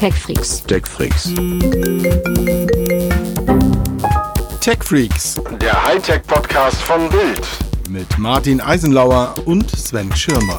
TechFreaks. 0.00 0.62
TechFreaks. 0.66 1.34
TechFreaks 4.62 5.42
Der 5.60 5.86
Hightech-Podcast 5.86 6.80
von 6.80 7.10
Bild. 7.10 7.46
mit 7.90 8.18
Martin 8.18 8.62
Eisenlauer 8.62 9.34
und 9.44 9.70
Sven 9.70 10.10
Schirmer. 10.16 10.58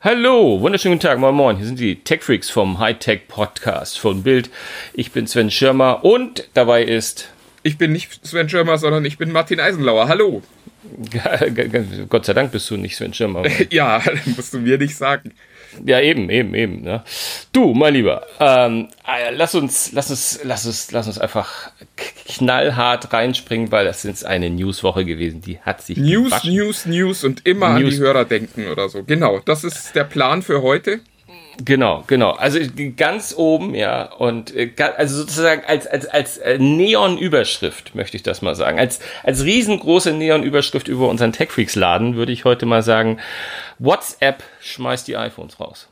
Hallo, 0.00 0.60
wunderschönen 0.60 0.96
guten 0.96 1.06
Tag, 1.06 1.20
moin 1.20 1.36
moin. 1.36 1.56
Hier 1.56 1.66
sind 1.66 1.78
die 1.78 2.02
Tech-Freaks 2.02 2.50
vom 2.50 2.80
Hightech 2.80 3.28
Podcast 3.28 4.00
von 4.00 4.24
Bild. 4.24 4.50
Ich 4.92 5.12
bin 5.12 5.28
Sven 5.28 5.52
Schirmer 5.52 6.04
und 6.04 6.48
dabei 6.54 6.82
ist, 6.82 7.28
Ich 7.62 7.78
bin 7.78 7.92
nicht 7.92 8.26
Sven 8.26 8.48
Schirmer, 8.48 8.78
sondern 8.78 9.04
ich 9.04 9.16
bin 9.16 9.30
Martin 9.30 9.60
Eisenlauer. 9.60 10.08
Hallo. 10.08 10.42
Gott 12.08 12.24
sei 12.24 12.32
Dank 12.32 12.50
bist 12.50 12.68
du 12.70 12.76
nicht 12.76 12.96
Sven 12.96 13.14
Schirmer. 13.14 13.44
Ja, 13.70 14.02
musst 14.36 14.54
du 14.54 14.58
mir 14.58 14.78
nicht 14.78 14.96
sagen. 14.96 15.32
Ja, 15.84 16.00
eben, 16.00 16.30
eben, 16.30 16.54
eben. 16.54 16.82
Ne? 16.82 17.02
Du, 17.52 17.74
mein 17.74 17.94
Lieber, 17.94 18.26
ähm, 18.40 18.88
äh, 19.06 19.34
lass 19.34 19.54
uns, 19.54 19.92
lass 19.92 20.10
uns, 20.10 20.40
lass 20.42 20.66
uns, 20.66 20.90
lass 20.90 21.06
uns 21.06 21.18
einfach 21.18 21.70
knallhart 22.26 23.12
reinspringen, 23.12 23.70
weil 23.72 23.84
das 23.84 24.04
ist 24.04 24.24
eine 24.24 24.50
Newswoche 24.50 25.04
gewesen, 25.04 25.40
die 25.40 25.58
hat 25.60 25.82
sich 25.82 25.98
News, 25.98 26.30
gewaschen. 26.30 26.54
News, 26.54 26.86
News 26.86 27.24
und 27.24 27.46
immer 27.46 27.66
an 27.68 27.82
News. 27.82 27.94
die 27.94 28.00
Hörer 28.00 28.24
denken 28.24 28.68
oder 28.68 28.88
so. 28.88 29.02
Genau, 29.04 29.40
das 29.40 29.64
ist 29.64 29.94
der 29.94 30.04
Plan 30.04 30.42
für 30.42 30.62
heute. 30.62 31.00
Genau, 31.64 32.04
genau. 32.06 32.32
Also 32.32 32.58
ganz 32.96 33.34
oben, 33.36 33.74
ja, 33.74 34.12
und 34.12 34.54
äh, 34.54 34.72
also 34.96 35.16
sozusagen 35.18 35.62
als 35.66 35.86
als 35.86 36.06
als 36.06 36.38
äh, 36.38 36.58
Neon-Überschrift 36.58 37.94
möchte 37.94 38.16
ich 38.16 38.22
das 38.22 38.42
mal 38.42 38.54
sagen. 38.54 38.78
Als 38.78 39.00
als 39.22 39.44
riesengroße 39.44 40.12
Neon-Überschrift 40.12 40.88
über 40.88 41.08
unseren 41.08 41.32
TechFreaks-Laden 41.32 42.16
würde 42.16 42.32
ich 42.32 42.44
heute 42.44 42.66
mal 42.66 42.82
sagen: 42.82 43.18
WhatsApp 43.78 44.42
schmeißt 44.60 45.08
die 45.08 45.16
iPhones 45.16 45.58
raus. 45.60 45.88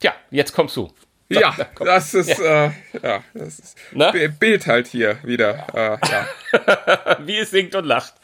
Tja, 0.00 0.14
jetzt 0.30 0.52
kommst 0.52 0.76
du. 0.76 0.90
So, 1.32 1.40
Ja, 1.40 1.54
da 1.56 1.84
das 1.84 2.14
ist, 2.14 2.38
äh, 2.40 2.70
ja, 3.02 3.22
das 3.34 3.58
ist 3.58 3.76
Na? 3.92 4.10
Bi- 4.10 4.28
Bild 4.28 4.66
halt 4.66 4.86
hier 4.86 5.18
wieder. 5.22 5.66
Äh, 5.74 5.98
ja. 6.10 7.16
Wie 7.26 7.38
es 7.38 7.50
singt 7.50 7.74
und 7.74 7.84
lacht. 7.86 8.14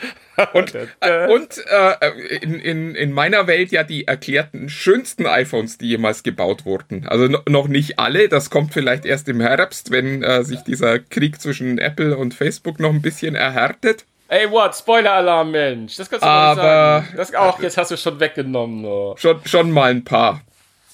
Und, 0.53 0.73
äh, 1.01 1.27
und 1.29 1.59
äh, 1.69 2.37
in, 2.41 2.61
in, 2.61 2.95
in 2.95 3.13
meiner 3.13 3.47
Welt 3.49 3.73
ja 3.73 3.83
die 3.83 4.07
erklärten 4.07 4.69
schönsten 4.69 5.27
iPhones, 5.27 5.79
die 5.79 5.89
jemals 5.89 6.23
gebaut 6.23 6.65
wurden. 6.65 7.09
Also 7.09 7.27
no, 7.27 7.41
noch 7.49 7.67
nicht 7.67 7.99
alle, 7.99 8.29
das 8.29 8.49
kommt 8.51 8.73
vielleicht 8.73 9.05
erst 9.05 9.29
im 9.29 9.41
Herbst, 9.41 9.91
wenn 9.91 10.23
äh, 10.23 10.45
sich 10.45 10.61
dieser 10.61 11.01
Krieg 11.01 11.41
zwischen 11.41 11.79
Apple 11.79 12.17
und 12.17 12.35
Facebook 12.35 12.79
noch 12.79 12.91
ein 12.91 13.03
bisschen 13.03 13.35
erhärtet. 13.35 14.05
Ey, 14.29 14.49
what? 14.51 14.77
Spoiler-Alarm, 14.77 15.51
Mensch. 15.51 15.97
Das 15.97 16.09
kannst 16.11 16.23
du 16.23 16.29
Aber- 16.29 17.01
nicht 17.01 17.07
sagen. 17.09 17.17
Das 17.17 17.35
auch, 17.35 17.63
jetzt 17.63 17.79
hast 17.79 17.91
du 17.91 17.97
schon 17.97 18.21
weggenommen. 18.21 18.85
Oh. 18.85 19.17
Schon, 19.17 19.41
schon 19.47 19.71
mal 19.73 19.91
ein 19.91 20.05
paar. 20.05 20.43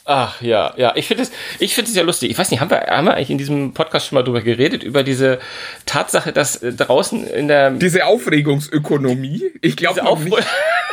Ach 0.06 0.42
ja, 0.42 0.74
ja. 0.76 0.92
Ich 0.96 1.06
finde 1.06 1.22
es, 1.22 1.32
ich 1.58 1.74
finde 1.74 1.90
es 1.90 1.96
ja 1.96 2.02
lustig. 2.02 2.30
Ich 2.30 2.38
weiß 2.38 2.50
nicht, 2.50 2.60
haben 2.60 2.70
wir, 2.70 2.82
haben 2.82 3.06
wir 3.06 3.14
eigentlich 3.14 3.30
in 3.30 3.38
diesem 3.38 3.72
Podcast 3.72 4.06
schon 4.06 4.16
mal 4.16 4.22
drüber 4.22 4.42
geredet 4.42 4.82
über 4.82 5.02
diese 5.02 5.38
Tatsache, 5.86 6.32
dass 6.32 6.56
äh, 6.56 6.74
draußen 6.74 7.26
in 7.26 7.48
der 7.48 7.70
Diese 7.70 8.04
Aufregungsökonomie, 8.04 9.42
ich 9.62 9.76
glaube 9.76 10.00
diese 10.00 10.06
Aufruhr, 10.06 10.40
nicht. 10.40 10.50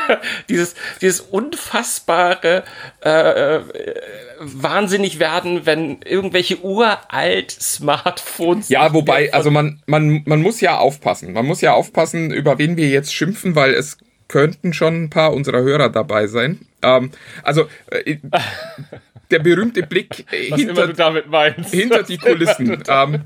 dieses 0.50 0.76
dieses 1.02 1.20
unfassbare 1.20 2.64
äh, 3.04 3.09
äh, 3.09 3.64
wahnsinnig 4.39 5.20
werden, 5.20 5.66
wenn 5.66 6.02
irgendwelche 6.04 6.59
uralt 6.62 7.52
Smartphones 7.52 8.70
Ja, 8.70 8.94
wobei, 8.94 9.34
also 9.34 9.52
man, 9.52 9.82
man, 9.88 10.23
man 10.26 10.42
muss 10.42 10.62
ja 10.62 10.78
aufpassen. 10.78 11.34
Man 11.34 11.45
muss 11.45 11.59
ja 11.59 11.73
aufpassen, 11.73 12.32
über 12.32 12.58
wen 12.59 12.78
wir 12.78 12.88
jetzt 12.88 13.14
schimpfen, 13.14 13.56
weil 13.56 13.73
es 13.73 13.98
könnten 14.31 14.71
schon 14.71 15.03
ein 15.03 15.09
paar 15.09 15.33
unserer 15.33 15.61
Hörer 15.61 15.89
dabei 15.89 16.25
sein. 16.27 16.59
Ähm, 16.81 17.11
also 17.43 17.67
äh, 17.91 18.15
der 19.29 19.39
berühmte 19.39 19.83
Blick 19.83 20.25
äh, 20.31 20.55
hinter, 20.55 20.87
hinter 21.69 22.03
die 22.03 22.17
Kulissen. 22.17 22.81
Ähm, 22.87 23.23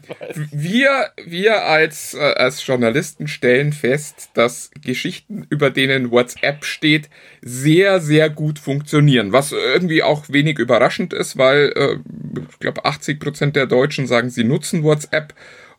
wir, 0.52 1.12
wir 1.24 1.64
als, 1.64 2.16
äh, 2.16 2.18
als 2.18 2.66
Journalisten 2.66 3.28
stellen 3.28 3.72
fest, 3.72 4.30
dass 4.34 4.72
Geschichten, 4.84 5.46
über 5.50 5.70
denen 5.70 6.10
WhatsApp 6.10 6.66
steht, 6.66 7.10
sehr, 7.42 8.00
sehr 8.00 8.32
gut 8.32 8.58
funktionieren. 8.58 9.32
Was 9.32 9.52
irgendwie 9.52 10.02
auch 10.02 10.26
wenig 10.30 10.58
überraschend 10.58 11.14
ist, 11.14 11.38
weil 11.38 11.72
äh, 11.76 11.98
ich 12.50 12.60
glaube 12.60 12.84
80 12.84 13.20
Prozent 13.20 13.56
der 13.56 13.68
Deutschen 13.68 14.08
sagen, 14.08 14.32
sie 14.32 14.44
nutzen 14.44 14.82
WhatsApp. 14.84 15.36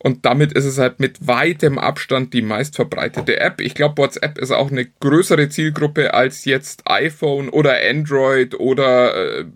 Und 0.06 0.24
damit 0.24 0.52
ist 0.52 0.66
es 0.66 0.78
halt 0.78 1.00
mit 1.00 1.26
weitem 1.26 1.80
Abstand 1.80 2.32
die 2.32 2.40
meistverbreitete 2.42 3.40
App. 3.40 3.60
Ich 3.60 3.74
glaube, 3.74 3.98
WhatsApp 3.98 4.38
ist 4.38 4.52
auch 4.52 4.70
eine 4.70 4.84
größere 4.84 5.48
Zielgruppe 5.48 6.14
als 6.14 6.44
jetzt 6.44 6.82
iPhone 6.84 7.48
oder 7.48 7.74
Android 7.90 8.54
oder 8.54 9.14
äh, 9.16 9.40
äh, 9.40 9.46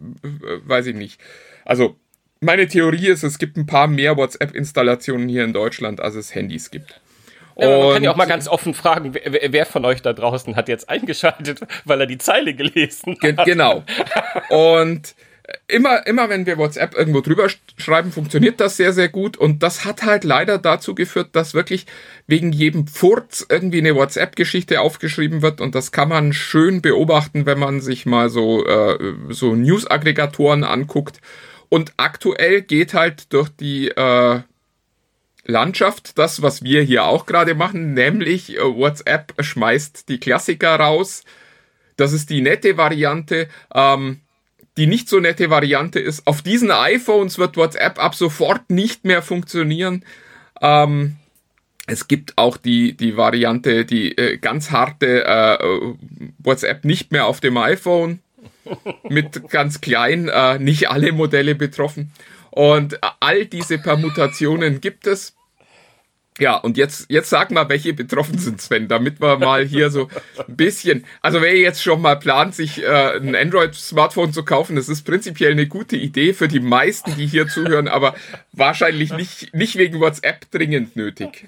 weiß 0.65 0.87
ich 0.87 0.97
nicht. 0.97 1.21
Also 1.65 1.95
meine 2.41 2.67
Theorie 2.67 3.07
ist, 3.07 3.23
es 3.23 3.39
gibt 3.39 3.57
ein 3.59 3.67
paar 3.67 3.87
mehr 3.87 4.17
WhatsApp-Installationen 4.17 5.29
hier 5.29 5.45
in 5.45 5.53
Deutschland, 5.53 6.01
als 6.01 6.17
es 6.17 6.35
Handys 6.35 6.73
gibt. 6.73 7.01
Ja, 7.57 7.69
man 7.79 7.93
kann 7.95 8.03
ja 8.03 8.11
auch 8.11 8.17
mal 8.17 8.27
ganz 8.27 8.49
offen 8.49 8.75
fragen, 8.75 9.15
wer, 9.15 9.53
wer- 9.53 9.67
von 9.67 9.85
euch 9.85 10.03
da 10.03 10.13
draußen 10.15 10.57
hat 10.57 10.69
jetzt 10.69 10.89
eingeschaltet, 10.89 11.61
weil 11.85 12.01
er 12.01 12.07
die 12.09 12.19
Zeile 12.19 12.55
gelesen 12.55 13.17
Ge 13.21 13.37
hat. 13.37 13.47
genau. 13.47 13.85
Und 14.49 15.15
immer, 15.71 16.07
immer 16.07 16.29
wenn 16.29 16.47
wir 16.47 16.59
WhatsApp 16.59 16.95
irgendwo 16.95 17.21
drüber 17.21 17.47
sch- 17.47 17.59
schreiben, 17.77 18.13
funktioniert 18.13 18.61
das 18.61 18.77
sehr, 18.77 18.93
sehr 18.93 19.09
gut. 19.09 19.37
Und 19.37 19.63
das 19.63 19.85
hat 19.85 20.03
halt 20.03 20.25
leider 20.25 20.59
dazu 20.59 20.95
geführt, 20.95 21.31
dass 21.33 21.55
wirklich 21.55 21.87
wegen 22.27 22.53
jedem 22.53 22.87
Furz 22.87 23.47
irgendwie 23.49 23.79
eine 23.79 23.95
WhatsApp-Geschichte 23.95 24.81
aufgeschrieben 24.81 25.43
wird. 25.43 25.61
Und 25.61 25.75
das 25.75 25.93
kann 25.93 26.09
man 26.09 26.33
schön 26.33 26.83
beobachten, 26.83 27.47
wenn 27.47 27.59
man 27.59 27.81
sich 27.81 28.07
mal 28.07 28.29
so, 28.29 28.67
äh, 28.67 29.15
so 29.29 29.55
News-Aggregatoren 29.55 30.65
anguckt. 30.65 31.21
Und 31.69 31.93
aktuell 31.97 32.63
geht 32.63 32.95
halt 32.95 33.33
durch 33.33 33.49
die 33.49 33.89
äh, 33.89 34.41
Landschaft 35.47 36.19
das, 36.19 36.43
was 36.43 36.63
wir 36.63 36.83
hier 36.83 37.05
auch 37.05 37.27
gerade 37.27 37.55
machen, 37.55 37.95
nämlich 37.95 38.57
äh, 38.57 38.61
WhatsApp 38.63 39.35
schmeißt 39.41 40.09
die 40.09 40.21
Klassiker 40.21 40.77
raus. 40.77 41.25
Das 41.97 42.13
ist 42.13 42.31
die 42.31 42.41
nette 42.41 42.77
Variante. 42.77 43.49
Ähm, 43.75 44.21
die 44.81 44.87
nicht 44.87 45.11
so 45.11 45.21
nette 45.21 45.51
Variante 45.51 46.01
ist, 46.01 46.27
auf 46.27 46.41
diesen 46.41 46.71
iPhones 46.71 47.37
wird 47.37 47.59
WhatsApp 47.59 48.03
ab 48.03 48.15
sofort 48.15 48.71
nicht 48.71 49.05
mehr 49.05 49.21
funktionieren. 49.21 50.07
Ähm, 50.63 51.17
es 51.87 52.09
gibt 52.09 52.39
auch 52.39 52.57
die, 52.57 52.95
die 52.95 53.15
Variante, 53.15 53.85
die 53.85 54.17
äh, 54.17 54.39
ganz 54.39 54.71
harte 54.71 55.27
äh, 55.27 55.59
WhatsApp 56.39 56.87
nicht 56.87 57.13
mehr 57.13 57.27
auf 57.27 57.41
dem 57.41 57.59
iPhone. 57.59 58.21
Mit 59.07 59.51
ganz 59.51 59.83
klein, 59.83 60.29
äh, 60.29 60.59
nicht 60.59 60.89
alle 60.89 61.13
Modelle 61.13 61.55
betroffen. 61.55 62.13
Und 62.51 62.99
all 63.21 63.45
diese 63.45 63.77
Permutationen 63.77 64.81
gibt 64.81 65.07
es. 65.07 65.37
Ja, 66.41 66.57
und 66.57 66.79
jetzt, 66.79 67.05
jetzt 67.11 67.29
sag 67.29 67.51
mal, 67.51 67.69
welche 67.69 67.93
betroffen 67.93 68.39
sind, 68.39 68.63
Sven, 68.63 68.89
damit 68.89 69.21
wir 69.21 69.39
mal 69.39 69.63
hier 69.63 69.91
so 69.91 70.09
ein 70.39 70.57
bisschen. 70.57 71.05
Also, 71.21 71.43
wer 71.43 71.55
jetzt 71.55 71.83
schon 71.83 72.01
mal 72.01 72.17
plant, 72.19 72.55
sich 72.55 72.83
äh, 72.83 73.17
ein 73.17 73.37
Android-Smartphone 73.37 74.33
zu 74.33 74.43
kaufen, 74.43 74.75
das 74.75 74.89
ist 74.89 75.03
prinzipiell 75.03 75.53
eine 75.53 75.67
gute 75.67 75.97
Idee 75.97 76.33
für 76.33 76.49
die 76.49 76.61
meisten, 76.61 77.15
die 77.17 77.27
hier 77.27 77.47
zuhören, 77.47 77.89
aber 77.89 78.15
wahrscheinlich 78.53 79.13
nicht, 79.13 79.55
nicht 79.55 79.77
wegen 79.77 80.01
WhatsApp 80.01 80.51
dringend 80.51 80.97
nötig. 80.97 81.47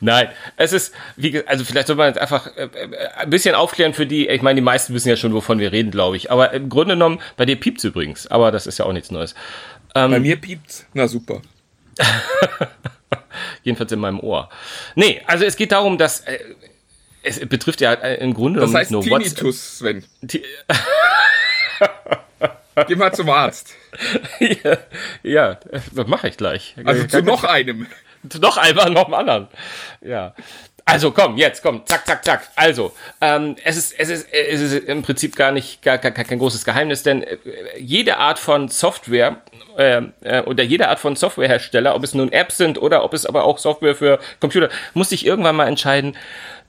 Nein, 0.00 0.28
es 0.56 0.72
ist, 0.72 0.94
wie 1.16 1.30
gesagt, 1.30 1.50
also 1.50 1.64
vielleicht 1.64 1.88
soll 1.88 1.96
man 1.96 2.08
jetzt 2.08 2.18
einfach 2.18 2.46
äh, 2.56 2.62
äh, 2.62 3.08
ein 3.18 3.28
bisschen 3.28 3.54
aufklären 3.54 3.92
für 3.92 4.06
die, 4.06 4.26
ich 4.28 4.40
meine, 4.40 4.56
die 4.56 4.64
meisten 4.64 4.94
wissen 4.94 5.10
ja 5.10 5.16
schon, 5.16 5.34
wovon 5.34 5.58
wir 5.58 5.70
reden, 5.70 5.90
glaube 5.90 6.16
ich. 6.16 6.30
Aber 6.30 6.52
im 6.54 6.70
Grunde 6.70 6.94
genommen, 6.94 7.20
bei 7.36 7.44
dir 7.44 7.56
piept's 7.56 7.84
übrigens, 7.84 8.26
aber 8.26 8.50
das 8.52 8.66
ist 8.66 8.78
ja 8.78 8.86
auch 8.86 8.92
nichts 8.94 9.10
Neues. 9.10 9.34
Bei 9.92 10.08
mir 10.18 10.36
piept's. 10.36 10.86
Na 10.94 11.06
super. 11.06 11.42
Jedenfalls 13.64 13.90
in 13.92 13.98
meinem 13.98 14.20
Ohr. 14.20 14.48
Nee, 14.94 15.20
also 15.26 15.44
es 15.44 15.56
geht 15.56 15.72
darum, 15.72 15.98
dass 15.98 16.20
äh, 16.20 16.38
es 17.22 17.40
betrifft 17.40 17.80
ja 17.80 17.92
äh, 17.94 18.22
im 18.22 18.34
Grunde 18.34 18.60
Das 18.60 18.68
genommen 18.70 18.80
heißt 18.80 18.90
nicht 18.92 19.06
nur 19.08 19.18
WhatsApp. 19.18 19.36
Tinnitus, 19.38 19.78
Sven. 19.78 20.04
Ti- 20.28 20.44
Geh 22.88 22.96
mal 22.96 23.12
zum 23.14 23.30
Arzt. 23.30 23.74
ja, 24.40 24.78
ja, 25.22 25.54
das 25.92 26.06
mache 26.08 26.28
ich 26.28 26.36
gleich. 26.36 26.74
Also 26.84 27.06
zu 27.06 27.22
noch 27.22 27.44
einem. 27.44 27.86
noch 28.40 28.56
einmal, 28.56 28.90
noch 28.90 29.04
einen 29.06 29.14
anderen. 29.14 29.48
Ja. 30.00 30.34
Also 30.86 31.12
komm, 31.12 31.38
jetzt 31.38 31.62
komm, 31.62 31.86
zack, 31.86 32.06
zack, 32.06 32.24
zack. 32.24 32.48
Also, 32.56 32.92
ähm, 33.22 33.56
es 33.64 33.76
ist, 33.76 33.98
es 33.98 34.10
ist, 34.10 34.28
es 34.30 34.60
ist 34.60 34.84
im 34.86 35.02
Prinzip 35.02 35.34
gar 35.34 35.50
nicht, 35.50 35.80
gar, 35.80 35.96
gar, 35.96 36.12
kein 36.12 36.38
großes 36.38 36.64
Geheimnis, 36.64 37.02
denn 37.02 37.22
äh, 37.22 37.38
jede 37.78 38.18
Art 38.18 38.38
von 38.38 38.68
Software 38.68 39.38
äh, 39.78 40.02
äh, 40.22 40.42
oder 40.42 40.62
jede 40.62 40.88
Art 40.88 41.00
von 41.00 41.16
Softwarehersteller, 41.16 41.94
ob 41.94 42.04
es 42.04 42.12
nun 42.12 42.30
Apps 42.32 42.58
sind 42.58 42.80
oder 42.80 43.02
ob 43.02 43.14
es 43.14 43.24
aber 43.24 43.44
auch 43.44 43.58
Software 43.58 43.94
für 43.94 44.18
Computer, 44.40 44.68
muss 44.92 45.08
sich 45.08 45.24
irgendwann 45.24 45.56
mal 45.56 45.68
entscheiden, 45.68 46.16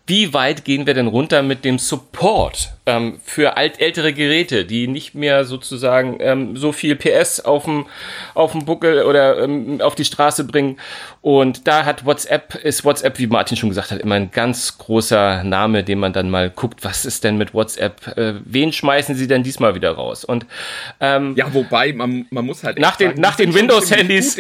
wie 0.08 0.34
weit 0.34 0.66
gehen 0.66 0.86
wir 0.86 0.94
denn 0.94 1.08
runter 1.08 1.42
mit 1.42 1.66
dem 1.66 1.80
Support 1.80 2.74
ähm, 2.86 3.20
für 3.24 3.58
alt, 3.58 3.80
ältere 3.82 4.14
Geräte, 4.14 4.64
die 4.64 4.88
nicht 4.88 5.16
mehr 5.16 5.46
sozusagen 5.46 6.18
ähm, 6.20 6.56
so 6.56 6.72
viel 6.72 6.96
PS 6.96 7.40
auf 7.40 7.66
dem 7.66 7.88
auf 8.36 8.52
dem 8.52 8.66
Buckel 8.66 9.04
oder 9.04 9.44
ähm, 9.44 9.82
auf 9.82 9.96
die 9.96 10.06
Straße 10.06 10.44
bringen? 10.44 10.78
Und 11.22 11.68
da 11.68 11.86
hat 11.86 12.06
WhatsApp 12.06 12.54
ist 12.64 12.86
WhatsApp, 12.86 13.18
wie 13.18 13.26
Martin 13.26 13.58
schon 13.58 13.70
gesagt 13.70 13.90
hat, 13.90 14.00
immer 14.00 14.16
ein 14.16 14.30
ganz 14.30 14.78
großer 14.78 15.44
Name, 15.44 15.84
den 15.84 15.98
man 15.98 16.14
dann 16.14 16.30
mal 16.30 16.52
guckt, 16.52 16.84
was 16.84 17.06
ist 17.06 17.24
denn 17.24 17.38
mit 17.38 17.56
WhatsApp? 17.56 18.16
Äh, 18.16 18.36
wen 18.46 18.72
schmeißen 18.72 19.16
sie 19.16 19.28
denn 19.28 19.42
diesmal 19.42 19.74
wieder 19.74 19.92
raus? 19.92 20.24
Und 20.24 20.46
ähm, 21.00 21.34
ja, 21.36 21.52
wobei 21.52 21.94
man, 21.94 22.28
man 22.30 22.46
muss 22.46 22.64
halt 22.64 22.78
nach 22.78 22.96
den, 22.96 23.10
sagen, 23.10 23.22
nach 23.22 23.36
den 23.36 23.56
Windows-Handys 23.56 24.38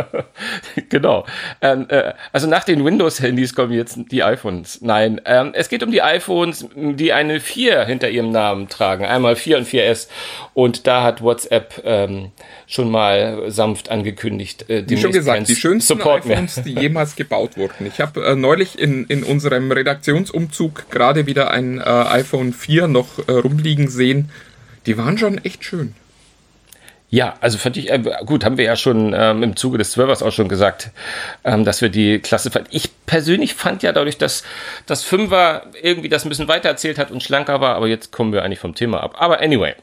genau. 0.88 1.26
Ähm, 1.60 1.86
äh, 1.88 2.12
also 2.32 2.46
nach 2.46 2.64
den 2.64 2.84
Windows-Handys 2.84 3.54
kommen 3.54 3.72
jetzt 3.72 3.98
die 4.10 4.22
iPhones. 4.22 4.80
Nein, 4.80 5.20
ähm, 5.24 5.50
es 5.54 5.68
geht 5.68 5.82
um 5.82 5.90
die 5.90 6.02
iPhones, 6.02 6.66
die 6.74 7.12
eine 7.12 7.40
4 7.40 7.84
hinter 7.84 8.08
ihrem 8.10 8.30
Namen 8.30 8.68
tragen. 8.68 9.04
Einmal 9.04 9.36
4 9.36 9.58
und 9.58 9.68
4S. 9.68 10.08
Und 10.54 10.86
da 10.86 11.02
hat 11.02 11.22
WhatsApp 11.22 11.82
ähm, 11.84 12.32
schon 12.66 12.90
mal 12.90 13.50
sanft 13.50 13.90
angekündigt. 13.90 14.68
Äh, 14.68 14.84
Wie 14.88 14.96
schon 14.96 15.12
gesagt, 15.12 15.48
die 15.48 15.56
schönsten 15.56 15.96
Support 15.96 16.26
iPhones, 16.26 16.56
mehr. 16.56 16.64
die 16.64 16.74
jemals 16.80 17.16
gebaut 17.16 17.56
wurden. 17.56 17.86
Ich 17.86 18.00
habe 18.00 18.24
äh, 18.24 18.34
neulich 18.34 18.78
in, 18.78 19.06
in 19.06 19.22
unserem 19.22 19.70
Redaktionsumzug 19.70 20.90
gerade 20.90 21.26
wieder 21.26 21.50
ein 21.50 21.78
äh, 21.78 21.82
iPhone 21.82 22.52
4 22.52 22.88
noch 22.88 23.18
äh, 23.28 23.32
rumliegen 23.32 23.88
sehen. 23.88 24.30
Die 24.86 24.96
waren 24.96 25.18
schon 25.18 25.38
echt 25.38 25.64
schön. 25.64 25.94
Ja, 27.10 27.36
also 27.40 27.56
fand 27.56 27.76
ich, 27.78 27.90
äh, 27.90 28.02
gut, 28.26 28.44
haben 28.44 28.58
wir 28.58 28.66
ja 28.66 28.76
schon 28.76 29.14
ähm, 29.16 29.42
im 29.42 29.56
Zuge 29.56 29.78
des 29.78 29.92
Zwölfers 29.92 30.22
auch 30.22 30.32
schon 30.32 30.48
gesagt, 30.48 30.90
ähm, 31.42 31.64
dass 31.64 31.80
wir 31.80 31.88
die 31.88 32.18
Klasse 32.18 32.50
fanden. 32.50 32.68
Ich 32.70 32.90
persönlich 33.06 33.54
fand 33.54 33.82
ja 33.82 33.92
dadurch, 33.92 34.18
dass 34.18 34.44
das 34.84 35.04
Fünfer 35.04 35.62
irgendwie 35.82 36.10
das 36.10 36.26
ein 36.26 36.28
bisschen 36.28 36.48
weiter 36.48 36.68
erzählt 36.68 36.98
hat 36.98 37.10
und 37.10 37.22
schlanker 37.22 37.62
war, 37.62 37.76
aber 37.76 37.88
jetzt 37.88 38.12
kommen 38.12 38.32
wir 38.32 38.42
eigentlich 38.42 38.58
vom 38.58 38.74
Thema 38.74 39.02
ab. 39.02 39.14
Aber 39.18 39.40
anyway, 39.40 39.74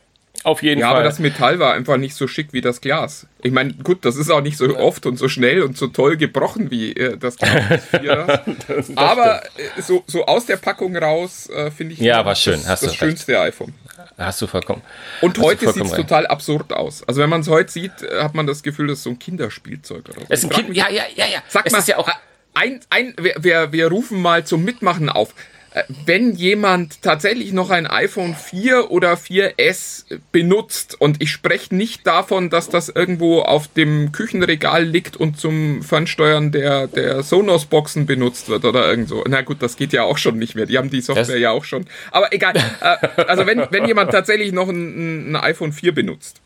auf 0.46 0.62
jeden 0.62 0.80
ja, 0.80 0.88
Fall. 0.88 0.94
Ja, 0.94 1.00
aber 1.00 1.04
das 1.04 1.18
Metall 1.18 1.58
war 1.58 1.74
einfach 1.74 1.98
nicht 1.98 2.14
so 2.14 2.28
schick 2.28 2.54
wie 2.54 2.62
das 2.62 2.80
Glas. 2.80 3.26
Ich 3.42 3.52
meine, 3.52 3.74
gut, 3.74 4.06
das 4.06 4.16
ist 4.16 4.30
auch 4.30 4.42
nicht 4.42 4.58
so 4.58 4.78
oft 4.78 5.08
und 5.08 5.18
so 5.18 5.28
schnell 5.28 5.64
und 5.64 5.76
so 5.76 5.88
toll 5.88 6.18
gebrochen 6.18 6.70
wie 6.70 6.92
äh, 6.94 7.18
das 7.18 7.38
Glas 7.38 7.82
des 7.92 8.96
aber 8.96 9.44
äh, 9.44 9.82
so, 9.82 10.04
so 10.06 10.28
aus 10.28 10.46
der 10.46 10.58
Packung 10.58 10.96
raus 10.96 11.50
äh, 11.50 11.72
finde 11.72 11.94
ich 11.94 12.00
ja, 12.00 12.24
war 12.24 12.36
schön. 12.36 12.60
das, 12.64 12.82
das 12.82 12.96
schönste 12.96 13.40
iPhone. 13.40 13.74
Hast 14.18 14.42
du 14.42 14.48
vollkommen. 14.48 14.82
Und 15.22 15.38
heute 15.40 15.72
sieht 15.72 15.84
es 15.84 15.92
total 15.92 16.28
absurd 16.28 16.74
aus. 16.74 17.04
Also 17.08 17.22
wenn 17.22 17.30
man 17.30 17.42
es 17.42 17.48
heute 17.48 17.72
sieht, 17.72 18.02
äh, 18.02 18.22
hat 18.22 18.34
man 18.36 18.48
das 18.48 18.64
Gefühl, 18.64 18.88
das 18.88 19.00
ist 19.00 19.04
so 19.04 19.12
ein 19.12 19.20
Kinderspielzeug 19.20 20.10
oder 20.10 20.22
so. 20.22 20.26
Es 20.30 20.44
ist 20.44 20.52
ein 20.52 20.66
kind, 20.66 20.76
ja, 20.76 20.90
ja, 20.90 21.04
ja, 21.16 21.26
ja. 21.26 21.44
Sag 21.48 21.66
es 21.66 21.72
mal, 21.72 21.84
ja 21.86 21.98
auch 21.98 22.10
ein, 22.54 22.80
ein, 22.90 23.14
wir, 23.20 23.36
wir, 23.40 23.72
wir 23.72 23.88
rufen 23.88 24.22
mal 24.22 24.46
zum 24.46 24.64
Mitmachen 24.64 25.10
auf. 25.10 25.34
Äh, 25.76 25.84
wenn 26.06 26.32
jemand 26.32 27.02
tatsächlich 27.02 27.52
noch 27.52 27.70
ein 27.70 27.86
iPhone 27.86 28.34
4 28.34 28.92
oder 28.92 29.16
4S 29.16 30.06
benutzt 30.32 31.00
und 31.00 31.22
ich 31.22 31.32
spreche 31.32 31.76
nicht 31.76 32.08
davon, 32.08 32.50
dass 32.50 32.70
das 32.70 32.88
irgendwo 32.88 33.42
auf 33.42 33.68
dem 33.68 34.14
Küchenregal 34.14 34.86
liegt 34.86 35.18
und 35.18 35.38
zum 35.38 35.84
Fernsteuern 35.84 36.54
der, 36.54 36.88
der 36.88 37.24
Sonos-Boxen 37.24 38.06
benutzt 38.06 38.48
wird 38.48 38.64
oder 38.64 38.88
irgend 38.88 39.10
so. 39.10 39.24
Na 39.28 39.42
gut, 39.42 39.62
das 39.62 39.76
geht 39.76 39.92
ja 39.92 40.04
auch 40.04 40.18
schon 40.18 40.38
nicht 40.38 40.56
mehr. 40.56 40.66
Die 40.66 40.78
haben 40.78 40.90
die 40.90 41.02
Software 41.02 41.26
das 41.26 41.40
ja 41.40 41.52
auch 41.52 41.66
schon. 41.66 41.86
Aber 42.12 42.32
egal. 42.32 42.56
Äh, 42.56 43.24
also 43.24 43.46
wenn, 43.46 43.66
wenn 43.70 43.86
jemand 43.86 44.12
tatsächlich 44.12 44.54
noch 44.54 44.70
ein, 44.70 45.32
ein 45.32 45.36
iPhone 45.36 45.74
4 45.74 45.94
benutzt, 45.94 46.40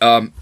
ähm, 0.00 0.32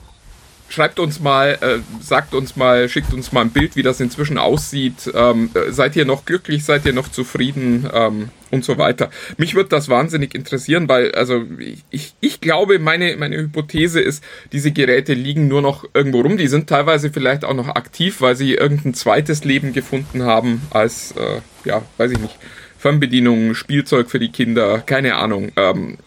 schreibt 0.68 0.98
uns 0.98 1.20
mal, 1.20 1.58
äh, 1.60 1.78
sagt 2.02 2.34
uns 2.34 2.56
mal, 2.56 2.88
schickt 2.88 3.12
uns 3.12 3.32
mal 3.32 3.42
ein 3.42 3.50
Bild, 3.50 3.76
wie 3.76 3.82
das 3.82 4.00
inzwischen 4.00 4.38
aussieht. 4.38 5.10
Ähm, 5.14 5.50
äh, 5.54 5.70
seid 5.72 5.96
ihr 5.96 6.04
noch 6.04 6.24
glücklich, 6.24 6.64
seid 6.64 6.84
ihr 6.86 6.92
noch 6.92 7.08
zufrieden 7.08 7.88
ähm, 7.92 8.28
und 8.50 8.64
so 8.64 8.78
weiter. 8.78 9.10
Mich 9.36 9.54
würde 9.54 9.68
das 9.68 9.88
wahnsinnig 9.88 10.34
interessieren, 10.34 10.88
weil 10.88 11.12
also 11.12 11.44
ich, 11.90 12.14
ich 12.20 12.40
glaube, 12.40 12.78
meine, 12.78 13.16
meine 13.16 13.36
Hypothese 13.36 14.00
ist, 14.00 14.24
diese 14.52 14.72
Geräte 14.72 15.14
liegen 15.14 15.48
nur 15.48 15.62
noch 15.62 15.84
irgendwo 15.94 16.20
rum. 16.20 16.36
Die 16.36 16.48
sind 16.48 16.68
teilweise 16.68 17.10
vielleicht 17.10 17.44
auch 17.44 17.54
noch 17.54 17.68
aktiv, 17.68 18.20
weil 18.20 18.36
sie 18.36 18.54
irgendein 18.54 18.94
zweites 18.94 19.44
Leben 19.44 19.72
gefunden 19.72 20.22
haben 20.22 20.62
als, 20.70 21.12
äh, 21.12 21.40
ja, 21.64 21.82
weiß 21.96 22.10
ich 22.12 22.18
nicht, 22.18 22.36
Fernbedienung, 22.78 23.54
Spielzeug 23.54 24.10
für 24.10 24.18
die 24.18 24.30
Kinder, 24.30 24.80
keine 24.80 25.16
Ahnung. 25.16 25.52
Ähm, 25.56 25.98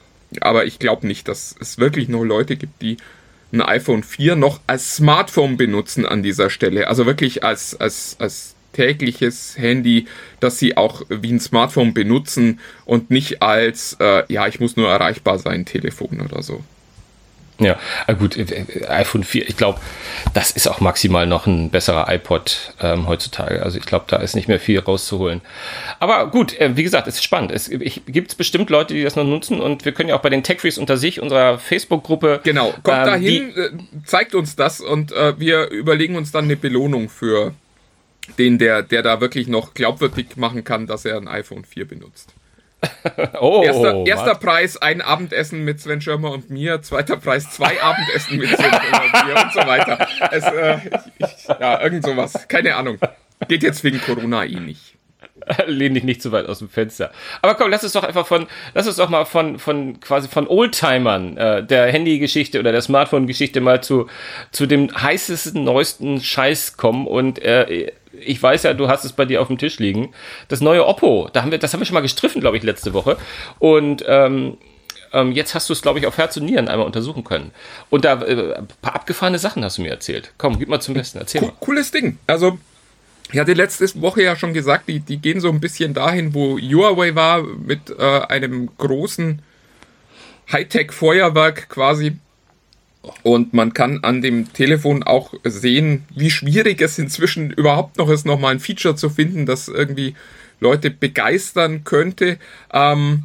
aber 0.42 0.66
ich 0.66 0.80
glaube 0.80 1.08
nicht, 1.08 1.28
dass 1.28 1.56
es 1.60 1.80
wirklich 1.80 2.08
noch 2.08 2.24
Leute 2.24 2.56
gibt, 2.56 2.82
die 2.82 2.98
ein 3.52 3.62
iPhone 3.62 4.04
4 4.04 4.36
noch 4.36 4.60
als 4.68 4.96
Smartphone 4.96 5.58
benutzen 5.58 6.06
an 6.06 6.24
dieser 6.24 6.50
Stelle. 6.50 6.88
Also 6.88 7.06
wirklich 7.06 7.44
als, 7.44 7.80
als, 7.80 8.16
als 8.20 8.56
tägliches 8.74 9.58
Handy, 9.58 10.06
das 10.40 10.60
sie 10.60 10.78
auch 10.78 11.04
wie 11.10 11.32
ein 11.32 11.40
Smartphone 11.40 11.94
benutzen 11.94 12.60
und 12.86 13.10
nicht 13.10 13.42
als, 13.42 13.98
äh, 14.00 14.24
ja, 14.32 14.48
ich 14.48 14.60
muss 14.60 14.76
nur 14.76 14.90
erreichbar 14.90 15.40
sein, 15.40 15.66
Telefon 15.66 16.22
oder 16.22 16.44
so. 16.44 16.64
Ja, 17.60 17.78
ah, 18.08 18.14
gut, 18.14 18.38
äh, 18.38 18.44
äh, 18.44 18.88
iPhone 18.88 19.24
4, 19.24 19.50
ich 19.50 19.58
glaube, 19.58 19.80
das 20.34 20.52
ist 20.52 20.68
auch 20.68 20.80
maximal 20.80 21.28
noch 21.28 21.46
ein 21.46 21.70
besserer 21.70 22.12
iPod 22.12 22.74
ähm, 22.82 23.08
heutzutage. 23.08 23.62
Also 23.62 23.78
ich 23.78 23.86
glaube, 23.86 24.06
da 24.08 24.18
ist 24.18 24.34
nicht 24.34 24.48
mehr 24.48 24.62
viel 24.62 24.80
rauszuholen. 24.80 25.42
Aber 26.00 26.28
gut, 26.28 26.58
äh, 26.60 26.78
wie 26.78 26.84
gesagt, 26.84 27.08
es 27.08 27.16
ist 27.16 27.24
spannend. 27.24 27.52
Es 27.52 27.70
gibt 27.70 28.38
bestimmt 28.38 28.70
Leute, 28.70 28.94
die 28.94 29.04
das 29.04 29.18
noch 29.18 29.26
nutzen 29.26 29.60
und 29.60 29.84
wir 29.84 29.92
können 29.92 30.10
ja 30.10 30.16
auch 30.16 30.22
bei 30.22 30.30
den 30.30 30.42
Tech 30.42 30.62
Freaks 30.62 30.78
unter 30.78 30.96
sich, 30.96 31.20
unserer 31.20 31.60
Facebook-Gruppe. 31.60 32.40
Genau, 32.44 32.74
kommt 32.84 33.00
ähm, 33.00 33.06
dahin, 33.06 33.58
äh, 33.58 33.70
zeigt 34.06 34.36
uns 34.36 34.56
das 34.56 34.80
und 34.80 35.12
äh, 35.12 35.38
wir 35.38 35.70
überlegen 35.70 36.16
uns 36.16 36.32
dann 36.32 36.46
eine 36.46 36.56
Belohnung 36.56 37.10
für 37.10 37.54
den, 38.38 38.58
der, 38.58 38.84
der 38.84 39.04
da 39.04 39.20
wirklich 39.20 39.48
noch 39.48 39.74
glaubwürdig 39.74 40.38
machen 40.38 40.64
kann, 40.64 40.88
dass 40.88 41.04
er 41.04 41.18
ein 41.18 41.28
iPhone 41.28 41.66
4 41.66 41.86
benutzt. 41.86 42.34
oh, 43.42 43.64
erster, 43.64 44.06
erster 44.06 44.36
Preis 44.36 44.78
ein 44.78 45.02
Abendessen 45.02 45.64
mit 45.64 45.82
Sven 45.82 46.02
Schirmer 46.02 46.32
und 46.32 46.50
mir, 46.50 46.82
zweiter 46.82 47.18
Preis 47.18 47.50
zwei 47.52 47.82
Abendessen 47.82 48.38
mit 48.38 48.50
Sven 48.50 48.72
Schirmer 48.72 49.04
und 49.04 49.26
mir 49.26 49.44
und 49.44 49.54
so 49.54 49.60
weiter. 49.60 50.08
Es, 50.32 50.44
äh, 50.46 50.78
ich, 51.20 51.28
ich, 51.28 51.48
ja, 51.48 51.82
irgend 51.82 52.06
sowas. 52.06 52.48
Keine 52.48 52.76
Ahnung. 52.76 52.98
Geht 53.48 53.64
jetzt 53.64 53.84
wegen 53.84 54.00
Corona 54.02 54.46
eh 54.46 54.60
nicht. 54.60 55.00
Lehn 55.68 55.94
dich 55.94 56.04
nicht 56.04 56.22
zu 56.22 56.32
weit 56.32 56.48
aus 56.48 56.60
dem 56.60 56.70
Fenster. 56.70 57.12
Aber 57.42 57.56
komm, 57.56 57.70
lass 57.72 57.84
es 57.84 57.94
doch 57.94 58.04
einfach 58.04 58.26
von, 58.26 58.48
lass 58.74 58.88
uns 58.88 58.98
doch 58.98 59.10
mal 59.10 59.26
von, 59.26 59.60
von 59.60 60.00
quasi 60.00 60.28
von 60.28 60.48
Oldtimern 60.48 61.38
äh, 61.38 61.64
der 61.64 61.92
Handy-Geschichte 61.92 62.60
oder 62.60 62.72
der 62.72 62.82
Smartphone-Geschichte 62.82 63.62
mal 63.62 63.82
zu, 63.82 64.08
zu 64.52 64.66
dem 64.66 64.90
heißesten, 64.94 65.64
neuesten 65.64 66.22
Scheiß 66.22 66.78
kommen 66.78 67.08
und 67.08 67.40
äh, 67.40 67.92
ich 68.22 68.42
weiß 68.42 68.64
ja, 68.64 68.74
du 68.74 68.88
hast 68.88 69.06
es 69.06 69.14
bei 69.14 69.26
dir 69.26 69.42
auf 69.42 69.48
dem 69.48 69.58
Tisch 69.58 69.80
liegen. 69.80 70.14
Das 70.48 70.62
neue 70.62 70.86
Oppo, 70.86 71.30
da 71.34 71.42
haben 71.42 71.52
wir, 71.52 71.58
das 71.58 71.74
haben 71.74 71.82
wir 71.82 71.86
schon 71.86 71.94
mal 71.94 72.02
gestriffen, 72.02 72.42
glaube 72.42 72.58
ich, 72.58 72.64
letzte 72.64 72.94
Woche. 72.94 73.18
Und 73.60 74.04
ähm, 74.08 74.58
ähm, 75.12 75.32
jetzt 75.32 75.56
hast 75.56 75.70
du 75.70 75.74
es, 75.74 75.82
glaube 75.82 76.00
ich, 76.00 76.08
auf 76.08 76.18
Herz 76.18 76.38
und 76.38 76.46
Nieren 76.46 76.68
einmal 76.68 76.86
untersuchen 76.86 77.24
können. 77.24 77.52
Und 77.90 78.06
da 78.06 78.22
äh, 78.22 78.56
ein 78.56 78.68
paar 78.82 78.96
abgefahrene 78.96 79.40
Sachen 79.40 79.64
hast 79.64 79.78
du 79.78 79.82
mir 79.82 79.92
erzählt. 79.92 80.34
Komm, 80.38 80.60
gib 80.60 80.70
mal 80.70 80.80
zum 80.80 80.94
Besten, 80.94 81.18
erzähl 81.20 81.42
mal. 81.42 81.54
Cooles 81.60 81.92
Ding. 81.92 82.18
Also, 82.28 82.58
ich 83.32 83.40
hatte 83.40 83.54
letzte 83.54 84.02
Woche 84.02 84.24
ja 84.24 84.36
schon 84.36 84.54
gesagt, 84.54 84.88
die, 84.88 85.00
die 85.00 85.18
gehen 85.18 85.40
so 85.40 85.50
ein 85.50 85.60
bisschen 85.60 85.94
dahin, 85.94 86.34
wo 86.34 86.58
Huawei 86.58 87.16
war, 87.16 87.44
mit 87.44 87.90
äh, 87.98 88.04
einem 88.04 88.70
großen 88.78 89.42
Hightech-Feuerwerk 90.52 91.70
quasi 91.70 92.18
und 93.24 93.54
man 93.54 93.74
kann 93.74 94.04
an 94.04 94.22
dem 94.22 94.52
Telefon 94.52 95.04
auch 95.04 95.34
sehen, 95.44 96.06
wie 96.14 96.30
schwierig 96.30 96.82
es 96.82 97.00
inzwischen 97.00 97.52
überhaupt 97.52 97.98
noch 97.98 98.10
ist, 98.10 98.26
nochmal 98.26 98.54
ein 98.54 98.60
Feature 98.60 98.96
zu 98.96 99.10
finden, 99.10 99.46
das 99.46 99.68
irgendwie 99.68 100.16
Leute 100.60 100.92
begeistern 100.92 101.84
könnte. 101.86 102.38
Ähm, 102.74 103.24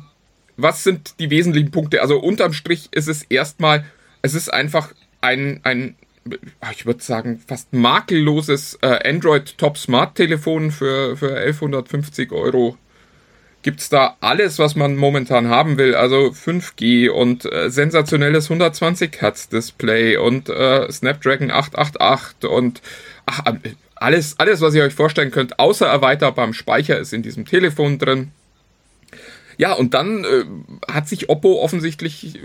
was 0.56 0.84
sind 0.84 1.18
die 1.18 1.30
wesentlichen 1.30 1.72
Punkte? 1.72 2.02
Also 2.02 2.18
unterm 2.18 2.52
Strich 2.52 2.88
ist 2.92 3.08
es 3.08 3.22
erstmal, 3.22 3.84
es 4.22 4.34
ist 4.34 4.52
einfach 4.52 4.92
ein, 5.20 5.60
ein 5.64 5.96
ich 6.72 6.87
würde 6.87 7.02
sagen, 7.02 7.42
fast 7.44 7.72
makelloses 7.72 8.78
äh, 8.80 9.08
Android 9.08 9.58
Top 9.58 9.76
Smart 9.76 10.14
Telefon 10.14 10.70
für, 10.70 11.16
für 11.16 11.37
1150 11.37 12.32
Euro 12.32 12.78
gibt 13.64 13.80
es 13.80 13.88
da 13.88 14.16
alles, 14.21 14.61
was 14.61 14.76
man 14.76 14.94
momentan 14.94 15.49
haben 15.49 15.78
will. 15.78 15.97
Also 15.97 16.26
5G 16.26 17.09
und 17.09 17.50
äh, 17.50 17.71
sensationelles 17.71 18.44
120 18.44 19.21
Hertz 19.21 19.49
Display 19.49 20.16
und 20.16 20.49
äh, 20.49 20.92
Snapdragon 20.92 21.50
888 21.50 22.49
und 22.49 22.83
ach, 23.26 23.40
alles, 23.97 24.38
alles, 24.38 24.61
was 24.61 24.75
ihr 24.75 24.85
euch 24.85 24.94
vorstellen 24.94 25.30
könnt, 25.30 25.59
außer 25.59 25.87
erweiterbarem 25.87 26.52
Speicher 26.52 26.99
ist 26.99 27.12
in 27.12 27.23
diesem 27.23 27.47
Telefon 27.47 27.99
drin. 27.99 28.30
Ja, 29.56 29.73
und 29.73 29.94
dann 29.94 30.25
äh, 30.25 30.44
hat 30.92 31.09
sich 31.09 31.30
Oppo 31.30 31.62
offensichtlich 31.62 32.38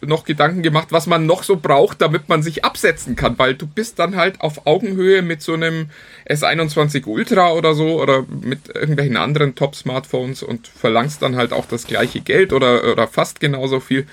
noch 0.00 0.24
Gedanken 0.24 0.62
gemacht, 0.62 0.88
was 0.90 1.06
man 1.06 1.26
noch 1.26 1.42
so 1.42 1.56
braucht, 1.56 2.00
damit 2.00 2.28
man 2.28 2.42
sich 2.42 2.64
absetzen 2.64 3.16
kann, 3.16 3.38
weil 3.38 3.54
du 3.54 3.66
bist 3.66 3.98
dann 3.98 4.16
halt 4.16 4.40
auf 4.40 4.66
Augenhöhe 4.66 5.22
mit 5.22 5.42
so 5.42 5.54
einem 5.54 5.90
S21 6.28 7.06
Ultra 7.06 7.52
oder 7.52 7.74
so 7.74 8.00
oder 8.00 8.24
mit 8.28 8.74
irgendwelchen 8.74 9.16
anderen 9.16 9.54
Top-Smartphones 9.54 10.42
und 10.42 10.68
verlangst 10.68 11.22
dann 11.22 11.36
halt 11.36 11.52
auch 11.52 11.66
das 11.66 11.86
gleiche 11.86 12.20
Geld 12.20 12.52
oder, 12.52 12.92
oder 12.92 13.08
fast 13.08 13.40
genauso 13.40 13.80
viel. 13.80 14.06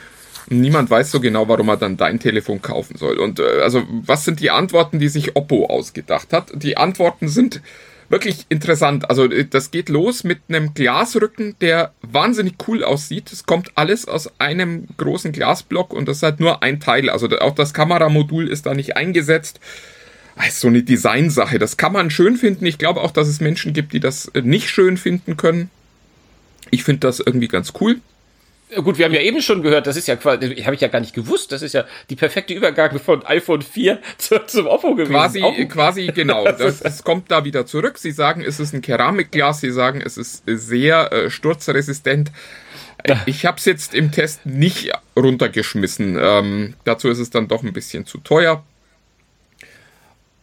Niemand 0.50 0.90
weiß 0.90 1.12
so 1.12 1.20
genau, 1.20 1.48
warum 1.48 1.70
er 1.70 1.78
dann 1.78 1.98
dein 1.98 2.20
Telefon 2.20 2.62
kaufen 2.62 2.98
soll. 2.98 3.18
Und 3.18 3.40
äh, 3.40 3.62
also, 3.62 3.84
was 3.90 4.26
sind 4.26 4.40
die 4.40 4.52
Antworten, 4.52 5.00
die 5.00 5.08
sich 5.08 5.36
Oppo 5.36 5.66
ausgedacht 5.66 6.34
hat? 6.34 6.52
Die 6.54 6.78
Antworten 6.78 7.28
sind 7.28 7.62
wirklich 8.10 8.46
interessant. 8.50 9.10
Also 9.10 9.26
äh, 9.26 9.46
das 9.46 9.72
geht 9.72 9.90
los 9.90 10.24
mit 10.24 10.40
einem 10.50 10.74
Glasrücken, 10.74 11.56
der 11.62 11.94
wahnsinnig 12.02 12.56
cool 12.68 12.84
aussieht. 12.84 13.32
Es 13.32 13.46
kommt 13.46 13.72
alles 13.76 14.08
aus 14.08 14.30
einem 14.40 14.88
großen 14.98 15.32
Glasblock 15.32 15.94
und 15.94 16.08
das 16.08 16.18
ist 16.18 16.24
halt 16.24 16.40
nur 16.40 16.64
ein 16.64 16.80
Teil. 16.80 17.10
Also 17.10 17.28
auch 17.40 17.56
das 17.56 17.74
Kameramodul 17.74 18.48
ist 18.48 18.66
da 18.66 18.74
nicht 18.74 18.96
eingesetzt. 18.98 19.60
ist 20.48 20.60
so 20.60 20.68
eine 20.68 20.84
Designsache. 20.84 21.60
Das 21.60 21.78
kann 21.78 21.94
man 21.94 22.10
schön 22.10 22.38
finden. 22.38 22.66
Ich 22.66 22.78
glaube 22.78 23.02
auch, 23.02 23.12
dass 23.12 23.28
es 23.28 23.42
Menschen 23.42 23.74
gibt, 23.74 23.94
die 23.94 24.00
das 24.00 24.28
äh, 24.30 24.42
nicht 24.42 24.70
schön 24.70 24.98
finden 24.98 25.38
können. 25.38 25.70
Ich 26.72 26.84
finde 26.84 27.02
das 27.02 27.20
irgendwie 27.20 27.48
ganz 27.48 27.74
cool. 27.80 27.98
Gut, 28.74 28.98
wir 28.98 29.06
haben 29.06 29.14
ja 29.14 29.22
eben 29.22 29.42
schon 29.42 29.62
gehört, 29.62 29.86
das 29.86 29.96
ist 29.96 30.08
ja 30.08 30.16
quasi, 30.16 30.56
habe 30.64 30.74
ich 30.74 30.82
ja 30.82 30.88
gar 30.88 31.00
nicht 31.00 31.14
gewusst, 31.14 31.52
das 31.52 31.62
ist 31.62 31.74
ja 31.74 31.86
die 32.10 32.16
perfekte 32.16 32.54
Übergabe 32.54 32.98
von 32.98 33.24
iPhone 33.26 33.62
4 33.62 34.00
zu, 34.18 34.40
zum 34.48 34.66
Oppo 34.66 34.96
gewesen. 34.96 35.12
Quasi, 35.12 35.44
Oppo. 35.44 35.68
quasi 35.68 36.08
genau. 36.16 36.46
Das, 36.46 36.82
es 36.82 37.04
kommt 37.04 37.30
da 37.30 37.46
wieder 37.46 37.66
zurück. 37.68 38.00
Sie 38.00 38.12
sagen, 38.12 38.42
es 38.42 38.60
ist 38.60 38.74
ein 38.74 38.82
Keramikglas. 38.82 39.62
Sie 39.62 39.72
sagen, 39.72 40.02
es 40.02 40.18
ist 40.18 40.44
sehr 40.48 41.12
äh, 41.12 41.30
sturzresistent. 41.30 42.32
Ich 43.28 43.46
habe 43.46 43.58
es 43.58 43.66
jetzt 43.66 43.94
im 43.94 44.12
Test 44.12 44.48
nicht 44.48 44.92
runtergeschmissen. 45.16 46.18
Ähm, 46.20 46.74
dazu 46.86 47.10
ist 47.10 47.20
es 47.20 47.30
dann 47.30 47.48
doch 47.48 47.62
ein 47.62 47.72
bisschen 47.72 48.08
zu 48.08 48.18
teuer. 48.18 48.64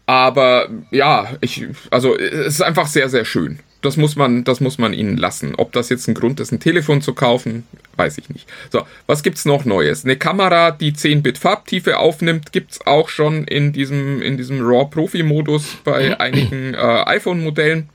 Aber 0.07 0.69
ja, 0.91 1.29
ich, 1.41 1.67
also 1.91 2.17
es 2.17 2.55
ist 2.55 2.63
einfach 2.63 2.87
sehr, 2.87 3.09
sehr 3.09 3.25
schön. 3.25 3.61
Das 3.83 3.97
muss 3.97 4.15
man, 4.15 4.45
das 4.45 4.61
muss 4.61 4.79
man 4.79 4.93
ihnen 4.93 5.17
lassen. 5.17 5.55
Ob 5.57 5.73
das 5.73 5.89
jetzt 5.89 6.07
ein 6.07 6.15
Grund 6.15 6.39
ist, 6.39 6.53
ein 6.53 6.61
Telefon 6.61 7.03
zu 7.03 7.15
kaufen, 7.15 7.67
weiß 7.97 8.19
ich 8.19 8.29
nicht. 8.29 8.49
So, 8.71 8.87
was 9.07 9.25
gibt's 9.25 9.45
noch 9.45 9.65
Neues? 9.65 10.05
Eine 10.05 10.17
Kamera, 10.17 10.71
die 10.71 10.93
10-Bit 10.93 11.39
Farbtiefe 11.39 11.99
aufnimmt, 11.99 12.53
gibt's 12.53 12.87
auch 12.87 13.09
schon 13.09 13.45
in 13.45 13.73
diesem, 13.73 14.23
in 14.23 14.37
diesem 14.37 14.61
RAW 14.61 14.89
Profi 14.89 15.25
Modus 15.25 15.79
bei 15.83 16.19
einigen 16.21 16.75
äh, 16.75 16.77
iPhone 16.77 17.43
Modellen. 17.43 17.89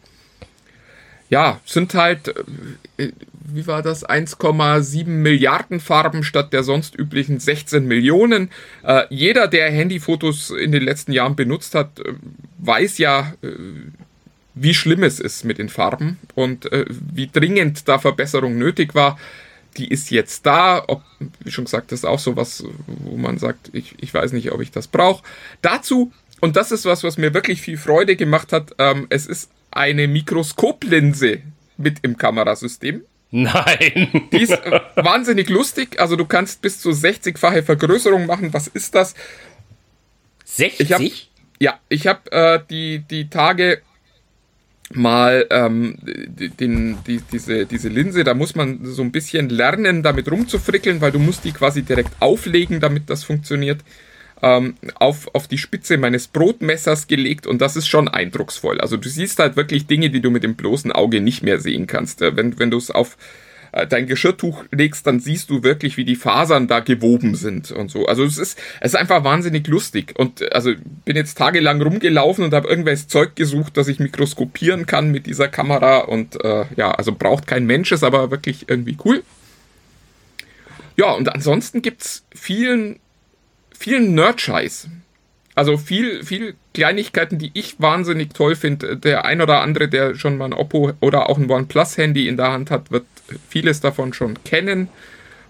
Ja, 1.29 1.59
sind 1.65 1.93
halt, 1.93 2.33
äh, 2.97 3.11
wie 3.49 3.65
war 3.65 3.81
das? 3.81 4.07
1,7 4.07 5.07
Milliarden 5.07 5.79
Farben 5.79 6.23
statt 6.23 6.51
der 6.51 6.63
sonst 6.63 6.97
üblichen 6.97 7.39
16 7.39 7.85
Millionen. 7.85 8.49
Äh, 8.83 9.03
jeder, 9.09 9.47
der 9.47 9.71
Handyfotos 9.71 10.49
in 10.49 10.71
den 10.71 10.83
letzten 10.83 11.13
Jahren 11.13 11.35
benutzt 11.35 11.73
hat, 11.73 11.99
äh, 11.99 12.13
weiß 12.59 12.97
ja, 12.97 13.33
äh, 13.41 13.47
wie 14.53 14.73
schlimm 14.73 15.03
es 15.03 15.19
ist 15.19 15.45
mit 15.45 15.59
den 15.59 15.69
Farben 15.69 16.19
und 16.35 16.71
äh, 16.71 16.85
wie 16.89 17.27
dringend 17.27 17.87
da 17.87 17.99
Verbesserung 17.99 18.57
nötig 18.57 18.95
war. 18.95 19.17
Die 19.77 19.87
ist 19.87 20.09
jetzt 20.09 20.45
da. 20.45 20.83
Ob, 20.87 21.03
wie 21.43 21.51
schon 21.51 21.65
gesagt, 21.65 21.91
das 21.91 21.99
ist 21.99 22.05
auch 22.05 22.19
so 22.19 22.35
was, 22.35 22.65
wo 22.87 23.15
man 23.15 23.37
sagt, 23.37 23.69
ich, 23.73 23.95
ich 23.99 24.13
weiß 24.13 24.33
nicht, 24.33 24.51
ob 24.51 24.61
ich 24.61 24.71
das 24.71 24.87
brauche. 24.87 25.23
Dazu, 25.61 26.11
und 26.41 26.55
das 26.55 26.71
ist 26.71 26.85
was, 26.85 27.03
was 27.03 27.17
mir 27.17 27.33
wirklich 27.33 27.61
viel 27.61 27.77
Freude 27.77 28.15
gemacht 28.15 28.51
hat, 28.51 28.73
ähm, 28.79 29.07
es 29.09 29.25
ist 29.25 29.49
eine 29.71 30.07
Mikroskoplinse 30.07 31.39
mit 31.77 31.99
im 32.01 32.17
Kamerasystem. 32.17 33.03
Nein. 33.31 34.27
Die 34.31 34.41
ist 34.41 34.51
äh, 34.51 34.79
wahnsinnig 34.95 35.49
lustig. 35.49 35.99
Also 35.99 36.15
du 36.15 36.25
kannst 36.25 36.61
bis 36.61 36.79
zu 36.79 36.91
60-fache 36.91 37.63
Vergrößerung 37.63 38.25
machen. 38.25 38.53
Was 38.53 38.67
ist 38.67 38.95
das? 38.95 39.15
60? 40.45 40.79
Ich 40.79 40.93
hab, 40.93 41.01
ja, 41.59 41.79
ich 41.89 42.07
habe 42.07 42.31
äh, 42.31 42.59
die, 42.69 42.99
die 42.99 43.29
Tage 43.29 43.81
mal 44.93 45.45
ähm, 45.49 45.97
den, 46.01 46.97
die, 47.05 47.21
diese, 47.31 47.65
diese 47.65 47.89
Linse, 47.89 48.23
da 48.23 48.33
muss 48.33 48.55
man 48.55 48.85
so 48.85 49.01
ein 49.01 49.11
bisschen 49.11 49.49
lernen, 49.49 50.01
damit 50.01 50.31
rumzufrickeln, 50.31 51.01
weil 51.01 51.11
du 51.11 51.19
musst 51.19 51.43
die 51.43 51.51
quasi 51.51 51.81
direkt 51.81 52.11
auflegen, 52.21 52.79
damit 52.79 53.09
das 53.09 53.25
funktioniert, 53.25 53.81
ähm, 54.41 54.75
auf, 54.95 55.33
auf 55.33 55.47
die 55.47 55.57
Spitze 55.57 55.97
meines 55.97 56.27
Brotmessers 56.27 57.07
gelegt 57.07 57.47
und 57.47 57.61
das 57.61 57.75
ist 57.75 57.87
schon 57.87 58.07
eindrucksvoll. 58.07 58.79
Also 58.79 58.97
du 58.97 59.09
siehst 59.09 59.39
halt 59.39 59.55
wirklich 59.55 59.87
Dinge, 59.87 60.09
die 60.09 60.21
du 60.21 60.29
mit 60.29 60.43
dem 60.43 60.55
bloßen 60.55 60.91
Auge 60.91 61.21
nicht 61.21 61.43
mehr 61.43 61.59
sehen 61.59 61.87
kannst. 61.87 62.21
Äh, 62.21 62.35
wenn, 62.35 62.59
wenn 62.59 62.71
du 62.71 62.77
es 62.77 62.91
auf 62.91 63.17
äh, 63.71 63.87
dein 63.87 64.07
Geschirrtuch 64.07 64.63
legst, 64.71 65.07
dann 65.07 65.19
siehst 65.19 65.49
du 65.49 65.63
wirklich, 65.63 65.97
wie 65.97 66.05
die 66.05 66.15
Fasern 66.15 66.67
da 66.67 66.79
gewoben 66.79 67.35
sind 67.35 67.71
und 67.71 67.89
so. 67.89 68.05
Also 68.05 68.23
es 68.23 68.37
ist, 68.37 68.59
es 68.79 68.93
ist 68.93 68.99
einfach 68.99 69.23
wahnsinnig 69.23 69.67
lustig. 69.67 70.13
Und 70.17 70.41
äh, 70.41 70.49
also 70.49 70.73
bin 71.05 71.15
jetzt 71.15 71.37
tagelang 71.37 71.81
rumgelaufen 71.81 72.43
und 72.43 72.53
habe 72.53 72.67
irgendwelches 72.67 73.07
Zeug 73.07 73.35
gesucht, 73.35 73.77
das 73.77 73.87
ich 73.87 73.99
mikroskopieren 73.99 74.85
kann 74.85 75.11
mit 75.11 75.25
dieser 75.25 75.47
Kamera. 75.47 75.99
Und 75.99 76.43
äh, 76.43 76.65
ja, 76.75 76.91
also 76.91 77.11
braucht 77.11 77.47
kein 77.47 77.65
Mensch, 77.65 77.91
ist 77.91 78.03
aber 78.03 78.31
wirklich 78.31 78.69
irgendwie 78.69 78.97
cool. 79.05 79.23
Ja, 80.95 81.11
und 81.11 81.29
ansonsten 81.29 81.83
gibt's 81.83 82.25
vielen, 82.33 82.99
vielen 83.77 84.15
Nerd-Scheiß. 84.15 84.89
Also 85.55 85.77
viel, 85.77 86.23
viel 86.23 86.55
Kleinigkeiten, 86.73 87.39
die 87.39 87.49
ich 87.55 87.79
wahnsinnig 87.79 88.33
toll 88.33 88.55
finde. 88.55 88.95
Der 88.95 89.25
ein 89.25 89.41
oder 89.41 89.61
andere, 89.61 89.87
der 89.87 90.13
schon 90.13 90.37
mal 90.37 90.45
ein 90.45 90.53
Oppo 90.53 90.93
oder 91.01 91.29
auch 91.29 91.39
ein 91.39 91.49
OnePlus-Handy 91.49 92.27
in 92.27 92.37
der 92.37 92.51
Hand 92.51 92.69
hat, 92.69 92.91
wird 92.91 93.05
vieles 93.49 93.81
davon 93.81 94.13
schon 94.13 94.43
kennen, 94.43 94.87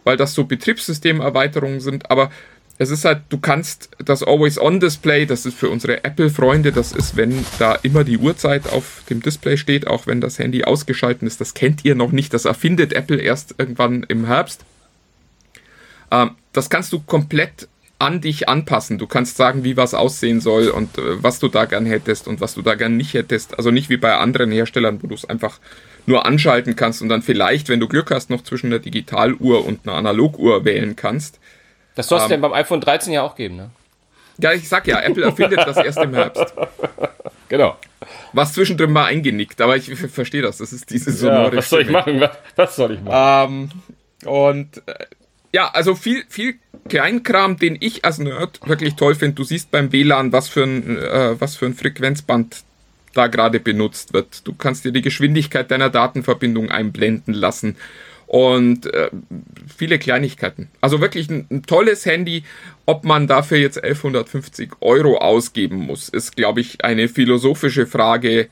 weil 0.05 0.15
das 0.15 0.33
so 0.33 0.45
Betriebssystemerweiterungen 0.45 1.81
sind. 1.81 2.09
Aber 2.09 2.31
es 2.77 2.91
ist 2.91 3.05
halt, 3.05 3.23
du 3.29 3.39
kannst 3.39 3.89
das 3.97 4.23
Always-On-Display, 4.23 5.25
das 5.25 5.45
ist 5.45 5.57
für 5.57 5.69
unsere 5.69 6.03
Apple-Freunde, 6.03 6.71
das 6.71 6.91
ist, 6.91 7.17
wenn 7.17 7.43
da 7.57 7.73
immer 7.81 8.03
die 8.03 8.17
Uhrzeit 8.17 8.71
auf 8.71 9.03
dem 9.09 9.21
Display 9.21 9.57
steht, 9.57 9.87
auch 9.87 10.05
wenn 10.05 10.21
das 10.21 10.37
Handy 10.37 10.63
ausgeschaltet 10.63 11.23
ist. 11.23 11.41
Das 11.41 11.53
kennt 11.55 11.83
ihr 11.85 11.95
noch 11.95 12.11
nicht, 12.11 12.33
das 12.33 12.45
erfindet 12.45 12.93
Apple 12.93 13.17
erst 13.17 13.55
irgendwann 13.57 14.03
im 14.03 14.25
Herbst. 14.25 14.63
Ähm, 16.11 16.31
das 16.53 16.69
kannst 16.69 16.93
du 16.93 16.99
komplett 16.99 17.67
an 17.99 18.21
dich 18.21 18.47
anpassen. 18.47 18.97
Du 18.97 19.07
kannst 19.07 19.37
sagen, 19.37 19.63
wie 19.63 19.77
was 19.77 19.93
aussehen 19.93 20.39
soll 20.39 20.69
und 20.69 20.97
äh, 20.97 21.23
was 21.23 21.39
du 21.39 21.47
da 21.47 21.65
gern 21.65 21.85
hättest 21.85 22.27
und 22.27 22.41
was 22.41 22.53
du 22.53 22.61
da 22.61 22.75
gern 22.75 22.97
nicht 22.97 23.13
hättest. 23.13 23.57
Also 23.57 23.71
nicht 23.71 23.89
wie 23.89 23.97
bei 23.97 24.15
anderen 24.15 24.51
Herstellern, 24.51 25.01
wo 25.01 25.07
du 25.07 25.15
es 25.15 25.25
einfach 25.25 25.59
nur 26.05 26.25
anschalten 26.25 26.75
kannst 26.75 27.01
und 27.01 27.09
dann 27.09 27.21
vielleicht, 27.21 27.69
wenn 27.69 27.79
du 27.79 27.87
Glück 27.87 28.11
hast, 28.11 28.29
noch 28.29 28.43
zwischen 28.43 28.67
einer 28.67 28.79
Digitaluhr 28.79 29.65
und 29.65 29.87
einer 29.87 29.97
Analoguhr 29.97 30.63
wählen 30.63 30.95
kannst. 30.95 31.39
Das 31.95 32.07
soll 32.07 32.19
es 32.19 32.25
ähm, 32.25 32.29
denn 32.29 32.41
beim 32.41 32.53
iPhone 32.53 32.81
13 32.81 33.11
ja 33.13 33.23
auch 33.23 33.35
geben, 33.35 33.57
ne? 33.57 33.71
Ja, 34.39 34.53
ich 34.53 34.69
sag 34.69 34.87
ja, 34.87 35.01
Apple 35.01 35.23
erfindet 35.23 35.59
das 35.59 35.77
erst 35.77 35.99
im 35.99 36.13
Herbst. 36.13 36.53
Genau. 37.49 37.77
Was 38.33 38.51
zwischendrin 38.51 38.91
mal 38.91 39.05
eingenickt, 39.05 39.61
aber 39.61 39.77
ich 39.77 39.89
verstehe 39.95 40.41
das. 40.41 40.57
Das 40.57 40.73
ist 40.73 40.89
diese 40.89 41.13
sonore 41.13 41.51
ja, 41.51 41.55
Was 41.55 41.69
soll 41.69 41.83
ich 41.83 41.89
machen? 41.89 42.19
Was, 42.19 42.31
was 42.57 42.75
soll 42.75 42.91
ich 42.91 43.01
machen? 43.01 43.71
Ähm, 44.25 44.29
und 44.29 44.83
äh, 44.85 45.05
ja, 45.57 45.71
also 45.73 45.95
viel, 45.95 46.23
viel 46.29 46.59
Kleinkram, 46.87 47.57
den 47.57 47.77
ich 47.79 48.05
als 48.05 48.19
Nerd 48.19 48.59
wirklich 48.67 48.93
toll 48.93 49.15
finde. 49.15 49.33
Du 49.33 49.43
siehst 49.43 49.71
beim 49.71 49.91
WLAN, 49.91 50.31
was 50.31 50.49
für 50.49 50.61
ein, 50.61 50.99
äh, 50.99 51.41
was 51.41 51.55
für 51.55 51.65
ein 51.65 51.73
Frequenzband 51.73 52.63
da 53.15 53.25
gerade 53.25 53.59
benutzt 53.59 54.13
wird. 54.13 54.47
Du 54.47 54.53
kannst 54.53 54.85
dir 54.85 54.91
die 54.91 55.01
Geschwindigkeit 55.01 55.71
deiner 55.71 55.89
Datenverbindung 55.89 56.69
einblenden 56.69 57.33
lassen 57.33 57.75
und 58.27 58.85
äh, 58.93 59.09
viele 59.75 59.97
Kleinigkeiten. 59.97 60.69
Also 60.79 61.01
wirklich 61.01 61.27
ein, 61.27 61.47
ein, 61.49 61.63
tolles 61.63 62.05
Handy. 62.05 62.43
Ob 62.85 63.03
man 63.03 63.25
dafür 63.25 63.57
jetzt 63.57 63.83
1150 63.83 64.73
Euro 64.81 65.17
ausgeben 65.17 65.77
muss, 65.77 66.07
ist, 66.07 66.35
glaube 66.35 66.61
ich, 66.61 66.85
eine 66.85 67.09
philosophische 67.09 67.87
Frage, 67.87 68.47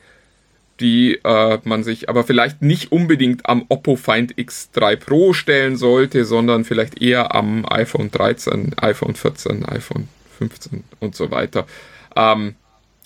die 0.80 1.18
äh, 1.24 1.58
man 1.64 1.84
sich 1.84 2.08
aber 2.08 2.24
vielleicht 2.24 2.62
nicht 2.62 2.92
unbedingt 2.92 3.48
am 3.48 3.64
Oppo 3.68 3.96
Find 3.96 4.34
X3 4.34 4.96
Pro 4.96 5.32
stellen 5.32 5.76
sollte, 5.76 6.24
sondern 6.24 6.64
vielleicht 6.64 7.00
eher 7.00 7.34
am 7.34 7.64
iPhone 7.68 8.10
13, 8.10 8.74
iPhone 8.78 9.14
14, 9.14 9.64
iPhone 9.66 10.08
15 10.38 10.84
und 11.00 11.14
so 11.14 11.30
weiter. 11.30 11.66
Ähm, 12.14 12.54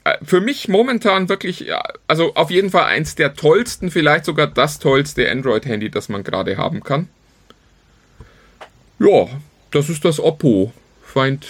äh, 0.04 0.16
für 0.22 0.40
mich 0.40 0.68
momentan 0.68 1.28
wirklich, 1.28 1.66
also 2.06 2.34
auf 2.34 2.50
jeden 2.50 2.70
Fall 2.70 2.84
eins 2.84 3.14
der 3.14 3.34
tollsten, 3.34 3.90
vielleicht 3.90 4.24
sogar 4.24 4.46
das 4.46 4.78
tollste 4.78 5.30
Android-Handy, 5.30 5.90
das 5.90 6.08
man 6.08 6.24
gerade 6.24 6.56
haben 6.56 6.82
kann. 6.82 7.08
Ja, 8.98 9.28
das 9.70 9.88
ist 9.88 10.04
das 10.04 10.20
Oppo 10.20 10.72
Find 11.02 11.46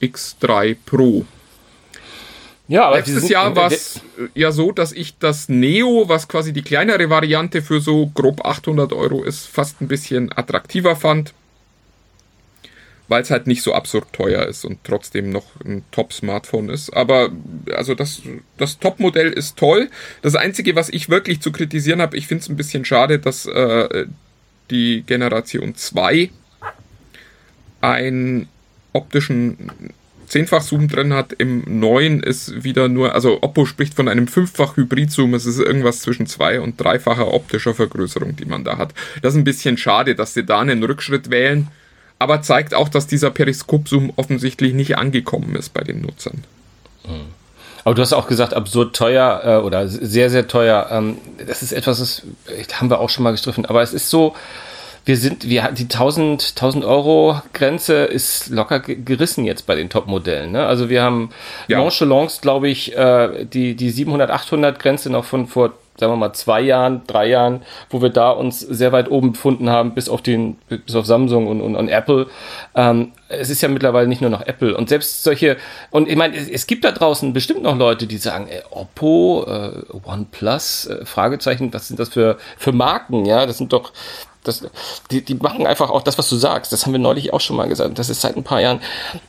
X3 0.00 0.76
Pro. 0.84 1.26
Ja, 2.66 2.86
aber 2.86 2.96
Letztes 2.96 3.28
Jahr 3.28 3.54
war 3.56 3.70
es 3.70 4.00
ja 4.34 4.50
so, 4.50 4.72
dass 4.72 4.92
ich 4.92 5.18
das 5.18 5.48
Neo, 5.50 6.08
was 6.08 6.28
quasi 6.28 6.52
die 6.52 6.62
kleinere 6.62 7.10
Variante 7.10 7.60
für 7.60 7.80
so 7.80 8.06
grob 8.14 8.44
800 8.44 8.92
Euro 8.94 9.22
ist, 9.22 9.46
fast 9.46 9.82
ein 9.82 9.88
bisschen 9.88 10.32
attraktiver 10.34 10.96
fand, 10.96 11.34
weil 13.08 13.20
es 13.20 13.30
halt 13.30 13.46
nicht 13.46 13.62
so 13.62 13.74
absurd 13.74 14.10
teuer 14.14 14.46
ist 14.46 14.64
und 14.64 14.78
trotzdem 14.82 15.28
noch 15.28 15.44
ein 15.62 15.84
Top-Smartphone 15.90 16.70
ist. 16.70 16.88
Aber 16.96 17.30
also 17.74 17.94
das, 17.94 18.22
das 18.56 18.78
Top-Modell 18.78 19.30
ist 19.30 19.58
toll. 19.58 19.90
Das 20.22 20.34
Einzige, 20.34 20.74
was 20.74 20.88
ich 20.88 21.10
wirklich 21.10 21.40
zu 21.42 21.52
kritisieren 21.52 22.00
habe, 22.00 22.16
ich 22.16 22.26
finde 22.26 22.44
es 22.44 22.48
ein 22.48 22.56
bisschen 22.56 22.86
schade, 22.86 23.18
dass 23.18 23.44
äh, 23.44 24.06
die 24.70 25.02
Generation 25.02 25.74
2 25.74 26.30
einen 27.82 28.48
optischen 28.94 29.70
Zehnfach-Zoom 30.26 30.88
drin 30.88 31.12
hat. 31.12 31.32
Im 31.32 31.62
neuen 31.80 32.22
ist 32.22 32.64
wieder 32.64 32.88
nur, 32.88 33.14
also 33.14 33.42
Oppo 33.42 33.66
spricht 33.66 33.94
von 33.94 34.08
einem 34.08 34.28
Fünffach-Hybrid-Zoom. 34.28 35.34
Es 35.34 35.46
ist 35.46 35.58
irgendwas 35.58 36.00
zwischen 36.00 36.26
zwei- 36.26 36.60
und 36.60 36.80
dreifacher 36.80 37.32
optischer 37.32 37.74
Vergrößerung, 37.74 38.36
die 38.36 38.44
man 38.44 38.64
da 38.64 38.78
hat. 38.78 38.94
Das 39.22 39.34
ist 39.34 39.38
ein 39.38 39.44
bisschen 39.44 39.76
schade, 39.76 40.14
dass 40.14 40.34
sie 40.34 40.44
da 40.44 40.60
einen 40.60 40.82
Rückschritt 40.82 41.30
wählen, 41.30 41.68
aber 42.18 42.42
zeigt 42.42 42.74
auch, 42.74 42.88
dass 42.88 43.06
dieser 43.06 43.30
Periskop-Zoom 43.30 44.12
offensichtlich 44.16 44.74
nicht 44.74 44.96
angekommen 44.96 45.56
ist 45.56 45.74
bei 45.74 45.82
den 45.82 46.02
Nutzern. 46.02 46.44
Mhm. 47.06 47.26
Aber 47.84 47.94
du 47.94 48.00
hast 48.00 48.14
auch 48.14 48.26
gesagt, 48.26 48.54
absurd 48.54 48.96
teuer 48.96 49.42
äh, 49.44 49.56
oder 49.64 49.88
sehr, 49.88 50.30
sehr 50.30 50.48
teuer. 50.48 50.88
Ähm, 50.90 51.18
das 51.46 51.62
ist 51.62 51.72
etwas, 51.72 51.98
das 51.98 52.80
haben 52.80 52.88
wir 52.88 52.98
auch 52.98 53.10
schon 53.10 53.24
mal 53.24 53.32
gestriffen. 53.32 53.66
Aber 53.66 53.82
es 53.82 53.92
ist 53.92 54.08
so, 54.08 54.34
wir 55.04 55.16
sind, 55.16 55.48
wir 55.48 55.70
die 55.72 55.84
1000, 55.84 56.54
1000 56.56 56.84
Euro 56.84 57.40
Grenze 57.52 58.04
ist 58.04 58.48
locker 58.48 58.80
gerissen 58.80 59.44
jetzt 59.44 59.66
bei 59.66 59.74
den 59.74 59.90
Top-Modellen. 59.90 60.52
Ne? 60.52 60.66
Also 60.66 60.88
wir 60.88 61.02
haben 61.02 61.30
ja. 61.68 61.78
Nonchalance, 61.78 62.40
glaube 62.40 62.68
ich, 62.68 62.96
äh, 62.96 63.44
die, 63.44 63.74
die 63.74 63.90
700, 63.90 64.30
800 64.30 64.78
Grenze 64.78 65.10
noch 65.10 65.24
von 65.24 65.46
vor 65.46 65.74
sagen 65.96 66.12
wir 66.12 66.16
mal, 66.16 66.32
zwei 66.32 66.60
Jahren, 66.60 67.02
drei 67.06 67.28
Jahren, 67.28 67.62
wo 67.88 68.02
wir 68.02 68.08
da 68.08 68.30
uns 68.30 68.58
sehr 68.58 68.90
weit 68.92 69.10
oben 69.10 69.32
befunden 69.32 69.70
haben, 69.70 69.94
bis 69.94 70.08
auf 70.08 70.22
den, 70.22 70.56
bis 70.68 70.94
auf 70.96 71.06
Samsung 71.06 71.46
und, 71.46 71.60
und, 71.60 71.76
und 71.76 71.88
Apple. 71.88 72.26
Ähm, 72.74 73.12
es 73.28 73.48
ist 73.48 73.62
ja 73.62 73.68
mittlerweile 73.68 74.08
nicht 74.08 74.20
nur 74.20 74.30
noch 74.30 74.44
Apple. 74.44 74.76
Und 74.76 74.88
selbst 74.88 75.22
solche, 75.22 75.56
und 75.90 76.08
ich 76.08 76.16
meine, 76.16 76.36
es, 76.36 76.48
es 76.48 76.66
gibt 76.66 76.84
da 76.84 76.90
draußen 76.90 77.32
bestimmt 77.32 77.62
noch 77.62 77.76
Leute, 77.76 78.06
die 78.06 78.16
sagen, 78.16 78.48
äh, 78.48 78.62
Oppo, 78.70 79.46
äh, 79.46 79.70
OnePlus, 80.04 80.86
äh, 80.86 81.04
Fragezeichen, 81.04 81.72
was 81.72 81.86
sind 81.86 82.00
das 82.00 82.08
für, 82.08 82.38
für 82.58 82.72
Marken? 82.72 83.24
Ja, 83.24 83.46
das 83.46 83.58
sind 83.58 83.72
doch, 83.72 83.92
das, 84.44 84.66
die, 85.10 85.24
die 85.24 85.34
machen 85.34 85.66
einfach 85.66 85.90
auch 85.90 86.02
das, 86.02 86.18
was 86.18 86.28
du 86.28 86.36
sagst. 86.36 86.72
Das 86.72 86.86
haben 86.86 86.92
wir 86.92 87.00
neulich 87.00 87.32
auch 87.32 87.40
schon 87.40 87.56
mal 87.56 87.68
gesagt. 87.68 87.98
Das 87.98 88.08
ist 88.08 88.20
seit 88.20 88.36
ein 88.36 88.44
paar 88.44 88.60
Jahren 88.60 88.80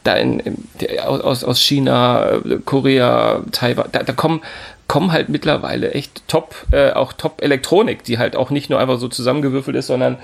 da 0.03 0.13
in, 0.15 0.39
in 0.39 0.67
aus, 0.99 1.43
aus 1.43 1.59
China, 1.59 2.39
Korea, 2.65 3.41
Taiwan, 3.51 3.89
da, 3.91 4.03
da 4.03 4.13
kommen 4.13 4.41
kommen 4.87 5.11
halt 5.11 5.29
mittlerweile 5.29 5.91
echt 5.93 6.27
top, 6.27 6.55
äh, 6.71 6.91
auch 6.91 7.13
top 7.13 7.41
Elektronik, 7.41 8.03
die 8.03 8.19
halt 8.19 8.35
auch 8.35 8.51
nicht 8.51 8.69
nur 8.69 8.79
einfach 8.79 8.99
so 8.99 9.07
zusammengewürfelt 9.07 9.75
ist, 9.75 9.87
sondern 9.87 10.17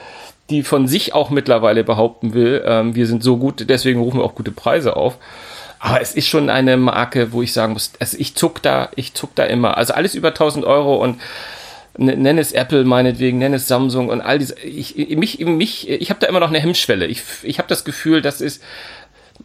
die 0.52 0.64
von 0.64 0.88
sich 0.88 1.14
auch 1.14 1.30
mittlerweile 1.30 1.84
behaupten 1.84 2.34
will, 2.34 2.64
ähm, 2.66 2.94
wir 2.94 3.08
sind 3.08 3.24
so 3.24 3.38
gut, 3.38 3.68
deswegen 3.70 4.02
rufen 4.02 4.20
wir 4.20 4.24
auch 4.24 4.36
gute 4.36 4.52
Preise 4.52 4.96
auf. 4.96 5.18
Aber 5.80 6.00
es 6.00 6.14
ist 6.14 6.28
schon 6.28 6.52
eine 6.52 6.78
Marke, 6.78 7.32
wo 7.32 7.42
ich 7.42 7.54
sagen 7.54 7.74
muss, 7.74 7.94
also 8.00 8.16
ich 8.20 8.36
zuck 8.36 8.62
da, 8.62 8.90
ich 8.96 9.16
zuck 9.16 9.34
da 9.34 9.46
immer. 9.46 9.78
Also 9.78 9.94
alles 9.94 10.14
über 10.14 10.28
1000 10.30 10.64
Euro 10.64 10.96
und 10.96 11.20
nenn 11.98 12.38
es 12.38 12.52
Apple 12.52 12.84
meinetwegen, 12.84 13.38
nenn 13.38 13.54
es 13.54 13.68
Samsung 13.68 14.10
und 14.10 14.22
all 14.22 14.40
diese. 14.40 14.58
Ich, 14.60 14.96
mich, 14.96 15.40
mich, 15.40 15.90
ich 15.90 16.10
habe 16.10 16.20
da 16.20 16.28
immer 16.28 16.40
noch 16.40 16.50
eine 16.50 16.60
Hemmschwelle. 16.60 17.06
Ich, 17.08 17.24
ich 17.44 17.58
habe 17.58 17.68
das 17.68 17.84
Gefühl, 17.84 18.22
das 18.22 18.42
ist 18.42 18.62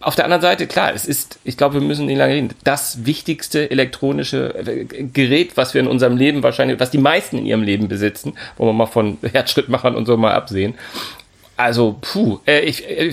auf 0.01 0.15
der 0.15 0.25
anderen 0.25 0.43
Seite, 0.43 0.67
klar, 0.67 0.93
es 0.95 1.07
ist, 1.07 1.39
ich 1.45 1.57
glaube, 1.57 1.75
wir 1.75 1.81
müssen 1.81 2.07
nicht 2.07 2.19
lange 2.19 2.35
reden, 2.35 2.51
das 2.65 3.07
wichtigste 3.07 3.71
elektronische 3.71 4.55
äh, 4.55 4.85
Gerät, 4.85 5.57
was 5.57 5.75
wir 5.75 5.81
in 5.81 5.87
unserem 5.87 6.17
Leben 6.17 6.43
wahrscheinlich, 6.43 6.79
was 6.81 6.91
die 6.91 6.99
meisten 6.99 7.39
in 7.39 7.47
ihrem 7.47 7.63
Leben 7.63 7.89
besitzen, 7.89 8.35
wo 8.57 8.67
wir 8.67 8.73
mal 8.73 8.87
von 8.87 9.19
Herzschrittmachern 9.23 9.95
und 9.95 10.07
so 10.07 10.17
mal 10.17 10.35
absehen. 10.35 10.75
Also, 11.57 11.97
puh, 12.03 12.41
äh, 12.47 12.61
ich, 12.61 12.85
äh, 12.87 13.11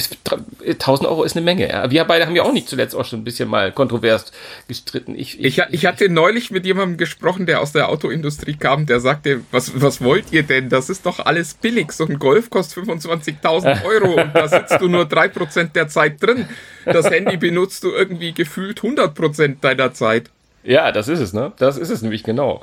1000 0.68 1.08
Euro 1.08 1.24
ist 1.24 1.38
eine 1.38 1.46
Menge. 1.46 1.70
Ja. 1.70 1.90
Wir 1.90 2.04
beide 2.04 2.26
haben 2.26 2.36
ja 2.36 2.44
auch 2.44 2.52
nicht 2.52 2.68
zuletzt 2.68 2.94
auch 2.94 3.06
schon 3.06 3.22
ein 3.22 3.24
bisschen 3.24 3.48
mal 3.48 3.72
kontrovers 3.72 4.34
gestritten. 4.68 5.16
Ich, 5.16 5.40
ich, 5.40 5.60
ich, 5.60 5.64
ich 5.70 5.86
hatte 5.86 6.10
neulich 6.10 6.52
mit 6.52 6.66
jemandem 6.66 6.98
gesprochen, 6.98 7.46
der 7.46 7.62
aus 7.62 7.72
der 7.72 7.88
Autoindustrie 7.88 8.56
kam, 8.56 8.86
der 8.86 9.00
sagte, 9.00 9.42
was, 9.52 9.82
was 9.82 10.02
wollt 10.02 10.26
ihr 10.32 10.44
denn? 10.44 10.68
Das 10.68 10.90
ist 10.90 11.06
doch 11.06 11.20
alles 11.20 11.54
billig. 11.54 11.94
So 11.94 12.06
ein 12.06 12.20
Golf 12.20 12.50
kostet 12.50 12.84
25.000 12.84 13.84
Euro 13.86 14.22
und 14.22 14.36
da 14.36 14.50
sitzt 14.50 14.82
du 14.82 14.90
nur 14.90 15.04
3% 15.04 15.72
der 15.72 15.88
Zeit 15.88 16.22
drin. 16.22 16.50
Das 16.86 17.10
Handy 17.10 17.38
benutzt 17.38 17.86
du 17.86 17.92
irgendwie 17.92 18.34
gefühlt 18.34 18.82
100% 18.82 19.62
deiner 19.62 19.94
Zeit. 19.94 20.30
Ja, 20.64 20.92
das 20.92 21.08
ist 21.08 21.20
es, 21.20 21.34
ne? 21.34 21.54
Das 21.58 21.78
ist 21.78 21.90
es 21.90 22.02
nämlich 22.02 22.24
genau. 22.24 22.62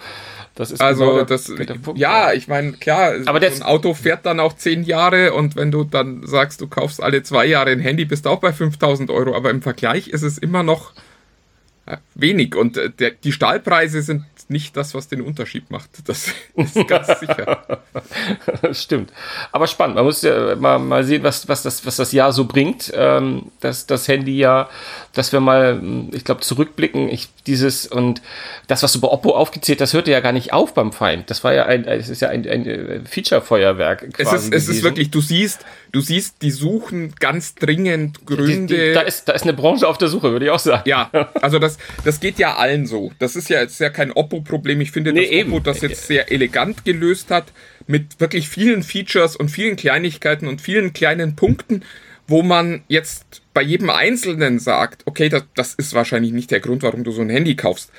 Das 0.55 0.71
ist 0.71 0.81
also 0.81 1.07
genau 1.07 1.25
das, 1.25 1.53
Punkt, 1.83 1.99
ja, 1.99 2.33
ich 2.33 2.49
meine, 2.49 2.73
klar, 2.73 3.15
aber 3.27 3.41
so 3.41 3.47
ein 3.47 3.63
Auto 3.63 3.95
fährt 3.95 4.27
dann 4.27 4.41
auch 4.41 4.55
zehn 4.55 4.83
Jahre 4.83 5.33
und 5.33 5.57
wenn 5.57 5.71
du 5.71 5.85
dann 5.85 6.27
sagst, 6.27 6.61
du 6.61 6.67
kaufst 6.67 7.03
alle 7.03 7.23
zwei 7.23 7.47
Jahre 7.47 7.71
ein 7.71 7.81
Handy, 7.81 8.05
bist 8.05 8.27
du 8.27 8.31
auch 8.31 8.41
bei 8.41 8.53
5000 8.53 9.11
Euro, 9.11 9.35
aber 9.35 9.51
im 9.51 9.63
Vergleich 9.63 10.09
ist 10.09 10.23
es 10.23 10.39
immer 10.39 10.63
noch 10.63 10.93
wenig 12.15 12.55
und 12.57 12.77
äh, 12.77 12.91
der, 12.91 13.11
die 13.11 13.33
Stahlpreise 13.33 14.03
sind 14.03 14.25
nicht 14.51 14.77
das, 14.77 14.95
was 14.95 15.09
den 15.09 15.23
Unterschied 15.23 15.71
macht. 15.71 15.91
Das 16.07 16.29
ist 16.57 16.89
ganz 16.89 17.21
sicher. 17.21 17.81
Stimmt. 18.73 19.13
Aber 19.53 19.67
spannend. 19.67 19.97
Man 19.97 20.05
muss 20.05 20.23
ja 20.23 20.57
mal, 20.57 20.79
mal 20.79 21.05
sehen, 21.05 21.23
was, 21.23 21.49
was, 21.49 21.63
das, 21.63 21.87
was 21.87 21.97
das 21.97 22.13
Jahr 22.13 22.33
so 22.33 22.45
bringt. 22.45 22.93
Ähm, 22.95 23.53
das, 23.61 23.87
das 23.87 24.09
Handy-Jahr, 24.09 24.69
dass 25.13 25.33
wir 25.33 25.41
mal, 25.41 25.81
ich 26.13 26.25
glaube, 26.25 26.41
zurückblicken. 26.41 27.09
Ich, 27.09 27.29
dieses 27.47 27.87
und 27.87 28.21
das, 28.67 28.83
was 28.83 28.93
du 28.93 29.01
bei 29.01 29.09
Oppo 29.09 29.31
aufgezählt 29.35 29.81
das 29.81 29.95
hörte 29.95 30.11
ja 30.11 30.21
gar 30.21 30.33
nicht 30.33 30.53
auf 30.53 30.75
beim 30.75 30.93
Feind. 30.93 31.31
Das 31.31 31.45
war 31.45 31.55
ja 31.55 31.67
ein, 31.67 31.85
es 31.85 32.09
ist 32.09 32.21
ja 32.21 32.29
ein, 32.29 32.47
ein 32.49 33.07
Feature-Feuerwerk. 33.07 34.09
Es 34.19 34.33
ist, 34.33 34.53
es 34.53 34.69
ist 34.69 34.83
wirklich, 34.83 35.11
du 35.11 35.21
siehst, 35.21 35.65
du 35.93 36.01
siehst, 36.01 36.43
die 36.43 36.51
suchen 36.51 37.15
ganz 37.19 37.55
dringend 37.55 38.27
Gründe. 38.27 38.75
Die, 38.75 38.89
die, 38.89 38.93
da, 38.93 39.01
ist, 39.01 39.29
da 39.29 39.33
ist 39.33 39.43
eine 39.43 39.53
Branche 39.53 39.87
auf 39.87 39.99
der 39.99 40.09
Suche, 40.09 40.33
würde 40.33 40.47
ich 40.47 40.51
auch 40.51 40.59
sagen. 40.59 40.89
Ja, 40.89 41.11
also 41.41 41.59
das, 41.59 41.79
das 42.05 42.21
geht 42.21 42.39
ja 42.39 42.57
allen 42.57 42.87
so. 42.87 43.13
Das 43.19 43.37
ist 43.37 43.49
ja, 43.49 43.61
ist 43.61 43.81
ja 43.81 43.91
kein 43.91 44.13
Oppo-Problem. 44.13 44.81
Ich 44.81 44.93
finde, 44.93 45.13
nee, 45.13 45.23
dass 45.23 45.31
eben. 45.31 45.53
Oppo 45.53 45.61
das 45.61 45.81
jetzt 45.81 46.07
sehr 46.07 46.31
elegant 46.31 46.85
gelöst 46.85 47.31
hat, 47.31 47.53
mit 47.87 48.21
wirklich 48.21 48.49
vielen 48.49 48.83
Features 48.83 49.37
und 49.37 49.51
vielen 49.51 49.77
Kleinigkeiten 49.77 50.47
und 50.47 50.61
vielen 50.61 50.93
kleinen 50.93 51.37
Punkten, 51.37 51.83
wo 52.27 52.43
man 52.43 52.83
jetzt 52.89 53.43
bei 53.53 53.63
jedem 53.63 53.91
Einzelnen 53.91 54.61
sagt, 54.61 55.03
okay, 55.07 55.29
das, 55.29 55.45
das 55.55 55.75
ist 55.75 55.95
wahrscheinlich 55.95 56.33
nicht 56.33 56.51
der 56.51 56.61
Grund, 56.61 56.83
warum 56.83 57.03
du 57.03 57.11
so 57.11 57.23
ein 57.23 57.31
Handy 57.31 57.57
kaufst 57.57 57.91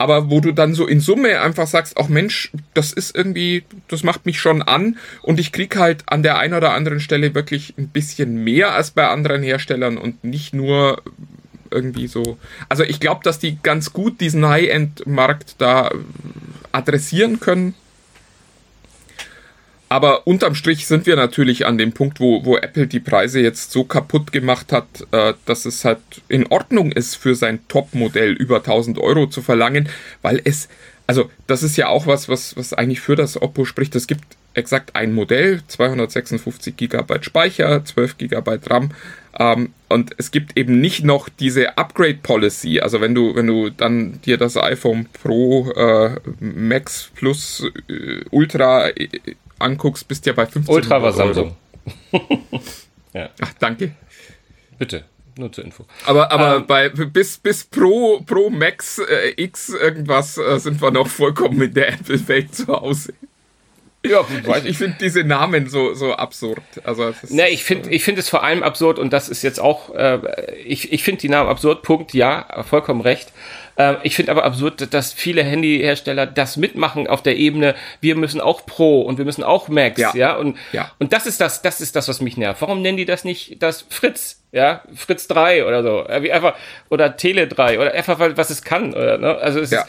aber 0.00 0.30
wo 0.30 0.40
du 0.40 0.52
dann 0.52 0.72
so 0.72 0.86
in 0.86 0.98
Summe 0.98 1.42
einfach 1.42 1.66
sagst, 1.66 1.98
auch 1.98 2.08
Mensch, 2.08 2.50
das 2.72 2.90
ist 2.90 3.14
irgendwie, 3.14 3.64
das 3.86 4.02
macht 4.02 4.24
mich 4.24 4.40
schon 4.40 4.62
an 4.62 4.96
und 5.20 5.38
ich 5.38 5.52
krieg 5.52 5.76
halt 5.76 6.04
an 6.06 6.22
der 6.22 6.38
einen 6.38 6.54
oder 6.54 6.72
anderen 6.72 7.00
Stelle 7.00 7.34
wirklich 7.34 7.74
ein 7.76 7.88
bisschen 7.88 8.42
mehr 8.42 8.72
als 8.72 8.92
bei 8.92 9.06
anderen 9.08 9.42
Herstellern 9.42 9.98
und 9.98 10.24
nicht 10.24 10.54
nur 10.54 11.02
irgendwie 11.70 12.06
so. 12.06 12.38
Also 12.70 12.82
ich 12.82 12.98
glaube, 12.98 13.20
dass 13.24 13.40
die 13.40 13.58
ganz 13.62 13.92
gut 13.92 14.22
diesen 14.22 14.48
High-End-Markt 14.48 15.56
da 15.58 15.90
adressieren 16.72 17.38
können. 17.38 17.74
Aber 19.90 20.28
unterm 20.28 20.54
Strich 20.54 20.86
sind 20.86 21.06
wir 21.06 21.16
natürlich 21.16 21.66
an 21.66 21.76
dem 21.76 21.90
Punkt, 21.90 22.20
wo, 22.20 22.44
wo 22.44 22.56
Apple 22.56 22.86
die 22.86 23.00
Preise 23.00 23.40
jetzt 23.40 23.72
so 23.72 23.82
kaputt 23.82 24.30
gemacht 24.30 24.70
hat, 24.70 24.86
äh, 25.10 25.34
dass 25.46 25.64
es 25.64 25.84
halt 25.84 25.98
in 26.28 26.46
Ordnung 26.46 26.92
ist, 26.92 27.16
für 27.16 27.34
sein 27.34 27.58
Top-Modell 27.66 28.32
über 28.34 28.58
1000 28.58 28.98
Euro 28.98 29.26
zu 29.26 29.42
verlangen, 29.42 29.88
weil 30.22 30.40
es, 30.44 30.68
also 31.08 31.28
das 31.48 31.64
ist 31.64 31.76
ja 31.76 31.88
auch 31.88 32.06
was, 32.06 32.28
was, 32.28 32.56
was 32.56 32.72
eigentlich 32.72 33.00
für 33.00 33.16
das 33.16 33.42
Oppo 33.42 33.64
spricht. 33.64 33.96
Es 33.96 34.06
gibt 34.06 34.22
exakt 34.54 34.94
ein 34.94 35.12
Modell, 35.12 35.60
256 35.66 36.76
GB 36.76 37.22
Speicher, 37.22 37.84
12 37.84 38.16
GB 38.16 38.58
RAM. 38.66 38.92
Ähm, 39.40 39.72
und 39.88 40.12
es 40.18 40.30
gibt 40.30 40.56
eben 40.56 40.80
nicht 40.80 41.02
noch 41.02 41.28
diese 41.28 41.78
Upgrade 41.78 42.18
Policy. 42.22 42.78
Also 42.78 43.00
wenn 43.00 43.16
du, 43.16 43.34
wenn 43.34 43.48
du 43.48 43.70
dann 43.70 44.20
dir 44.22 44.36
das 44.36 44.56
iPhone 44.56 45.08
Pro 45.20 45.68
äh, 45.72 46.14
Max 46.38 47.10
Plus 47.16 47.66
äh, 47.88 48.20
Ultra 48.30 48.90
äh, 48.90 49.08
anguckst, 49.60 50.08
bist 50.08 50.26
du 50.26 50.30
ja 50.30 50.34
bei 50.34 50.46
15 50.46 50.74
Ultra 50.74 51.02
war 51.02 51.12
Samsung. 51.12 51.56
ja. 53.12 53.30
Ach, 53.40 53.52
danke. 53.58 53.94
Bitte. 54.78 55.04
Nur 55.38 55.52
zur 55.52 55.64
Info. 55.64 55.86
Aber, 56.06 56.30
aber 56.32 56.56
ähm, 56.56 56.66
bei 56.66 56.88
bis, 56.88 57.38
bis 57.38 57.64
Pro, 57.64 58.20
Pro 58.26 58.50
Max 58.50 58.98
äh, 58.98 59.32
X 59.36 59.70
irgendwas 59.70 60.36
äh, 60.36 60.58
sind 60.58 60.82
wir 60.82 60.90
noch 60.90 61.06
vollkommen 61.06 61.62
in 61.62 61.72
der 61.72 61.94
Apple-Welt 61.94 62.54
zu 62.54 62.66
Hause. 62.66 63.14
Ja, 64.02 64.24
ich, 64.56 64.64
ich 64.64 64.78
finde 64.78 64.96
diese 64.98 65.24
Namen 65.24 65.68
so, 65.68 65.92
so 65.92 66.14
absurd. 66.14 66.62
Also, 66.84 67.12
ne, 67.28 67.50
ich 67.50 67.64
finde 67.64 67.90
ich 67.90 68.02
find 68.02 68.18
es 68.18 68.30
vor 68.30 68.42
allem 68.42 68.62
absurd 68.62 68.98
und 68.98 69.12
das 69.12 69.28
ist 69.28 69.42
jetzt 69.42 69.60
auch, 69.60 69.94
äh, 69.94 70.20
ich, 70.64 70.92
ich 70.92 71.02
finde 71.02 71.20
die 71.20 71.28
Namen 71.28 71.50
absurd, 71.50 71.82
Punkt, 71.82 72.14
ja, 72.14 72.64
vollkommen 72.64 73.02
recht. 73.02 73.30
Äh, 73.76 73.96
ich 74.02 74.16
finde 74.16 74.32
aber 74.32 74.44
absurd, 74.44 74.94
dass 74.94 75.12
viele 75.12 75.42
Handyhersteller 75.42 76.26
das 76.26 76.56
mitmachen 76.56 77.08
auf 77.08 77.22
der 77.22 77.36
Ebene, 77.36 77.74
wir 78.00 78.16
müssen 78.16 78.40
auch 78.40 78.64
Pro 78.64 79.02
und 79.02 79.18
wir 79.18 79.26
müssen 79.26 79.44
auch 79.44 79.68
Max, 79.68 80.00
ja. 80.00 80.14
ja? 80.14 80.36
Und, 80.36 80.56
ja. 80.72 80.90
und 80.98 81.12
das 81.12 81.26
ist 81.26 81.40
das, 81.40 81.60
das 81.60 81.82
ist 81.82 81.94
das, 81.94 82.08
was 82.08 82.22
mich 82.22 82.38
nervt. 82.38 82.62
Warum 82.62 82.80
nennen 82.80 82.96
die 82.96 83.04
das 83.04 83.24
nicht 83.24 83.62
das 83.62 83.84
Fritz? 83.88 84.38
Ja, 84.52 84.82
Fritz 84.94 85.28
3 85.28 85.64
oder 85.64 85.82
so. 85.82 86.04
Wie 86.22 86.32
einfach, 86.32 86.56
oder 86.88 87.16
Tele 87.16 87.46
3 87.46 87.78
oder 87.78 87.92
einfach, 87.92 88.18
was 88.18 88.50
es 88.50 88.62
kann. 88.62 88.94
Oder, 88.94 89.16
ne? 89.16 89.36
Also 89.36 89.60
es 89.60 89.70
ja. 89.70 89.82
ist 89.82 89.88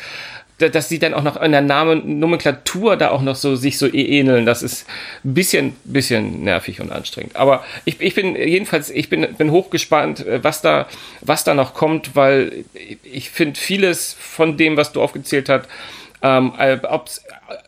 dass 0.69 0.89
sie 0.89 0.99
dann 0.99 1.13
auch 1.13 1.23
noch 1.23 1.41
in 1.41 1.51
der 1.51 1.61
Namen 1.61 2.19
Nomenklatur 2.19 2.95
da 2.95 3.09
auch 3.09 3.21
noch 3.21 3.35
so 3.35 3.55
sich 3.55 3.77
so 3.77 3.87
e-, 3.87 4.19
ähneln, 4.19 4.45
das 4.45 4.63
ist 4.63 4.87
ein 5.23 5.33
bisschen, 5.33 5.75
bisschen 5.83 6.43
nervig 6.43 6.81
und 6.81 6.91
anstrengend. 6.91 7.35
Aber 7.35 7.63
ich, 7.85 7.99
ich 7.99 8.15
bin 8.15 8.35
jedenfalls, 8.35 8.89
ich 8.89 9.09
bin, 9.09 9.35
bin 9.35 9.51
hochgespannt, 9.51 10.25
äh, 10.25 10.43
was 10.43 10.61
da, 10.61 10.87
was 11.21 11.43
da 11.43 11.53
noch 11.53 11.73
kommt, 11.73 12.15
weil 12.15 12.65
ich 13.03 13.29
finde 13.29 13.59
vieles 13.59 14.15
von 14.19 14.57
dem, 14.57 14.77
was 14.77 14.91
du 14.91 15.01
aufgezählt 15.01 15.49
hast, 15.49 15.67
ähm, 16.23 16.53
äh, 16.57 16.77
ob's, 16.87 17.23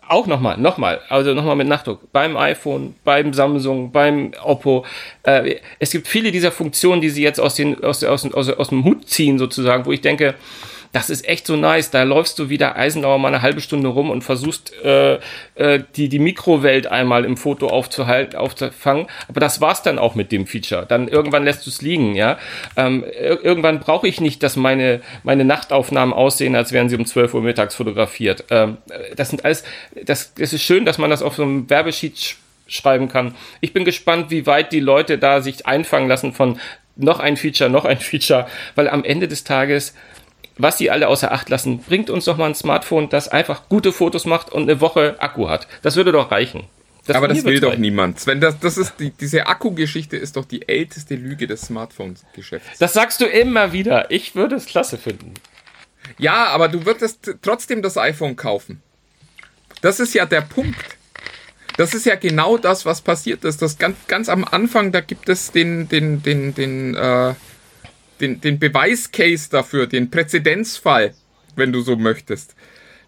auch 0.07 0.27
nochmal, 0.27 0.57
nochmal, 0.57 1.01
also 1.09 1.33
nochmal 1.33 1.55
mit 1.55 1.67
Nachdruck, 1.67 2.11
beim 2.11 2.37
iPhone, 2.37 2.95
beim 3.03 3.33
Samsung, 3.33 3.91
beim 3.91 4.31
Oppo. 4.43 4.85
Äh, 5.23 5.55
es 5.79 5.91
gibt 5.91 6.07
viele 6.07 6.31
dieser 6.31 6.51
Funktionen, 6.51 7.01
die 7.01 7.09
sie 7.09 7.23
jetzt 7.23 7.39
aus, 7.39 7.55
den, 7.55 7.83
aus, 7.83 8.03
aus, 8.03 8.31
aus, 8.31 8.49
aus 8.49 8.69
dem 8.69 8.83
Hut 8.83 9.09
ziehen, 9.09 9.39
sozusagen, 9.39 9.85
wo 9.85 9.91
ich 9.91 10.01
denke, 10.01 10.35
das 10.93 11.09
ist 11.09 11.27
echt 11.27 11.47
so 11.47 11.55
nice. 11.55 11.89
Da 11.89 12.03
läufst 12.03 12.37
du 12.39 12.49
wieder 12.49 12.77
Eisenauer 12.77 13.17
mal 13.17 13.29
eine 13.29 13.41
halbe 13.41 13.61
Stunde 13.61 13.89
rum 13.89 14.11
und 14.11 14.23
versuchst 14.23 14.71
äh, 14.83 15.15
äh, 15.55 15.83
die, 15.95 16.07
die 16.07 16.19
Mikrowelt 16.19 16.87
einmal 16.87 17.25
im 17.25 17.35
Foto 17.35 17.67
aufzuhalten, 17.67 18.37
aufzufangen. 18.37 19.07
Aber 19.27 19.39
das 19.39 19.59
war's 19.59 19.81
dann 19.81 19.97
auch 19.97 20.13
mit 20.13 20.31
dem 20.31 20.45
Feature. 20.45 20.85
Dann 20.87 21.07
irgendwann 21.07 21.43
lässt 21.43 21.65
du 21.65 21.71
es 21.71 21.81
liegen, 21.81 22.13
ja. 22.13 22.37
Ähm, 22.77 23.03
irgendwann 23.19 23.79
brauche 23.79 24.07
ich 24.07 24.21
nicht, 24.21 24.43
dass 24.43 24.55
meine, 24.55 25.01
meine 25.23 25.43
Nachtaufnahmen 25.45 26.13
aussehen, 26.13 26.55
als 26.55 26.71
wären 26.71 26.89
sie 26.89 26.95
um 26.95 27.07
12 27.07 27.33
Uhr 27.33 27.41
mittags 27.41 27.73
fotografiert. 27.73 28.45
Ähm, 28.51 28.77
das 29.15 29.29
sind 29.29 29.43
alles, 29.43 29.63
das, 30.05 30.35
das 30.35 30.53
ist 30.53 30.61
schön, 30.61 30.85
dass 30.85 30.99
man 30.99 31.09
das 31.09 31.23
auf 31.23 31.35
so 31.35 31.43
einem 31.43 31.69
Werbesheet 31.71 32.35
schreiben 32.67 33.09
kann. 33.09 33.33
Ich 33.61 33.73
bin 33.73 33.83
gespannt, 33.83 34.29
wie 34.29 34.45
weit 34.45 34.71
die 34.71 34.79
Leute 34.79 35.17
da 35.17 35.41
sich 35.41 35.65
einfangen 35.65 36.07
lassen 36.07 36.33
von 36.33 36.59
noch 36.95 37.19
ein 37.19 37.37
Feature, 37.37 37.69
noch 37.69 37.85
ein 37.85 37.97
Feature, 37.99 38.47
weil 38.75 38.87
am 38.87 39.03
Ende 39.03 39.27
des 39.27 39.43
Tages, 39.43 39.95
was 40.57 40.77
sie 40.77 40.91
alle 40.91 41.07
außer 41.07 41.31
Acht 41.31 41.49
lassen, 41.49 41.79
bringt 41.79 42.09
uns 42.09 42.25
doch 42.25 42.37
mal 42.37 42.47
ein 42.47 42.55
Smartphone, 42.55 43.09
das 43.09 43.27
einfach 43.27 43.69
gute 43.69 43.91
Fotos 43.91 44.25
macht 44.25 44.51
und 44.51 44.63
eine 44.63 44.81
Woche 44.81 45.15
Akku 45.19 45.49
hat. 45.49 45.67
Das 45.81 45.95
würde 45.95 46.11
doch 46.11 46.31
reichen. 46.31 46.65
Das 47.05 47.17
aber 47.17 47.27
das 47.27 47.43
will 47.43 47.59
doch 47.59 47.75
niemand. 47.75 48.19
Sven, 48.19 48.39
das, 48.39 48.59
das 48.59 48.77
ist 48.77 48.93
die, 48.99 49.11
diese 49.11 49.47
Akku-Geschichte 49.47 50.15
ist 50.15 50.37
doch 50.37 50.45
die 50.45 50.67
älteste 50.69 51.15
Lüge 51.15 51.47
des 51.47 51.63
Smartphone-Geschäfts. 51.63 52.79
Das 52.79 52.93
sagst 52.93 53.19
du 53.19 53.25
immer 53.25 53.73
wieder. 53.73 54.09
Ich 54.09 54.35
würde 54.35 54.55
es 54.55 54.65
klasse 54.67 54.97
finden. 54.97 55.33
Ja, 56.17 56.45
aber 56.47 56.69
du 56.69 56.85
würdest 56.85 57.35
trotzdem 57.41 57.81
das 57.81 57.97
iPhone 57.97 58.37
kaufen. 58.37 58.81
Das 59.81 59.99
ist 59.99 60.13
ja 60.13 60.25
der 60.25 60.41
Punkt. 60.41 60.97
Das 61.75 61.93
ist 61.93 62.05
ja 62.05 62.15
genau 62.15 62.57
das, 62.57 62.85
was 62.85 63.01
passiert 63.01 63.43
ist. 63.43 63.61
Das 63.61 63.77
ganz, 63.77 63.97
ganz 64.07 64.29
am 64.29 64.45
Anfang, 64.45 64.91
da 64.91 65.01
gibt 65.01 65.27
es 65.27 65.51
den, 65.51 65.89
den, 65.89 66.23
den, 66.23 66.53
den, 66.53 66.95
äh, 66.95 67.33
den, 68.23 68.41
den 68.41 68.57
Beweiscase 68.57 69.49
dafür, 69.51 69.85
den 69.85 70.09
Präzedenzfall, 70.09 71.13
wenn 71.55 71.71
du 71.71 71.81
so 71.81 71.95
möchtest. 71.95 72.55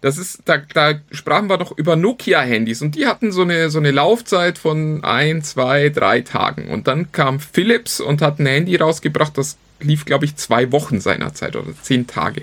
Das 0.02 0.18
ist, 0.18 0.42
da, 0.44 0.58
da 0.58 1.00
sprachen 1.10 1.48
wir 1.48 1.56
doch 1.56 1.76
über 1.76 1.96
Nokia-Handys 1.96 2.82
und 2.82 2.94
die 2.94 3.06
hatten 3.06 3.32
so 3.32 3.42
eine, 3.42 3.70
so 3.70 3.78
eine 3.78 3.90
Laufzeit 3.90 4.58
von 4.58 5.02
ein, 5.02 5.42
zwei, 5.42 5.88
drei 5.88 6.20
Tagen. 6.20 6.68
Und 6.68 6.86
dann 6.86 7.10
kam 7.12 7.40
Philips 7.40 8.00
und 8.00 8.20
hat 8.22 8.38
ein 8.38 8.46
Handy 8.46 8.76
rausgebracht, 8.76 9.36
das 9.38 9.56
lief, 9.80 10.04
glaube 10.04 10.26
ich, 10.26 10.36
zwei 10.36 10.70
Wochen 10.70 11.00
seinerzeit 11.00 11.56
oder 11.56 11.72
zehn 11.82 12.06
Tage. 12.06 12.42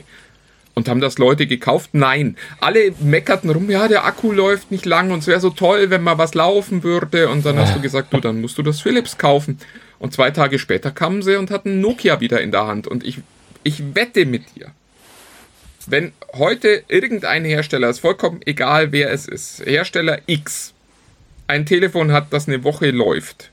Und 0.76 0.90
haben 0.90 1.02
das 1.02 1.20
Leute 1.20 1.46
gekauft? 1.46 1.92
Nein. 1.94 2.36
Alle 2.60 2.94
meckerten 3.00 3.52
rum, 3.52 3.70
ja, 3.70 3.88
der 3.88 4.06
Akku 4.06 4.32
läuft 4.32 4.72
nicht 4.72 4.88
lang 4.88 5.12
und 5.12 5.20
es 5.20 5.28
wäre 5.28 5.40
so 5.40 5.52
toll, 5.52 5.92
wenn 5.92 6.02
mal 6.02 6.18
was 6.18 6.34
laufen 6.34 6.84
würde. 6.84 7.30
Und 7.30 7.46
dann 7.46 7.60
hast 7.60 7.76
du 7.76 7.82
gesagt, 7.82 8.12
du, 8.12 8.20
dann 8.20 8.42
musst 8.42 8.58
du 8.58 8.64
das 8.64 8.82
Philips 8.82 9.20
kaufen. 9.20 9.60
Und 10.04 10.12
zwei 10.12 10.32
Tage 10.32 10.60
später 10.60 10.92
kamen 10.92 11.22
sie 11.22 11.38
und 11.38 11.50
hatten 11.50 11.80
Nokia 11.80 12.20
wieder 12.20 12.42
in 12.42 12.52
der 12.52 12.68
Hand. 12.68 12.88
Und 12.88 13.06
ich, 13.06 13.20
ich 13.64 13.96
wette 13.96 14.26
mit 14.26 14.54
dir, 14.54 14.72
wenn 15.88 16.12
heute 16.34 16.84
irgendein 16.90 17.46
Hersteller, 17.46 17.88
ist 17.88 18.02
vollkommen 18.02 18.42
egal 18.46 18.92
wer 18.92 19.12
es 19.12 19.30
ist, 19.30 19.66
Hersteller 19.66 20.20
X, 20.26 20.74
ein 21.48 21.66
Telefon 21.66 22.12
hat, 22.12 22.34
das 22.34 22.50
eine 22.50 22.66
Woche 22.66 22.92
läuft, 22.92 23.50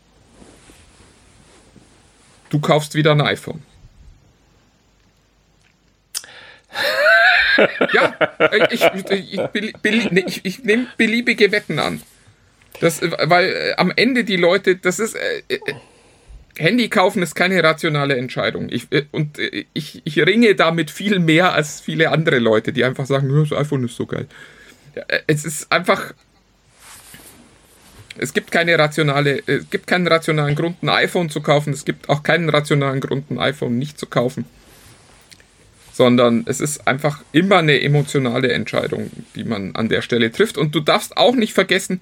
du 2.49 2.59
kaufst 2.59 2.97
wieder 2.97 3.13
ein 3.13 3.21
iPhone. 3.21 3.63
ja, 7.93 8.13
ich, 8.73 8.83
ich, 8.83 9.41
ich, 9.53 10.45
ich, 10.45 10.65
nehme 10.65 10.89
beliebige 10.97 11.53
Wetten 11.53 11.79
an. 11.79 12.03
Das, 12.81 13.01
weil 13.03 13.51
äh, 13.51 13.75
am 13.77 13.93
Ende 13.95 14.25
die 14.25 14.37
Leute, 14.37 14.75
das 14.75 14.99
ist. 14.99 15.17
Handy 16.57 16.89
kaufen 16.89 17.23
ist 17.23 17.35
keine 17.35 17.63
rationale 17.63 18.17
Entscheidung. 18.17 18.69
Ich, 18.71 18.91
äh, 18.91 19.05
und 19.11 19.39
äh, 19.39 19.65
ich, 19.73 20.03
ich 20.05 20.19
ringe 20.19 20.55
damit 20.55 20.91
viel 20.91 21.19
mehr 21.19 21.53
als 21.53 21.81
viele 21.81 22.11
andere 22.11 22.39
Leute, 22.39 22.73
die 22.73 22.85
einfach 22.85 23.07
sagen, 23.07 23.29
das 23.29 23.57
iPhone 23.57 23.85
ist 23.85 23.97
so 23.97 24.07
geil. 24.07 24.27
Äh, 24.95 25.21
es 25.27 25.45
ist 25.45 25.71
einfach. 25.73 26.13
Es 28.19 28.35
gibt 28.35 28.51
keine 28.51 28.79
rationale, 28.79 29.43
es 29.47 29.71
gibt 29.71 29.87
keinen 29.87 30.07
rationalen 30.07 30.55
Grund, 30.55 30.83
ein 30.83 30.91
iPhone 30.91 31.31
zu 31.31 31.41
kaufen. 31.41 31.73
Es 31.73 31.85
gibt 31.85 32.09
auch 32.09 32.23
keinen 32.23 32.51
rationalen 32.51 33.01
Grund, 33.01 33.31
ein 33.31 33.39
iPhone 33.39 33.79
nicht 33.79 33.99
zu 33.99 34.07
kaufen 34.07 34.45
sondern 36.01 36.45
es 36.47 36.63
ist 36.63 36.87
einfach 36.89 37.23
immer 37.33 37.59
eine 37.59 37.83
emotionale 37.83 38.53
Entscheidung, 38.53 39.11
die 39.35 39.45
man 39.45 39.77
an 39.77 39.91
der 39.91 40.01
Stelle 40.01 40.33
trifft. 40.33 40.57
Und 40.57 40.75
du 40.75 40.81
darfst 40.81 41.19
auch 41.19 41.35
nicht 41.35 41.53
vergessen, 41.53 42.01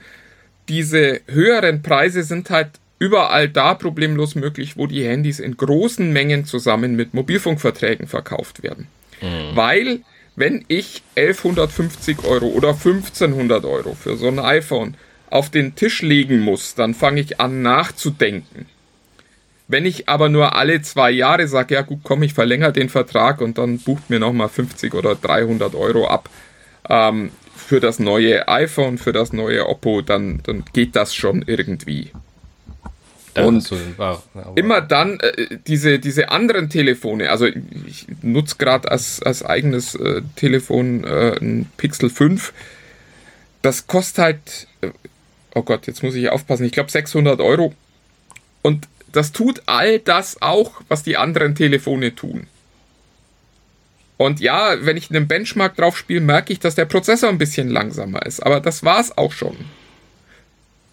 diese 0.69 1.21
höheren 1.27 1.83
Preise 1.83 2.23
sind 2.23 2.49
halt 2.51 2.71
überall 2.99 3.49
da 3.49 3.75
problemlos 3.75 4.35
möglich, 4.35 4.77
wo 4.77 4.87
die 4.87 5.05
Handys 5.05 5.41
in 5.41 5.57
großen 5.57 6.13
Mengen 6.13 6.45
zusammen 6.45 6.97
mit 6.97 7.15
Mobilfunkverträgen 7.15 8.07
verkauft 8.07 8.63
werden. 8.63 8.89
Mhm. 9.21 9.57
Weil, 9.57 10.01
wenn 10.37 10.65
ich 10.69 11.03
1150 11.17 12.25
Euro 12.25 12.47
oder 12.47 12.71
1500 12.71 13.65
Euro 13.65 13.95
für 13.95 14.17
so 14.17 14.29
ein 14.29 14.39
iPhone 14.39 14.95
auf 15.31 15.51
den 15.51 15.75
Tisch 15.75 16.03
legen 16.03 16.41
muss, 16.41 16.75
dann 16.75 16.95
fange 16.95 17.21
ich 17.21 17.41
an 17.41 17.63
nachzudenken 17.63 18.67
wenn 19.69 19.85
ich 19.85 20.09
aber 20.09 20.31
nur 20.31 20.57
alle 20.57 20.81
zwei 20.81 21.11
Jahre 21.11 21.47
sage, 21.47 21.75
ja 21.75 21.83
gut, 21.83 22.01
komm, 22.03 22.23
ich 22.23 22.33
verlängere 22.33 22.73
den 22.73 22.89
Vertrag 22.89 23.43
und 23.43 23.59
dann 23.59 23.79
bucht 23.79 24.09
mir 24.09 24.19
nochmal 24.19 24.49
50 24.49 24.95
oder 24.95 25.15
300 25.15 25.75
Euro 25.75 26.09
ab 26.09 26.31
ähm, 26.89 27.31
für 27.55 27.79
das 27.79 27.99
neue 27.99 28.49
iPhone, 28.49 28.97
für 28.97 29.13
das 29.13 29.35
neue 29.35 29.69
Oppo, 29.69 30.01
dann, 30.01 30.41
dann 30.45 30.65
geht 30.73 30.97
das 30.97 31.15
schon 31.15 31.45
irgendwie. 31.47 32.11
Ja, 33.39 33.45
und 33.47 33.99
war, 33.99 34.23
immer 34.57 34.81
dann 34.81 35.21
äh, 35.21 35.59
diese, 35.67 35.99
diese 35.99 36.31
anderen 36.31 36.69
Telefone, 36.69 37.31
also 37.31 37.47
ich 37.47 38.07
nutze 38.23 38.57
gerade 38.59 38.91
als, 38.91 39.23
als 39.23 39.45
eigenes 39.45 39.95
äh, 39.95 40.23
Telefon 40.37 41.05
äh, 41.05 41.37
ein 41.41 41.71
Pixel 41.77 42.11
5, 42.11 42.53
das 43.63 43.87
kostet 43.87 44.19
halt, 44.19 44.67
äh, 44.81 44.91
oh 45.55 45.63
Gott, 45.63 45.87
jetzt 45.87 46.03
muss 46.03 46.15
ich 46.15 46.29
aufpassen, 46.31 46.65
ich 46.65 46.73
glaube 46.73 46.91
600 46.91 47.41
Euro. 47.41 47.75
Und 48.63 48.89
das 49.13 49.33
tut 49.33 49.63
all 49.67 49.99
das 49.99 50.43
auch, 50.43 50.81
was 50.89 51.03
die 51.03 51.17
anderen 51.17 51.55
Telefone 51.55 52.15
tun. 52.15 52.47
Und 54.17 54.41
ja, 54.41 54.85
wenn 54.85 54.97
ich 54.97 55.11
einen 55.11 55.29
Benchmark 55.29 55.77
drauf 55.77 55.97
spiele, 55.97 56.21
merke 56.21 56.53
ich, 56.53 56.59
dass 56.59 56.75
der 56.75 56.87
Prozessor 56.87 57.29
ein 57.29 57.39
bisschen 57.39 57.69
langsamer 57.69 58.27
ist. 58.27 58.41
Aber 58.41 58.61
das 58.61 58.85
war 58.85 59.01
es 59.01 59.17
auch 59.17 59.33
schon. 59.33 59.57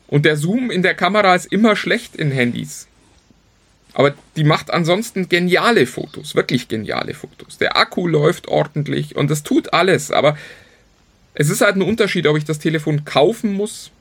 Und 0.07 0.25
der 0.25 0.37
Zoom 0.37 0.71
in 0.71 0.83
der 0.83 0.93
Kamera 0.93 1.35
ist 1.35 1.47
immer 1.47 1.75
schlecht 1.75 2.15
in 2.15 2.31
Handys. 2.31 2.87
Aber 3.93 4.13
die 4.35 4.43
macht 4.43 4.71
ansonsten 4.71 5.29
geniale 5.29 5.87
Fotos, 5.87 6.35
wirklich 6.35 6.67
geniale 6.67 7.13
Fotos. 7.13 7.57
Der 7.57 7.77
Akku 7.77 8.07
läuft 8.07 8.49
ordentlich 8.49 9.15
und 9.15 9.31
das 9.31 9.43
tut 9.43 9.73
alles. 9.73 10.11
Aber 10.11 10.37
es 11.33 11.49
ist 11.49 11.61
halt 11.61 11.77
ein 11.77 11.81
Unterschied, 11.81 12.27
ob 12.27 12.37
ich 12.37 12.43
das 12.43 12.59
Telefon 12.59 13.05
kaufen 13.05 13.53
muss 13.53 13.91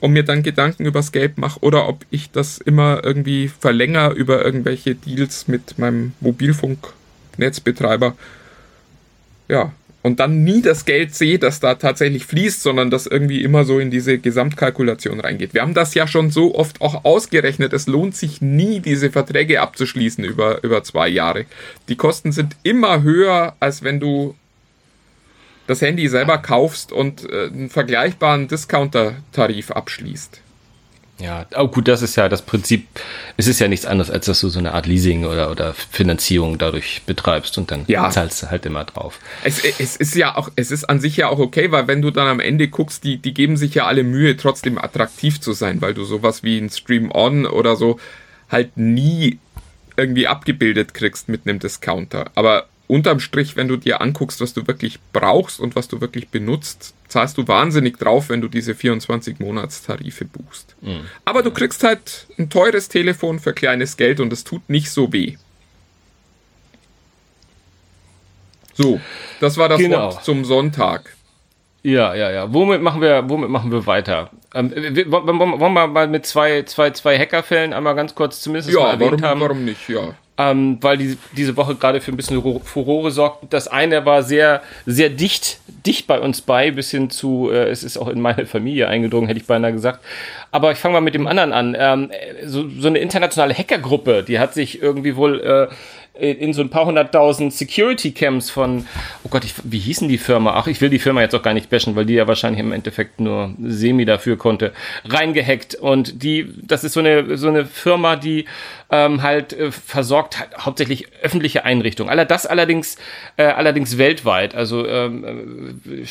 und 0.00 0.12
mir 0.12 0.22
dann 0.22 0.42
Gedanken 0.42 0.84
übers 0.84 1.12
Geld 1.12 1.38
mache 1.38 1.60
oder 1.60 1.88
ob 1.88 2.04
ich 2.10 2.30
das 2.30 2.58
immer 2.58 3.02
irgendwie 3.04 3.48
verlängere 3.48 4.12
über 4.12 4.44
irgendwelche 4.44 4.94
Deals 4.94 5.48
mit 5.48 5.78
meinem 5.78 6.12
Mobilfunknetzbetreiber. 6.20 8.16
Ja, 9.48 9.72
und 10.02 10.18
dann 10.18 10.42
nie 10.42 10.62
das 10.62 10.84
Geld 10.84 11.14
sehe, 11.14 11.38
das 11.38 11.60
da 11.60 11.76
tatsächlich 11.76 12.26
fließt, 12.26 12.62
sondern 12.62 12.90
das 12.90 13.06
irgendwie 13.06 13.42
immer 13.42 13.64
so 13.64 13.78
in 13.78 13.90
diese 13.90 14.18
Gesamtkalkulation 14.18 15.20
reingeht. 15.20 15.54
Wir 15.54 15.62
haben 15.62 15.74
das 15.74 15.94
ja 15.94 16.06
schon 16.06 16.30
so 16.30 16.54
oft 16.54 16.80
auch 16.80 17.04
ausgerechnet. 17.04 17.72
Es 17.72 17.86
lohnt 17.86 18.16
sich 18.16 18.40
nie, 18.40 18.80
diese 18.80 19.10
Verträge 19.10 19.60
abzuschließen 19.60 20.24
über, 20.24 20.62
über 20.64 20.82
zwei 20.82 21.08
Jahre. 21.08 21.46
Die 21.88 21.96
Kosten 21.96 22.32
sind 22.32 22.56
immer 22.64 23.02
höher, 23.02 23.56
als 23.60 23.84
wenn 23.84 24.00
du 24.00 24.34
das 25.68 25.80
Handy 25.80 26.08
selber 26.08 26.38
kaufst 26.38 26.92
und 26.92 27.30
äh, 27.30 27.46
einen 27.46 27.70
vergleichbaren 27.70 28.48
Discounter-Tarif 28.48 29.70
abschließt. 29.70 30.40
Ja, 31.22 31.46
oh 31.56 31.68
gut, 31.68 31.86
das 31.86 32.02
ist 32.02 32.16
ja 32.16 32.28
das 32.28 32.42
Prinzip. 32.42 32.88
Es 33.36 33.46
ist 33.46 33.60
ja 33.60 33.68
nichts 33.68 33.86
anderes, 33.86 34.10
als 34.10 34.26
dass 34.26 34.40
du 34.40 34.48
so 34.48 34.58
eine 34.58 34.74
Art 34.74 34.86
Leasing 34.86 35.24
oder, 35.24 35.52
oder 35.52 35.72
Finanzierung 35.72 36.58
dadurch 36.58 37.02
betreibst 37.06 37.56
und 37.58 37.70
dann 37.70 37.84
ja. 37.86 38.10
zahlst 38.10 38.42
du 38.42 38.50
halt 38.50 38.66
immer 38.66 38.84
drauf. 38.84 39.20
Es, 39.44 39.64
es 39.64 39.94
ist 39.94 40.16
ja 40.16 40.36
auch, 40.36 40.50
es 40.56 40.72
ist 40.72 40.84
an 40.84 40.98
sich 40.98 41.16
ja 41.16 41.28
auch 41.28 41.38
okay, 41.38 41.70
weil 41.70 41.86
wenn 41.86 42.02
du 42.02 42.10
dann 42.10 42.26
am 42.26 42.40
Ende 42.40 42.66
guckst, 42.66 43.04
die, 43.04 43.18
die 43.18 43.34
geben 43.34 43.56
sich 43.56 43.74
ja 43.74 43.86
alle 43.86 44.02
Mühe, 44.02 44.36
trotzdem 44.36 44.78
attraktiv 44.78 45.40
zu 45.40 45.52
sein, 45.52 45.80
weil 45.80 45.94
du 45.94 46.04
sowas 46.04 46.42
wie 46.42 46.58
ein 46.58 46.70
Stream 46.70 47.12
On 47.12 47.46
oder 47.46 47.76
so 47.76 48.00
halt 48.48 48.76
nie 48.76 49.38
irgendwie 49.96 50.26
abgebildet 50.26 50.92
kriegst 50.92 51.28
mit 51.28 51.46
einem 51.46 51.60
Discounter. 51.60 52.32
Aber 52.34 52.66
unterm 52.92 53.20
Strich, 53.20 53.56
wenn 53.56 53.68
du 53.68 53.78
dir 53.78 54.02
anguckst, 54.02 54.42
was 54.42 54.52
du 54.52 54.66
wirklich 54.66 54.98
brauchst 55.14 55.60
und 55.60 55.74
was 55.74 55.88
du 55.88 56.02
wirklich 56.02 56.28
benutzt, 56.28 56.92
zahlst 57.08 57.38
du 57.38 57.48
wahnsinnig 57.48 57.96
drauf, 57.96 58.28
wenn 58.28 58.42
du 58.42 58.48
diese 58.48 58.74
24 58.74 59.40
Monatstarife 59.40 60.26
buchst. 60.26 60.76
Mhm. 60.82 61.06
Aber 61.24 61.42
du 61.42 61.50
kriegst 61.52 61.82
halt 61.84 62.26
ein 62.38 62.50
teures 62.50 62.88
Telefon 62.88 63.40
für 63.40 63.54
kleines 63.54 63.96
Geld 63.96 64.20
und 64.20 64.30
es 64.30 64.44
tut 64.44 64.68
nicht 64.68 64.90
so 64.90 65.10
weh. 65.10 65.36
So, 68.74 69.00
das 69.40 69.56
war 69.56 69.70
das 69.70 69.78
genau. 69.78 70.12
Wort 70.12 70.24
zum 70.24 70.44
Sonntag. 70.44 71.16
Ja, 71.82 72.14
ja, 72.14 72.30
ja. 72.30 72.52
Womit 72.52 72.82
machen 72.82 73.00
wir, 73.00 73.24
womit 73.26 73.48
machen 73.48 73.72
wir 73.72 73.86
weiter? 73.86 74.30
Ähm, 74.54 74.70
wollen 74.70 75.72
wir 75.72 75.86
mal 75.86 76.08
mit 76.08 76.26
zwei, 76.26 76.62
zwei, 76.64 76.90
zwei 76.90 77.18
Hackerfällen 77.18 77.72
einmal 77.72 77.94
ganz 77.94 78.14
kurz 78.14 78.42
zumindest 78.42 78.74
ja, 78.74 78.80
mal 78.80 78.90
erwähnt 78.90 79.12
warum, 79.12 79.24
haben? 79.24 79.40
warum 79.40 79.64
nicht, 79.64 79.88
ja 79.88 80.14
ähm, 80.38 80.78
weil 80.80 80.96
die, 80.96 81.18
diese 81.36 81.56
Woche 81.56 81.74
gerade 81.74 82.00
für 82.00 82.10
ein 82.10 82.16
bisschen 82.16 82.42
Furore 82.64 83.10
sorgt. 83.10 83.52
Das 83.52 83.68
eine 83.68 84.06
war 84.06 84.22
sehr, 84.22 84.62
sehr 84.86 85.10
dicht, 85.10 85.60
dicht 85.86 86.06
bei 86.06 86.18
uns 86.18 86.40
bei, 86.40 86.70
bis 86.70 86.90
hin 86.90 87.10
zu, 87.10 87.50
äh, 87.50 87.68
es 87.68 87.84
ist 87.84 87.98
auch 87.98 88.08
in 88.08 88.20
meine 88.20 88.46
Familie 88.46 88.88
eingedrungen, 88.88 89.26
hätte 89.26 89.40
ich 89.40 89.46
beinahe 89.46 89.72
gesagt. 89.72 90.00
Aber 90.50 90.72
ich 90.72 90.78
fange 90.78 90.94
mal 90.94 91.00
mit 91.00 91.14
dem 91.14 91.26
anderen 91.26 91.52
an. 91.52 91.76
Ähm, 91.78 92.10
so, 92.44 92.68
so 92.68 92.88
eine 92.88 92.98
internationale 92.98 93.54
Hackergruppe, 93.54 94.22
die 94.22 94.38
hat 94.38 94.54
sich 94.54 94.80
irgendwie 94.80 95.16
wohl 95.16 95.40
äh, 95.40 95.68
in 96.14 96.52
so 96.52 96.60
ein 96.60 96.68
paar 96.68 96.84
hunderttausend 96.84 97.54
Security-Cams 97.54 98.50
von, 98.50 98.86
oh 99.24 99.28
Gott, 99.30 99.44
ich, 99.44 99.54
wie 99.64 99.78
hießen 99.78 100.08
die 100.08 100.18
Firma? 100.18 100.52
Ach, 100.54 100.66
ich 100.66 100.80
will 100.82 100.90
die 100.90 100.98
Firma 100.98 101.22
jetzt 101.22 101.34
auch 101.34 101.42
gar 101.42 101.54
nicht 101.54 101.70
bashen, 101.70 101.96
weil 101.96 102.04
die 102.04 102.14
ja 102.14 102.28
wahrscheinlich 102.28 102.60
im 102.60 102.72
Endeffekt 102.72 103.18
nur 103.18 103.54
semi 103.62 104.04
dafür 104.04 104.36
konnte, 104.36 104.72
reingehackt. 105.06 105.74
Und 105.74 106.22
die, 106.22 106.52
das 106.62 106.84
ist 106.84 106.92
so 106.92 107.00
eine, 107.00 107.38
so 107.38 107.48
eine 107.48 107.64
Firma, 107.64 108.16
die 108.16 108.44
ähm, 108.94 109.22
halt 109.22 109.54
äh, 109.54 109.72
versorgt 109.72 110.38
halt 110.38 110.50
hauptsächlich 110.58 111.10
öffentliche 111.22 111.64
Einrichtungen. 111.64 112.10
Aller 112.10 112.26
das 112.26 112.44
allerdings, 112.46 112.96
äh, 113.38 113.44
allerdings 113.44 113.96
weltweit. 113.96 114.54
Also 114.54 114.86
ähm, 114.86 115.80
äh, 115.86 116.04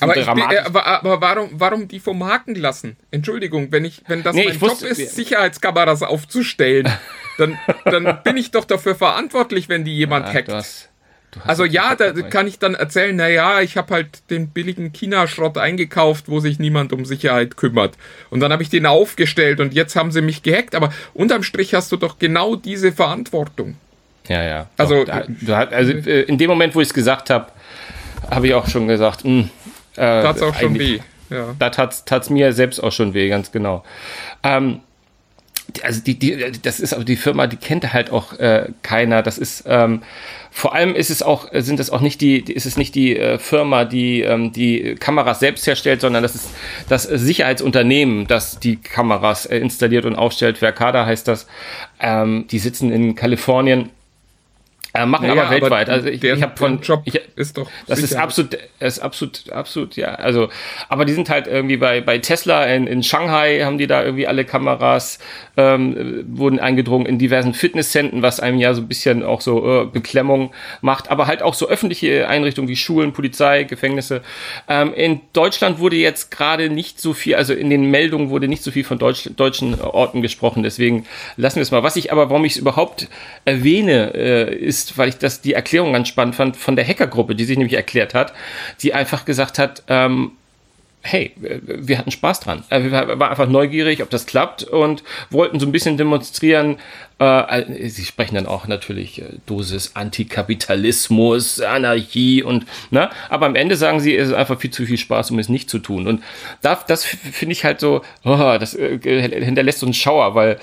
aber, 0.00 0.16
ich, 0.16 0.28
äh, 0.28 0.58
aber, 0.58 0.86
aber 0.86 1.20
warum, 1.22 1.48
warum 1.54 1.88
die 1.88 1.98
vom 2.00 2.22
Haken 2.24 2.54
lassen? 2.54 2.96
Entschuldigung, 3.10 3.72
wenn 3.72 3.84
ich, 3.86 4.02
wenn 4.08 4.22
das 4.22 4.36
Nee, 4.36 4.44
mein 4.44 4.54
ich 4.54 4.60
Job 4.60 4.72
wusste- 4.72 4.88
ist, 4.88 5.16
Sicherheitskameras 5.16 6.02
aufzustellen, 6.02 6.88
dann, 7.38 7.58
dann 7.86 8.20
bin 8.24 8.36
ich 8.36 8.50
doch 8.50 8.66
dafür 8.66 8.94
verantwortlich, 8.94 9.68
wenn 9.70 9.84
die 9.84 9.96
jemand 9.96 10.26
Ah, 10.26 10.34
hackt. 10.34 10.91
Also 11.46 11.64
ja, 11.64 11.94
da 11.94 12.12
kann 12.12 12.46
ich 12.46 12.58
dann 12.58 12.74
erzählen, 12.74 13.16
na 13.16 13.28
ja, 13.28 13.60
ich 13.62 13.76
habe 13.76 13.94
halt 13.94 14.28
den 14.30 14.48
billigen 14.48 14.92
China-Schrott 14.92 15.56
eingekauft, 15.56 16.28
wo 16.28 16.40
sich 16.40 16.58
niemand 16.58 16.92
um 16.92 17.04
Sicherheit 17.06 17.56
kümmert. 17.56 17.94
Und 18.30 18.40
dann 18.40 18.52
habe 18.52 18.62
ich 18.62 18.68
den 18.68 18.84
aufgestellt 18.86 19.58
und 19.60 19.72
jetzt 19.72 19.96
haben 19.96 20.12
sie 20.12 20.20
mich 20.20 20.42
gehackt. 20.42 20.74
Aber 20.74 20.92
unterm 21.14 21.42
Strich 21.42 21.74
hast 21.74 21.90
du 21.90 21.96
doch 21.96 22.18
genau 22.18 22.54
diese 22.56 22.92
Verantwortung. 22.92 23.76
Ja, 24.28 24.42
ja. 24.44 24.66
Also- 24.76 25.04
Doch, 25.04 25.22
da, 25.40 25.58
also 25.64 25.92
äh, 25.92 26.22
in 26.22 26.36
dem 26.38 26.50
Moment, 26.50 26.74
wo 26.74 26.80
ich 26.80 26.88
es 26.88 26.94
gesagt 26.94 27.30
habe, 27.30 27.46
habe 28.30 28.46
ich 28.46 28.54
auch 28.54 28.68
schon 28.68 28.86
gesagt, 28.86 29.24
mh, 29.24 29.48
äh, 29.96 30.22
Tat's 30.22 30.42
auch 30.42 30.54
schon 30.54 30.78
weh. 30.78 31.00
Ja. 31.30 31.54
Da 31.58 31.70
tat 31.70 32.04
es 32.10 32.30
mir 32.30 32.52
selbst 32.52 32.78
auch 32.82 32.92
schon 32.92 33.14
weh, 33.14 33.28
ganz 33.30 33.50
genau. 33.52 33.84
Ähm, 34.42 34.80
also 35.82 36.00
die, 36.02 36.18
die, 36.18 36.52
das 36.62 36.80
ist 36.80 36.92
aber 36.92 37.04
die 37.04 37.16
Firma, 37.16 37.46
die 37.46 37.56
kennt 37.56 37.92
halt 37.92 38.10
auch 38.10 38.38
äh, 38.38 38.68
keiner. 38.82 39.22
Das 39.22 39.38
ist 39.38 39.64
ähm, 39.66 40.02
vor 40.50 40.74
allem 40.74 40.94
ist 40.94 41.10
es 41.10 41.22
auch, 41.22 41.48
sind 41.52 41.80
es 41.80 41.88
auch 41.90 42.00
nicht 42.00 42.20
die, 42.20 42.42
die- 42.42 42.52
ist 42.52 42.66
es 42.66 42.76
nicht 42.76 42.94
die 42.94 43.16
äh, 43.16 43.38
Firma, 43.38 43.84
die 43.84 44.20
ähm, 44.20 44.52
die 44.52 44.96
Kameras 44.96 45.40
selbst 45.40 45.66
herstellt, 45.66 46.00
sondern 46.02 46.22
das 46.22 46.34
ist 46.34 46.50
das 46.88 47.04
Sicherheitsunternehmen, 47.04 48.26
das 48.26 48.58
die 48.60 48.76
Kameras 48.76 49.46
äh, 49.46 49.58
installiert 49.58 50.04
und 50.04 50.14
aufstellt. 50.16 50.58
Verkada 50.58 51.06
heißt 51.06 51.26
das. 51.28 51.46
Ähm, 52.00 52.46
die 52.50 52.58
sitzen 52.58 52.92
in 52.92 53.14
Kalifornien. 53.14 53.90
Äh, 54.94 55.06
machen 55.06 55.26
Naja, 55.26 55.42
aber 55.44 55.50
weltweit. 55.50 55.88
also 55.88 56.08
ich, 56.08 56.22
ich 56.22 56.42
habe 56.42 56.56
von 56.56 56.80
Job 56.82 57.02
ich, 57.06 57.18
ist 57.36 57.56
doch 57.56 57.70
das 57.86 57.98
ist 58.00 58.10
Sicherheit. 58.10 58.24
absolut, 58.24 58.58
ist 58.78 58.98
absolut, 58.98 59.50
absolut, 59.50 59.96
ja. 59.96 60.14
Also, 60.16 60.50
aber 60.90 61.06
die 61.06 61.14
sind 61.14 61.30
halt 61.30 61.46
irgendwie 61.46 61.78
bei, 61.78 62.02
bei 62.02 62.18
Tesla 62.18 62.66
in, 62.66 62.86
in 62.86 63.02
Shanghai 63.02 63.60
haben 63.64 63.78
die 63.78 63.86
da 63.86 64.04
irgendwie 64.04 64.26
alle 64.26 64.44
Kameras, 64.44 65.18
ähm, 65.56 65.96
äh, 65.96 66.38
wurden 66.38 66.58
eingedrungen 66.60 67.06
in 67.06 67.18
diversen 67.18 67.54
Fitnesszentren, 67.54 68.20
was 68.20 68.40
einem 68.40 68.58
ja 68.58 68.74
so 68.74 68.82
ein 68.82 68.88
bisschen 68.88 69.22
auch 69.22 69.40
so 69.40 69.82
äh, 69.82 69.86
Beklemmung 69.86 70.52
macht, 70.82 71.10
aber 71.10 71.26
halt 71.26 71.42
auch 71.42 71.54
so 71.54 71.68
öffentliche 71.68 72.28
Einrichtungen 72.28 72.68
wie 72.68 72.76
Schulen, 72.76 73.12
Polizei, 73.14 73.64
Gefängnisse. 73.64 74.20
Ähm, 74.68 74.92
in 74.92 75.20
Deutschland 75.32 75.78
wurde 75.78 75.96
jetzt 75.96 76.30
gerade 76.30 76.68
nicht 76.68 77.00
so 77.00 77.14
viel, 77.14 77.36
also 77.36 77.54
in 77.54 77.70
den 77.70 77.90
Meldungen 77.90 78.28
wurde 78.28 78.46
nicht 78.46 78.62
so 78.62 78.70
viel 78.70 78.84
von 78.84 78.98
Deutsch, 78.98 79.30
deutschen 79.36 79.80
Orten 79.80 80.20
gesprochen, 80.20 80.62
deswegen 80.62 81.06
lassen 81.38 81.56
wir 81.56 81.62
es 81.62 81.70
mal. 81.70 81.82
Was 81.82 81.96
ich 81.96 82.12
aber, 82.12 82.28
warum 82.28 82.44
ich 82.44 82.52
es 82.52 82.58
überhaupt 82.58 83.08
erwähne, 83.46 84.12
äh, 84.14 84.54
ist, 84.54 84.81
weil 84.98 85.08
ich 85.08 85.18
das 85.18 85.40
die 85.40 85.54
Erklärung 85.54 85.92
ganz 85.92 86.08
spannend 86.08 86.34
fand 86.34 86.56
von 86.56 86.76
der 86.76 86.86
Hackergruppe, 86.86 87.34
die 87.34 87.44
sich 87.44 87.56
nämlich 87.58 87.74
erklärt 87.76 88.14
hat, 88.14 88.32
die 88.82 88.94
einfach 88.94 89.24
gesagt 89.24 89.58
hat, 89.58 89.82
ähm, 89.88 90.32
hey, 91.04 91.32
wir- 91.36 91.60
wir 91.88 91.98
hatten 91.98 92.12
Spaß 92.12 92.38
dran. 92.40 92.62
Äh, 92.70 92.84
Wir 92.84 92.92
waren 92.92 93.20
einfach 93.22 93.48
neugierig, 93.48 94.02
ob 94.04 94.10
das 94.10 94.24
klappt 94.24 94.62
und 94.62 95.02
wollten 95.30 95.58
so 95.58 95.66
ein 95.66 95.72
bisschen 95.72 95.96
demonstrieren. 95.96 96.76
Äh, 97.18 97.88
sie 97.88 98.04
sprechen 98.04 98.36
dann 98.36 98.46
auch 98.46 98.68
natürlich 98.68 99.20
äh, 99.20 99.24
Dosis 99.46 99.92
Antikapitalismus, 99.94 101.60
Anarchie 101.60 102.42
und, 102.42 102.66
ne? 102.90 103.10
Aber 103.28 103.46
am 103.46 103.54
Ende 103.56 103.76
sagen 103.76 103.98
sie, 104.00 104.16
es 104.16 104.28
ist 104.28 104.34
einfach 104.34 104.60
viel 104.60 104.70
zu 104.70 104.86
viel 104.86 104.98
Spaß, 104.98 105.30
um 105.32 105.38
es 105.38 105.48
nicht 105.48 105.68
zu 105.70 105.78
tun. 105.78 106.06
Und 106.06 106.22
da, 106.62 106.78
das 106.86 107.04
f- 107.04 107.18
finde 107.32 107.52
ich 107.52 107.64
halt 107.64 107.80
so, 107.80 108.02
oh, 108.24 108.56
das 108.58 108.74
äh, 108.74 108.98
hinterlässt 109.44 109.80
so 109.80 109.86
einen 109.86 109.94
Schauer, 109.94 110.34
weil 110.34 110.58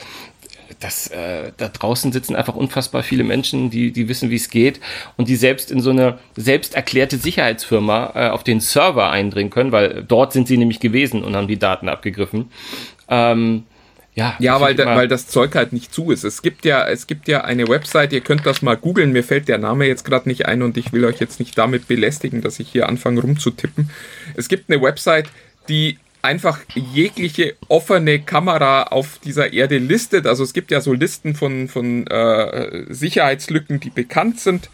das, 0.80 1.08
äh, 1.08 1.52
da 1.58 1.68
draußen 1.68 2.12
sitzen 2.12 2.36
einfach 2.36 2.56
unfassbar 2.56 3.04
viele 3.04 3.24
Menschen, 3.24 3.70
die, 3.70 3.92
die 3.92 4.08
wissen, 4.08 4.30
wie 4.30 4.36
es 4.36 4.50
geht 4.50 4.80
und 5.18 5.28
die 5.28 5.36
selbst 5.36 5.72
in 5.72 5.82
so 5.82 5.90
eine 5.90 6.20
selbst 6.36 6.76
erklärte 6.76 7.18
Sicherheitsfirma 7.18 8.14
äh, 8.16 8.30
auf 8.30 8.44
den 8.44 8.62
Server 8.62 9.10
eindringen 9.10 9.52
können, 9.52 9.72
weil 9.72 10.04
dort 10.08 10.34
sind 10.34 10.48
sie 10.48 10.58
nämlich 10.58 10.80
gewesen 10.80 11.24
und 11.24 11.36
haben 11.36 11.48
die 11.48 11.60
Daten 11.60 11.90
abgegriffen. 11.90 12.50
Ähm, 13.10 13.64
ja, 14.16 14.36
Ja, 14.40 14.60
weil, 14.60 14.76
da, 14.76 14.86
weil 14.96 15.08
das 15.08 15.28
Zeug 15.28 15.56
halt 15.56 15.74
nicht 15.74 15.94
zu 15.94 16.12
ist. 16.12 16.24
Es 16.24 16.42
gibt 16.42 16.66
ja, 16.66 16.88
es 16.88 17.08
gibt 17.08 17.28
ja 17.28 17.44
eine 17.44 17.68
Website, 17.68 18.14
ihr 18.14 18.22
könnt 18.22 18.46
das 18.46 18.62
mal 18.62 18.76
googeln, 18.76 19.12
mir 19.12 19.24
fällt 19.24 19.48
der 19.48 19.58
Name 19.58 19.86
jetzt 19.86 20.04
gerade 20.04 20.28
nicht 20.28 20.46
ein 20.46 20.62
und 20.62 20.78
ich 20.78 20.92
will 20.94 21.06
euch 21.06 21.20
jetzt 21.20 21.40
nicht 21.40 21.58
damit 21.58 21.88
belästigen, 21.88 22.42
dass 22.42 22.60
ich 22.60 22.70
hier 22.70 22.88
anfange 22.88 23.22
rumzutippen. 23.22 23.90
Es 24.36 24.48
gibt 24.48 24.70
eine 24.70 24.82
Website, 24.82 25.30
die 25.68 25.98
einfach 26.22 26.60
jegliche 26.76 27.56
offene 27.68 28.20
Kamera 28.20 28.84
auf 28.84 29.20
dieser 29.20 29.54
Erde 29.54 29.78
listet. 29.78 30.28
Also 30.28 30.44
es 30.44 30.54
gibt 30.54 30.72
ja 30.72 30.82
so 30.82 30.94
Listen 30.94 31.36
von, 31.36 31.68
von 31.68 32.08
äh, 32.08 32.86
Sicherheitslücken, 32.94 33.80
die 33.80 33.90
bekannt 33.90 34.40
sind 34.40 34.70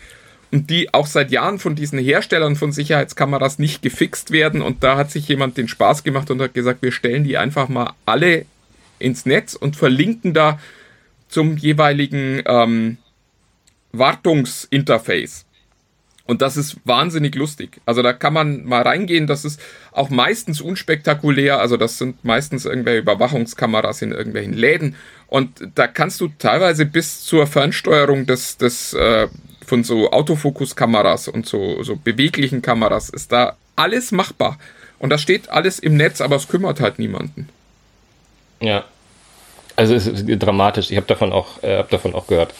und 0.52 0.70
die 0.70 0.94
auch 0.94 1.08
seit 1.08 1.32
Jahren 1.32 1.60
von 1.60 1.76
diesen 1.76 2.00
Herstellern 2.00 2.56
von 2.56 2.72
Sicherheitskameras 2.72 3.60
nicht 3.60 3.82
gefixt 3.82 4.32
werden. 4.32 4.62
Und 4.62 4.84
da 4.84 4.98
hat 4.98 5.12
sich 5.12 5.28
jemand 5.28 5.58
den 5.58 5.68
Spaß 5.68 6.04
gemacht 6.04 6.32
und 6.32 6.42
hat 6.42 6.54
gesagt, 6.54 6.82
wir 6.82 6.92
stellen 6.92 7.24
die 7.24 7.38
einfach 7.38 7.70
mal 7.70 7.94
alle 8.06 8.46
ins 9.00 9.26
Netz 9.26 9.54
und 9.54 9.76
verlinken 9.76 10.34
da 10.34 10.60
zum 11.28 11.58
jeweiligen 11.58 12.42
ähm, 12.46 12.98
Wartungsinterface. 13.92 15.46
Und 16.28 16.42
das 16.42 16.58
ist 16.58 16.78
wahnsinnig 16.86 17.36
lustig. 17.36 17.82
Also 17.86 18.02
da 18.02 18.12
kann 18.12 18.34
man 18.34 18.66
mal 18.66 18.82
reingehen. 18.82 19.28
Das 19.28 19.46
ist 19.46 19.62
auch 19.92 20.10
meistens 20.10 20.60
unspektakulär. 20.60 21.60
Also 21.60 21.78
das 21.78 22.00
sind 22.00 22.26
meistens 22.26 22.66
irgendwelche 22.66 23.02
Überwachungskameras 23.02 24.02
in 24.02 24.12
irgendwelchen 24.12 24.54
Läden. 24.54 24.96
Und 25.28 25.70
da 25.76 25.88
kannst 25.88 26.20
du 26.22 26.30
teilweise 26.40 26.86
bis 26.86 27.22
zur 27.24 27.46
Fernsteuerung 27.46 28.26
des, 28.26 28.58
des 28.58 28.94
äh, 28.94 29.28
von 29.66 29.84
so 29.84 30.12
Autofokuskameras 30.12 31.28
und 31.28 31.46
so, 31.46 31.84
so 31.84 31.96
beweglichen 31.96 32.62
Kameras 32.64 33.10
ist 33.10 33.32
da 33.32 33.56
alles 33.76 34.12
machbar. 34.12 34.58
Und 34.98 35.12
das 35.12 35.22
steht 35.22 35.50
alles 35.50 35.78
im 35.78 35.96
Netz, 35.96 36.22
aber 36.22 36.38
es 36.38 36.48
kümmert 36.48 36.80
halt 36.80 36.98
niemanden. 36.98 37.50
Ja. 38.62 38.86
Also 39.76 39.96
es 39.96 40.08
ist 40.08 40.26
dramatisch. 40.40 40.92
Ich 40.92 40.98
habe 40.98 41.08
davon 41.08 41.34
auch, 41.34 41.62
äh, 41.64 41.78
hab 41.78 41.90
davon 41.90 42.16
auch 42.16 42.28
gehört. 42.28 42.54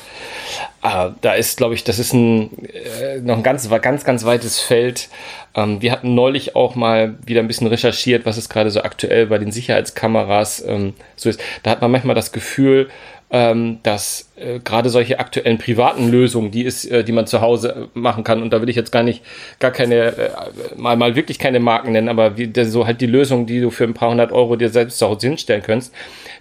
Ah, 0.82 1.12
da 1.22 1.34
ist, 1.34 1.58
glaube 1.58 1.74
ich, 1.74 1.84
das 1.84 1.98
ist 1.98 2.14
ein 2.14 2.66
äh, 2.68 3.20
noch 3.20 3.38
ein 3.38 3.44
ganz, 3.44 3.70
ganz, 3.82 4.04
ganz 4.04 4.26
weites 4.26 4.60
Feld. 4.60 5.10
Ähm, 5.56 5.82
wir 5.82 5.92
hatten 5.92 6.14
neulich 6.14 6.56
auch 6.56 6.76
mal 6.76 7.16
wieder 7.26 7.42
ein 7.42 7.48
bisschen 7.48 7.68
recherchiert, 7.68 8.26
was 8.26 8.38
es 8.38 8.50
gerade 8.50 8.70
so 8.70 8.82
aktuell 8.82 9.28
bei 9.28 9.38
den 9.38 9.52
Sicherheitskameras 9.52 10.64
ähm, 10.68 10.94
so 11.16 11.30
ist. 11.30 11.40
Da 11.64 11.72
hat 11.72 11.82
man 11.82 11.92
manchmal 11.92 12.16
das 12.16 12.32
Gefühl, 12.32 12.90
ähm, 13.32 13.80
dass 13.82 14.30
äh, 14.36 14.60
gerade 14.60 14.90
solche 14.90 15.20
aktuellen 15.20 15.58
privaten 15.58 16.10
Lösungen, 16.10 16.52
die 16.52 16.64
ist, 16.64 16.86
äh, 16.86 17.04
die 17.04 17.12
man 17.12 17.26
zu 17.26 17.42
Hause 17.42 17.90
äh, 17.94 18.00
machen 18.00 18.24
kann, 18.24 18.44
und 18.44 18.54
da 18.54 18.62
will 18.62 18.70
ich 18.70 18.76
jetzt 18.76 18.92
gar 18.92 19.02
nicht, 19.02 19.24
gar 19.60 19.72
keine, 19.72 19.96
äh, 19.96 20.30
mal, 20.76 20.96
mal 20.96 21.16
wirklich 21.16 21.40
keine 21.40 21.60
Marken 21.60 21.92
nennen, 21.92 22.10
aber 22.10 22.38
wie, 22.38 22.52
so 22.66 22.86
halt 22.86 23.02
die 23.02 23.08
Lösung, 23.08 23.48
die 23.48 23.62
du 23.62 23.72
für 23.72 23.86
ein 23.86 23.96
paar 23.96 24.12
hundert 24.12 24.32
Euro 24.32 24.56
dir 24.56 24.70
selbst 24.70 25.00
zu 25.00 25.08
Hause 25.08 25.28
hinstellen 25.28 25.64
kannst, 25.66 25.92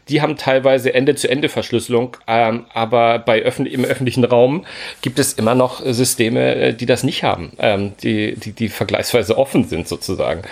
die 0.09 0.21
haben 0.21 0.37
teilweise 0.37 0.93
Ende-zu-Ende-Verschlüsselung, 0.93 2.17
ähm, 2.27 2.67
aber 2.73 3.19
bei 3.19 3.43
öffentlich, 3.43 3.75
im 3.75 3.85
öffentlichen 3.85 4.25
Raum 4.25 4.67
gibt 5.03 5.19
es 5.19 5.33
immer 5.35 5.55
noch 5.55 5.85
äh, 5.85 5.95
Systeme, 5.95 6.55
äh, 6.55 6.75
die 6.75 6.87
das 6.87 7.05
nicht 7.05 7.23
haben, 7.23 7.53
ähm, 7.59 7.93
die, 8.03 8.35
die, 8.35 8.53
die 8.53 8.69
vergleichsweise 8.69 9.39
offen 9.39 9.65
sind 9.65 9.89
sozusagen. 9.89 10.43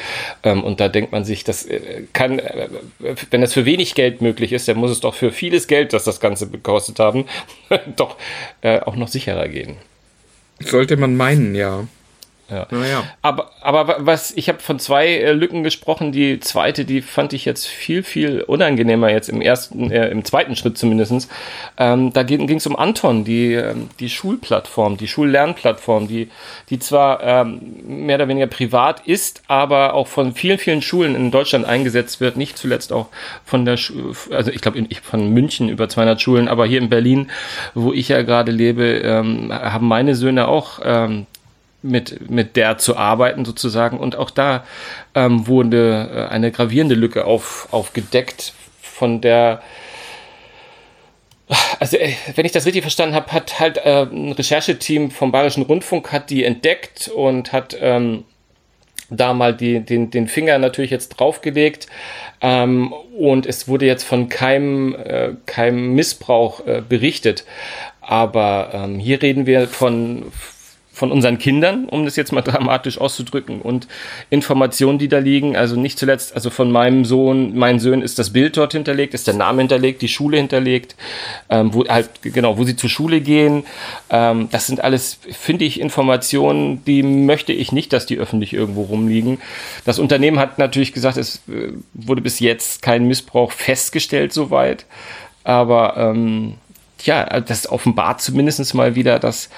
Ähm, 0.42 0.64
und 0.64 0.80
da 0.80 0.88
denkt 0.88 1.12
man 1.12 1.24
sich, 1.24 1.44
das 1.44 1.66
äh, 1.66 2.04
kann, 2.12 2.40
wenn 3.30 3.40
das 3.40 3.52
für 3.52 3.64
wenig 3.64 3.94
Geld 3.94 4.22
möglich 4.22 4.52
ist, 4.52 4.68
dann 4.68 4.78
muss 4.78 4.90
es 4.90 5.00
doch 5.00 5.14
für 5.14 5.32
vieles 5.32 5.66
Geld, 5.66 5.92
das 5.92 6.04
das 6.04 6.20
Ganze 6.20 6.48
gekostet 6.48 6.98
haben, 6.98 7.26
doch 7.96 8.16
äh, 8.62 8.80
auch 8.80 8.96
noch 8.96 9.08
sicherer 9.08 9.48
gehen. 9.48 9.76
Sollte 10.60 10.96
man 10.96 11.16
meinen, 11.16 11.54
ja. 11.54 11.86
Ja. 12.50 12.66
Naja. 12.70 13.04
Aber, 13.22 13.50
aber 13.62 13.96
was, 14.00 14.30
ich 14.32 14.48
habe 14.48 14.58
von 14.58 14.78
zwei 14.78 15.08
äh, 15.08 15.32
Lücken 15.32 15.62
gesprochen. 15.62 16.12
Die 16.12 16.40
zweite, 16.40 16.84
die 16.84 17.00
fand 17.00 17.32
ich 17.32 17.44
jetzt 17.44 17.66
viel, 17.66 18.02
viel 18.02 18.42
unangenehmer 18.42 19.10
jetzt 19.10 19.28
im 19.28 19.40
ersten, 19.40 19.90
äh, 19.90 20.08
im 20.08 20.24
zweiten 20.24 20.54
Schritt 20.56 20.76
zumindestens. 20.76 21.28
Ähm, 21.78 22.12
da 22.12 22.22
ging 22.22 22.50
es 22.50 22.66
um 22.66 22.76
Anton, 22.76 23.24
die, 23.24 23.54
ähm, 23.54 23.88
die 24.00 24.10
Schulplattform, 24.10 24.96
die 24.96 25.08
Schullernplattform, 25.08 26.08
die, 26.08 26.28
die 26.68 26.78
zwar 26.78 27.22
ähm, 27.22 27.60
mehr 27.86 28.16
oder 28.16 28.28
weniger 28.28 28.48
privat 28.48 29.06
ist, 29.06 29.42
aber 29.48 29.94
auch 29.94 30.08
von 30.08 30.34
vielen, 30.34 30.58
vielen 30.58 30.82
Schulen 30.82 31.14
in 31.14 31.30
Deutschland 31.30 31.64
eingesetzt 31.64 32.20
wird. 32.20 32.36
Nicht 32.36 32.58
zuletzt 32.58 32.92
auch 32.92 33.08
von 33.44 33.64
der, 33.64 33.76
Schu 33.76 34.12
also 34.30 34.50
ich 34.50 34.60
glaube 34.60 34.82
von 35.02 35.30
München 35.30 35.68
über 35.68 35.88
200 35.88 36.20
Schulen, 36.20 36.48
aber 36.48 36.66
hier 36.66 36.80
in 36.80 36.90
Berlin, 36.90 37.30
wo 37.74 37.92
ich 37.92 38.08
ja 38.08 38.22
gerade 38.22 38.52
lebe, 38.52 38.84
ähm, 38.84 39.52
haben 39.52 39.88
meine 39.88 40.14
Söhne 40.14 40.48
auch 40.48 40.80
ähm, 40.84 41.26
mit, 41.82 42.30
mit 42.30 42.56
der 42.56 42.78
zu 42.78 42.96
arbeiten 42.96 43.44
sozusagen. 43.44 43.98
Und 43.98 44.16
auch 44.16 44.30
da 44.30 44.64
ähm, 45.14 45.46
wurde 45.46 46.10
äh, 46.12 46.32
eine 46.32 46.50
gravierende 46.50 46.94
Lücke 46.94 47.24
auf, 47.24 47.68
aufgedeckt, 47.70 48.54
von 48.80 49.20
der 49.20 49.62
Also, 51.80 51.96
äh, 51.96 52.12
wenn 52.34 52.46
ich 52.46 52.52
das 52.52 52.66
richtig 52.66 52.82
verstanden 52.82 53.14
habe, 53.14 53.32
hat 53.32 53.58
halt 53.60 53.78
äh, 53.78 54.02
ein 54.02 54.32
Rechercheteam 54.32 55.10
vom 55.10 55.32
Bayerischen 55.32 55.64
Rundfunk 55.64 56.12
hat 56.12 56.30
die 56.30 56.44
entdeckt 56.44 57.08
und 57.08 57.52
hat 57.52 57.76
ähm, 57.80 58.24
da 59.10 59.34
mal 59.34 59.54
die, 59.54 59.80
den, 59.80 60.10
den 60.10 60.28
Finger 60.28 60.58
natürlich 60.58 60.90
jetzt 60.90 61.08
draufgelegt. 61.10 61.86
Ähm, 62.40 62.92
und 63.16 63.46
es 63.46 63.68
wurde 63.68 63.86
jetzt 63.86 64.04
von 64.04 64.28
keinem, 64.28 64.94
äh, 64.94 65.34
keinem 65.46 65.94
Missbrauch 65.94 66.66
äh, 66.66 66.82
berichtet. 66.86 67.44
Aber 68.00 68.70
ähm, 68.72 68.98
hier 68.98 69.22
reden 69.22 69.46
wir 69.46 69.68
von, 69.68 70.32
von 70.92 71.10
unseren 71.10 71.38
Kindern, 71.38 71.86
um 71.86 72.04
das 72.04 72.16
jetzt 72.16 72.32
mal 72.32 72.42
dramatisch 72.42 72.98
auszudrücken, 72.98 73.62
und 73.62 73.88
Informationen, 74.30 74.98
die 74.98 75.08
da 75.08 75.18
liegen. 75.18 75.56
Also 75.56 75.76
nicht 75.76 75.98
zuletzt, 75.98 76.34
also 76.34 76.50
von 76.50 76.70
meinem 76.70 77.04
Sohn, 77.04 77.56
mein 77.56 77.80
Sohn 77.80 78.02
ist 78.02 78.18
das 78.18 78.30
Bild 78.30 78.56
dort 78.56 78.72
hinterlegt, 78.72 79.14
ist 79.14 79.26
der 79.26 79.34
Name 79.34 79.62
hinterlegt, 79.62 80.02
die 80.02 80.08
Schule 80.08 80.36
hinterlegt, 80.36 80.94
ähm, 81.48 81.72
wo 81.72 81.86
halt, 81.88 82.10
genau, 82.22 82.58
wo 82.58 82.64
sie 82.64 82.76
zur 82.76 82.90
Schule 82.90 83.20
gehen. 83.20 83.64
Ähm, 84.10 84.48
das 84.50 84.66
sind 84.66 84.84
alles, 84.84 85.18
finde 85.30 85.64
ich, 85.64 85.80
Informationen, 85.80 86.84
die 86.84 87.02
möchte 87.02 87.52
ich 87.52 87.72
nicht, 87.72 87.92
dass 87.92 88.04
die 88.04 88.18
öffentlich 88.18 88.52
irgendwo 88.52 88.82
rumliegen. 88.82 89.40
Das 89.86 89.98
Unternehmen 89.98 90.38
hat 90.38 90.58
natürlich 90.58 90.92
gesagt, 90.92 91.16
es 91.16 91.36
äh, 91.48 91.72
wurde 91.94 92.20
bis 92.20 92.38
jetzt 92.38 92.82
kein 92.82 93.06
Missbrauch 93.06 93.52
festgestellt 93.52 94.32
soweit. 94.34 94.84
Aber 95.44 95.96
ähm, 95.96 96.54
ja, 97.04 97.40
das 97.40 97.68
offenbart 97.68 98.20
zumindest 98.20 98.74
mal 98.74 98.94
wieder, 98.94 99.18
dass 99.18 99.48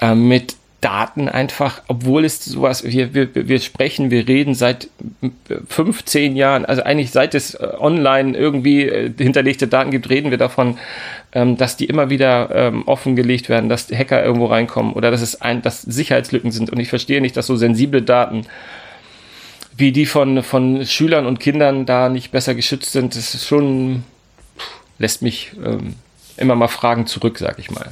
äh, 0.00 0.14
mit 0.14 0.56
Daten 0.80 1.28
einfach, 1.28 1.82
obwohl 1.88 2.24
es 2.24 2.42
sowas, 2.42 2.84
wir, 2.84 3.12
wir, 3.12 3.28
wir 3.34 3.60
sprechen, 3.60 4.10
wir 4.10 4.26
reden 4.26 4.54
seit 4.54 4.88
15 5.68 6.36
Jahren, 6.36 6.64
also 6.64 6.82
eigentlich 6.82 7.10
seit 7.10 7.34
es 7.34 7.54
äh, 7.54 7.68
online 7.78 8.36
irgendwie 8.36 8.86
äh, 8.86 9.12
hinterlegte 9.16 9.68
Daten 9.68 9.90
gibt, 9.90 10.08
reden 10.08 10.30
wir 10.30 10.38
davon, 10.38 10.78
ähm, 11.32 11.58
dass 11.58 11.76
die 11.76 11.84
immer 11.84 12.08
wieder 12.08 12.48
ähm, 12.54 12.88
offengelegt 12.88 13.50
werden, 13.50 13.68
dass 13.68 13.90
Hacker 13.90 14.24
irgendwo 14.24 14.46
reinkommen 14.46 14.94
oder 14.94 15.10
dass 15.10 15.20
es 15.20 15.42
ein, 15.42 15.60
dass 15.60 15.82
Sicherheitslücken 15.82 16.50
sind. 16.50 16.70
Und 16.70 16.80
ich 16.80 16.88
verstehe 16.88 17.20
nicht, 17.20 17.36
dass 17.36 17.46
so 17.46 17.56
sensible 17.56 18.00
Daten 18.00 18.46
wie 19.76 19.92
die 19.92 20.06
von, 20.06 20.42
von 20.42 20.86
Schülern 20.86 21.26
und 21.26 21.40
Kindern 21.40 21.84
da 21.84 22.08
nicht 22.08 22.32
besser 22.32 22.54
geschützt 22.54 22.92
sind. 22.92 23.16
Das 23.16 23.34
ist 23.34 23.46
schon, 23.46 24.04
lässt 24.98 25.20
mich 25.20 25.52
ähm, 25.62 25.94
immer 26.38 26.54
mal 26.54 26.68
Fragen 26.68 27.06
zurück, 27.06 27.38
sag 27.38 27.58
ich 27.58 27.70
mal. 27.70 27.90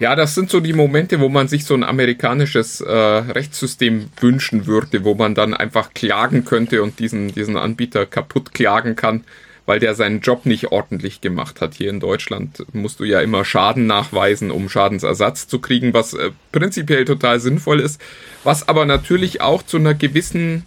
Ja, 0.00 0.14
das 0.14 0.36
sind 0.36 0.48
so 0.48 0.60
die 0.60 0.74
Momente, 0.74 1.18
wo 1.18 1.28
man 1.28 1.48
sich 1.48 1.64
so 1.64 1.74
ein 1.74 1.82
amerikanisches 1.82 2.80
äh, 2.80 2.92
Rechtssystem 2.92 4.10
wünschen 4.20 4.66
würde, 4.66 5.02
wo 5.02 5.14
man 5.16 5.34
dann 5.34 5.54
einfach 5.54 5.92
klagen 5.92 6.44
könnte 6.44 6.84
und 6.84 7.00
diesen, 7.00 7.34
diesen 7.34 7.56
Anbieter 7.56 8.06
kaputt 8.06 8.54
klagen 8.54 8.94
kann, 8.94 9.24
weil 9.66 9.80
der 9.80 9.96
seinen 9.96 10.20
Job 10.20 10.46
nicht 10.46 10.70
ordentlich 10.70 11.20
gemacht 11.20 11.60
hat. 11.60 11.74
Hier 11.74 11.90
in 11.90 11.98
Deutschland 11.98 12.64
musst 12.72 13.00
du 13.00 13.04
ja 13.04 13.20
immer 13.20 13.44
Schaden 13.44 13.88
nachweisen, 13.88 14.52
um 14.52 14.68
Schadensersatz 14.68 15.48
zu 15.48 15.58
kriegen, 15.58 15.92
was 15.92 16.14
äh, 16.14 16.30
prinzipiell 16.52 17.04
total 17.04 17.40
sinnvoll 17.40 17.80
ist, 17.80 18.00
was 18.44 18.68
aber 18.68 18.86
natürlich 18.86 19.40
auch 19.40 19.64
zu 19.64 19.78
einer 19.78 19.94
gewissen, 19.94 20.64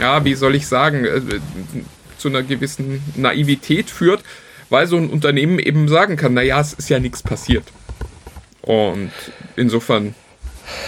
ja, 0.00 0.24
wie 0.24 0.34
soll 0.34 0.56
ich 0.56 0.66
sagen, 0.66 1.04
äh, 1.04 1.20
zu 2.16 2.26
einer 2.26 2.42
gewissen 2.42 3.04
Naivität 3.14 3.88
führt, 3.88 4.24
weil 4.68 4.88
so 4.88 4.96
ein 4.96 5.10
Unternehmen 5.10 5.60
eben 5.60 5.86
sagen 5.86 6.16
kann, 6.16 6.34
naja, 6.34 6.60
es 6.60 6.72
ist 6.72 6.90
ja 6.90 6.98
nichts 6.98 7.22
passiert. 7.22 7.62
Und 8.62 9.12
insofern, 9.56 10.14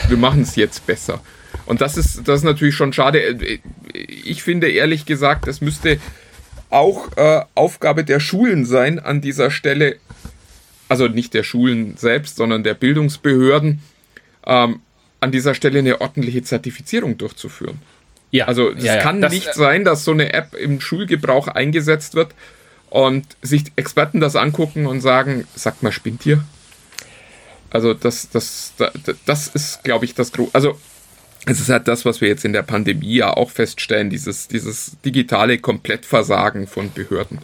wir 0.09 0.16
machen 0.16 0.42
es 0.42 0.56
jetzt 0.56 0.87
besser. 0.87 1.20
Und 1.66 1.80
das 1.80 1.96
ist, 1.96 2.26
das 2.26 2.40
ist 2.40 2.44
natürlich 2.44 2.74
schon 2.74 2.92
schade. 2.92 3.59
Ich 3.92 4.42
finde 4.42 4.70
ehrlich 4.70 5.06
gesagt, 5.06 5.46
es 5.48 5.61
müsste 5.61 5.98
auch 6.70 7.16
äh, 7.16 7.42
Aufgabe 7.54 8.04
der 8.04 8.20
Schulen 8.20 8.64
sein, 8.64 8.98
an 8.98 9.20
dieser 9.20 9.50
Stelle, 9.50 9.96
also 10.88 11.09
nicht 11.09 11.35
der 11.35 11.42
Schulen 11.42 11.96
selbst, 11.96 12.37
sondern 12.37 12.62
der 12.62 12.74
Bildungsbehörden, 12.74 13.83
ähm, 14.46 14.80
an 15.20 15.33
dieser 15.33 15.54
Stelle 15.54 15.80
eine 15.80 16.00
ordentliche 16.00 16.42
Zertifizierung 16.42 17.18
durchzuführen. 17.18 17.78
Ja, 18.30 18.46
also 18.46 18.70
es 18.70 18.85
ja, 18.85 18.96
ja. 18.96 19.02
kann 19.02 19.20
das, 19.20 19.33
nicht 19.33 19.52
sein, 19.54 19.85
dass 19.85 20.04
so 20.04 20.12
eine 20.12 20.33
App 20.33 20.54
im 20.54 20.80
Schulgebrauch 20.80 21.48
eingesetzt 21.48 22.14
wird 22.14 22.33
und 22.88 23.26
sich 23.42 23.64
Experten 23.76 24.20
das 24.20 24.37
angucken 24.37 24.87
und 24.87 25.00
sagen, 25.00 25.46
sagt 25.54 25.83
mal, 25.83 25.92
spinnt 25.92 26.24
ihr? 26.26 26.42
Also 27.70 27.94
das, 27.94 28.28
das, 28.30 28.72
das, 28.76 28.92
das 29.24 29.48
ist, 29.48 29.85
glaube 29.85 30.04
ich, 30.04 30.14
das 30.14 30.33
große. 30.33 30.54
Also 30.54 30.78
es 31.46 31.61
ist 31.61 31.68
halt 31.68 31.88
das, 31.88 32.04
was 32.04 32.20
wir 32.20 32.28
jetzt 32.28 32.44
in 32.44 32.52
der 32.52 32.62
Pandemie 32.62 33.16
ja 33.16 33.33
auch 33.33 33.50
feststellen, 33.50 34.11
dieses, 34.11 34.48
dieses 34.48 34.96
digitale 35.04 35.59
Komplettversagen 35.59 36.66
von 36.66 36.92
Behörden 36.92 37.38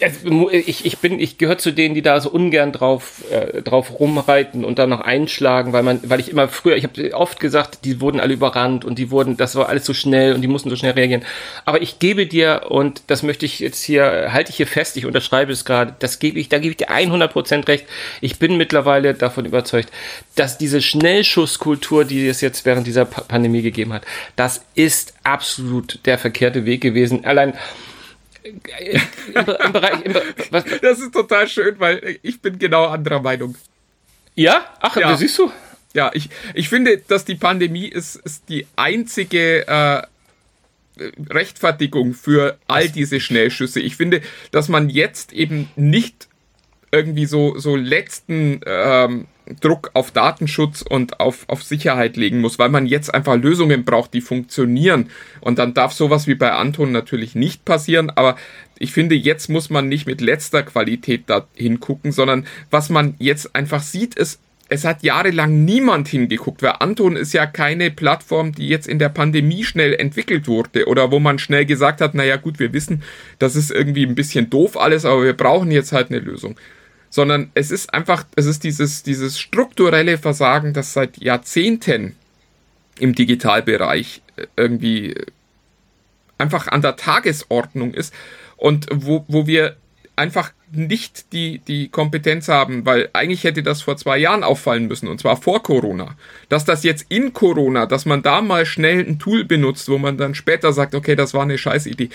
ich, 0.00 0.86
ich 0.86 0.98
bin, 0.98 1.20
ich 1.20 1.38
gehöre 1.38 1.58
zu 1.58 1.72
denen, 1.72 1.94
die 1.94 2.02
da 2.02 2.20
so 2.20 2.30
ungern 2.30 2.72
drauf, 2.72 3.24
äh, 3.30 3.62
drauf 3.62 3.98
rumreiten 3.98 4.64
und 4.64 4.78
dann 4.78 4.90
noch 4.90 5.00
einschlagen, 5.00 5.72
weil 5.72 5.82
man, 5.82 6.00
weil 6.02 6.20
ich 6.20 6.30
immer 6.30 6.48
früher, 6.48 6.76
ich 6.76 6.84
habe 6.84 7.14
oft 7.14 7.40
gesagt, 7.40 7.84
die 7.84 8.00
wurden 8.00 8.20
alle 8.20 8.32
überrannt 8.32 8.84
und 8.84 8.98
die 8.98 9.10
wurden, 9.10 9.36
das 9.36 9.56
war 9.56 9.68
alles 9.68 9.84
so 9.84 9.92
schnell 9.92 10.34
und 10.34 10.40
die 10.40 10.48
mussten 10.48 10.70
so 10.70 10.76
schnell 10.76 10.92
reagieren. 10.92 11.24
Aber 11.64 11.82
ich 11.82 11.98
gebe 11.98 12.26
dir, 12.26 12.66
und 12.68 13.02
das 13.08 13.22
möchte 13.22 13.44
ich 13.46 13.60
jetzt 13.60 13.82
hier, 13.82 14.32
halte 14.32 14.50
ich 14.50 14.56
hier 14.56 14.66
fest, 14.66 14.96
ich 14.96 15.06
unterschreibe 15.06 15.52
es 15.52 15.64
gerade, 15.64 15.94
das 15.98 16.18
gebe 16.18 16.38
ich, 16.38 16.48
da 16.48 16.58
gebe 16.58 16.70
ich 16.70 16.78
dir 16.78 16.90
100% 16.90 17.68
recht. 17.68 17.84
Ich 18.20 18.38
bin 18.38 18.56
mittlerweile 18.56 19.14
davon 19.14 19.44
überzeugt, 19.44 19.90
dass 20.34 20.58
diese 20.58 20.80
Schnellschusskultur, 20.80 22.04
die 22.04 22.26
es 22.26 22.40
jetzt 22.40 22.64
während 22.64 22.86
dieser 22.86 23.04
Pandemie 23.04 23.62
gegeben 23.62 23.92
hat, 23.92 24.04
das 24.36 24.64
ist 24.74 25.14
absolut 25.24 26.00
der 26.06 26.18
verkehrte 26.18 26.64
Weg 26.64 26.80
gewesen. 26.80 27.24
Allein, 27.24 27.54
im, 28.42 28.60
Bereich. 29.72 30.04
Im, 30.04 30.14
was, 30.50 30.64
das 30.82 31.00
ist 31.00 31.12
total 31.12 31.48
schön, 31.48 31.78
weil 31.78 32.18
ich 32.22 32.40
bin 32.40 32.58
genau 32.58 32.86
anderer 32.86 33.20
Meinung. 33.20 33.54
Ja? 34.34 34.64
Ach, 34.80 34.96
ja. 34.96 35.16
siehst 35.16 35.38
du? 35.38 35.52
Ja, 35.92 36.10
ich, 36.14 36.30
ich 36.54 36.68
finde, 36.68 36.98
dass 36.98 37.24
die 37.24 37.34
Pandemie 37.34 37.86
ist, 37.86 38.16
ist 38.16 38.48
die 38.48 38.66
einzige 38.76 39.66
äh, 39.66 40.02
Rechtfertigung 41.28 42.14
für 42.14 42.58
all 42.68 42.88
diese 42.88 43.20
Schnellschüsse. 43.20 43.80
Ich 43.80 43.96
finde, 43.96 44.22
dass 44.52 44.68
man 44.68 44.88
jetzt 44.88 45.32
eben 45.32 45.68
nicht 45.76 46.29
irgendwie 46.92 47.26
so, 47.26 47.58
so 47.58 47.76
letzten 47.76 48.60
ähm, 48.66 49.26
Druck 49.60 49.90
auf 49.94 50.10
Datenschutz 50.10 50.82
und 50.82 51.20
auf, 51.20 51.44
auf 51.48 51.62
Sicherheit 51.62 52.16
legen 52.16 52.40
muss, 52.40 52.58
weil 52.58 52.68
man 52.68 52.86
jetzt 52.86 53.12
einfach 53.12 53.36
Lösungen 53.36 53.84
braucht, 53.84 54.14
die 54.14 54.20
funktionieren. 54.20 55.10
Und 55.40 55.58
dann 55.58 55.74
darf 55.74 55.92
sowas 55.92 56.26
wie 56.26 56.34
bei 56.34 56.52
Anton 56.52 56.92
natürlich 56.92 57.34
nicht 57.34 57.64
passieren, 57.64 58.10
aber 58.10 58.36
ich 58.78 58.92
finde, 58.92 59.14
jetzt 59.14 59.48
muss 59.48 59.70
man 59.70 59.88
nicht 59.88 60.06
mit 60.06 60.20
letzter 60.20 60.62
Qualität 60.62 61.24
da 61.26 61.46
hingucken, 61.54 62.12
sondern 62.12 62.46
was 62.70 62.88
man 62.88 63.14
jetzt 63.18 63.54
einfach 63.54 63.82
sieht, 63.82 64.14
ist, 64.14 64.40
es 64.72 64.84
hat 64.84 65.02
jahrelang 65.02 65.64
niemand 65.64 66.06
hingeguckt, 66.06 66.62
weil 66.62 66.76
Anton 66.78 67.16
ist 67.16 67.32
ja 67.32 67.44
keine 67.44 67.90
Plattform, 67.90 68.52
die 68.52 68.68
jetzt 68.68 68.86
in 68.86 69.00
der 69.00 69.08
Pandemie 69.08 69.64
schnell 69.64 69.94
entwickelt 69.94 70.46
wurde 70.46 70.86
oder 70.86 71.10
wo 71.10 71.18
man 71.18 71.40
schnell 71.40 71.66
gesagt 71.66 72.00
hat, 72.00 72.14
naja 72.14 72.36
gut, 72.36 72.60
wir 72.60 72.72
wissen, 72.72 73.02
das 73.40 73.56
ist 73.56 73.72
irgendwie 73.72 74.06
ein 74.06 74.14
bisschen 74.14 74.48
doof 74.48 74.78
alles, 74.78 75.04
aber 75.04 75.24
wir 75.24 75.32
brauchen 75.32 75.72
jetzt 75.72 75.92
halt 75.92 76.10
eine 76.10 76.20
Lösung 76.20 76.56
sondern 77.10 77.50
es 77.54 77.70
ist 77.70 77.92
einfach, 77.92 78.24
es 78.36 78.46
ist 78.46 78.64
dieses, 78.64 79.02
dieses 79.02 79.38
strukturelle 79.38 80.16
Versagen, 80.16 80.72
das 80.72 80.92
seit 80.92 81.18
Jahrzehnten 81.18 82.16
im 82.98 83.14
Digitalbereich 83.14 84.22
äh, 84.36 84.46
irgendwie 84.56 85.12
äh, 85.12 85.26
einfach 86.38 86.68
an 86.68 86.80
der 86.80 86.96
Tagesordnung 86.96 87.92
ist 87.92 88.14
und 88.56 88.86
wo, 88.92 89.24
wo 89.28 89.46
wir 89.46 89.76
einfach 90.16 90.52
nicht 90.70 91.32
die, 91.32 91.58
die 91.58 91.88
Kompetenz 91.88 92.48
haben, 92.48 92.86
weil 92.86 93.08
eigentlich 93.12 93.42
hätte 93.44 93.62
das 93.62 93.82
vor 93.82 93.96
zwei 93.96 94.18
Jahren 94.18 94.44
auffallen 94.44 94.86
müssen, 94.86 95.08
und 95.08 95.18
zwar 95.18 95.36
vor 95.36 95.62
Corona. 95.62 96.14
Dass 96.48 96.64
das 96.64 96.84
jetzt 96.84 97.06
in 97.08 97.32
Corona, 97.32 97.86
dass 97.86 98.06
man 98.06 98.22
da 98.22 98.40
mal 98.40 98.66
schnell 98.66 99.00
ein 99.00 99.18
Tool 99.18 99.44
benutzt, 99.44 99.88
wo 99.88 99.98
man 99.98 100.16
dann 100.16 100.34
später 100.34 100.72
sagt, 100.72 100.94
okay, 100.94 101.16
das 101.16 101.34
war 101.34 101.42
eine 101.42 101.58
Scheißidee, 101.58 102.10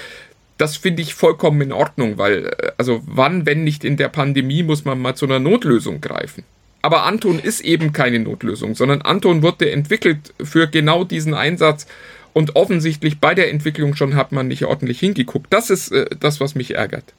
das 0.58 0.78
finde 0.78 1.02
ich 1.02 1.14
vollkommen 1.14 1.62
in 1.62 1.72
Ordnung, 1.72 2.18
weil, 2.18 2.48
äh, 2.48 2.72
also 2.78 3.02
wann, 3.06 3.46
wenn 3.46 3.64
nicht 3.64 3.84
in 3.84 3.98
der 3.98 4.10
Pandemie, 4.10 4.64
muss 4.64 4.86
man 4.86 5.00
mal 5.00 5.16
zu 5.16 5.26
einer 5.26 5.40
Notlösung 5.40 6.02
greifen. 6.02 6.44
Aber 6.82 7.04
Anton 7.04 7.40
ist 7.40 7.62
eben 7.62 7.94
keine 7.94 8.20
Notlösung, 8.20 8.76
sondern 8.76 9.02
Anton 9.02 9.42
wurde 9.42 9.72
entwickelt 9.72 10.34
für 10.44 10.68
genau 10.68 11.04
diesen 11.04 11.34
Einsatz 11.34 11.88
und 12.34 12.56
offensichtlich 12.56 13.20
bei 13.20 13.34
der 13.34 13.50
Entwicklung 13.50 13.96
schon 13.96 14.16
hat 14.16 14.32
man 14.32 14.48
nicht 14.48 14.66
ordentlich 14.66 15.00
hingeguckt. 15.00 15.48
Das 15.52 15.70
ist 15.70 15.92
äh, 15.92 16.06
das, 16.20 16.40
was 16.40 16.54
mich 16.54 16.76
ärgert. 16.76 17.14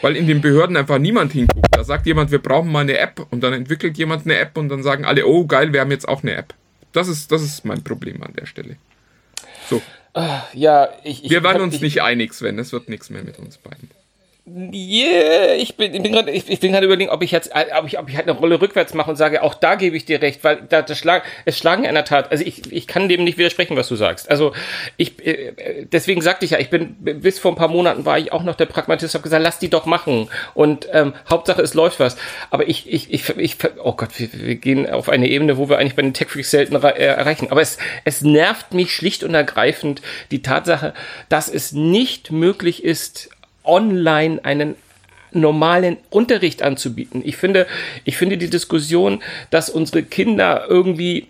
Weil 0.00 0.16
in 0.16 0.26
den 0.26 0.40
Behörden 0.40 0.76
einfach 0.76 0.98
niemand 0.98 1.32
hinguckt. 1.32 1.68
Da 1.72 1.84
sagt 1.84 2.06
jemand, 2.06 2.30
wir 2.30 2.38
brauchen 2.38 2.70
mal 2.70 2.80
eine 2.80 2.98
App 2.98 3.26
und 3.30 3.42
dann 3.42 3.52
entwickelt 3.52 3.98
jemand 3.98 4.24
eine 4.24 4.38
App 4.38 4.56
und 4.56 4.68
dann 4.68 4.82
sagen 4.82 5.04
alle, 5.04 5.26
oh 5.26 5.46
geil, 5.46 5.72
wir 5.72 5.80
haben 5.80 5.90
jetzt 5.90 6.08
auch 6.08 6.22
eine 6.22 6.34
App. 6.34 6.54
Das 6.92 7.08
ist, 7.08 7.32
das 7.32 7.42
ist 7.42 7.64
mein 7.64 7.82
Problem 7.82 8.22
an 8.22 8.32
der 8.32 8.46
Stelle. 8.46 8.76
So. 9.68 9.82
Ah, 10.14 10.42
ja, 10.52 10.88
ich, 11.04 11.24
ich 11.24 11.30
Wir 11.30 11.42
waren 11.44 11.60
uns 11.60 11.76
ich, 11.76 11.80
nicht 11.80 12.02
einig, 12.02 12.34
Sven. 12.34 12.58
Es 12.58 12.72
wird 12.72 12.88
nichts 12.88 13.10
mehr 13.10 13.22
mit 13.22 13.38
uns 13.38 13.58
beiden. 13.58 13.90
Yeah, 14.50 15.54
ich 15.54 15.76
bin, 15.76 15.94
ich 15.94 16.02
bin 16.02 16.12
gerade, 16.12 16.30
ich, 16.30 16.48
ich 16.48 16.60
bin 16.60 16.72
gerade 16.72 16.86
überlegen, 16.86 17.10
ob 17.10 17.22
ich 17.22 17.30
jetzt, 17.30 17.50
äh, 17.54 17.66
ob 17.78 17.86
ich, 17.86 17.98
ob 17.98 18.08
ich 18.08 18.16
halt 18.16 18.28
eine 18.28 18.38
Rolle 18.38 18.60
rückwärts 18.60 18.94
mache 18.94 19.10
und 19.10 19.16
sage, 19.16 19.42
auch 19.42 19.54
da 19.54 19.74
gebe 19.74 19.96
ich 19.96 20.04
dir 20.04 20.22
recht, 20.22 20.42
weil 20.42 20.62
da, 20.68 20.80
das 20.80 20.98
Schlag, 20.98 21.24
es 21.44 21.58
schlagen 21.58 21.84
in 21.84 21.94
der 21.94 22.04
Tat, 22.04 22.30
also 22.30 22.44
ich, 22.44 22.72
ich 22.72 22.86
kann 22.86 23.08
dem 23.08 23.24
nicht 23.24 23.36
widersprechen, 23.36 23.76
was 23.76 23.88
du 23.88 23.96
sagst. 23.96 24.30
Also 24.30 24.54
ich, 24.96 25.24
äh, 25.26 25.86
deswegen 25.92 26.22
sagte 26.22 26.44
ich 26.44 26.52
ja, 26.52 26.58
ich 26.58 26.70
bin, 26.70 26.96
bis 26.98 27.38
vor 27.38 27.52
ein 27.52 27.56
paar 27.56 27.68
Monaten 27.68 28.04
war 28.06 28.18
ich 28.18 28.32
auch 28.32 28.42
noch 28.42 28.54
der 28.54 28.66
Pragmatist, 28.66 29.14
habe 29.14 29.22
gesagt, 29.22 29.42
lass 29.42 29.58
die 29.58 29.68
doch 29.68 29.86
machen 29.86 30.28
und 30.54 30.88
ähm, 30.92 31.14
Hauptsache 31.28 31.60
es 31.60 31.74
läuft 31.74 32.00
was. 32.00 32.16
Aber 32.50 32.68
ich, 32.68 32.90
ich, 32.90 33.12
ich, 33.12 33.28
ich 33.36 33.56
oh 33.82 33.92
Gott, 33.92 34.18
wir, 34.18 34.28
wir 34.32 34.56
gehen 34.56 34.88
auf 34.88 35.08
eine 35.08 35.28
Ebene, 35.28 35.58
wo 35.58 35.68
wir 35.68 35.78
eigentlich 35.78 35.96
bei 35.96 36.02
den 36.02 36.14
Tech 36.14 36.28
Freaks 36.28 36.50
selten 36.50 36.76
äh, 36.76 36.88
erreichen. 36.88 37.48
Aber 37.50 37.60
es, 37.60 37.76
es 38.04 38.22
nervt 38.22 38.72
mich 38.72 38.94
schlicht 38.94 39.24
und 39.24 39.34
ergreifend 39.34 40.00
die 40.30 40.42
Tatsache, 40.42 40.94
dass 41.28 41.48
es 41.48 41.72
nicht 41.72 42.32
möglich 42.32 42.84
ist, 42.84 43.30
online 43.64 44.44
einen 44.44 44.76
normalen 45.32 45.98
Unterricht 46.10 46.62
anzubieten. 46.62 47.22
Ich 47.24 47.36
finde, 47.36 47.66
ich 48.04 48.16
finde 48.16 48.38
die 48.38 48.50
Diskussion, 48.50 49.22
dass 49.50 49.68
unsere 49.68 50.02
Kinder 50.02 50.64
irgendwie 50.68 51.28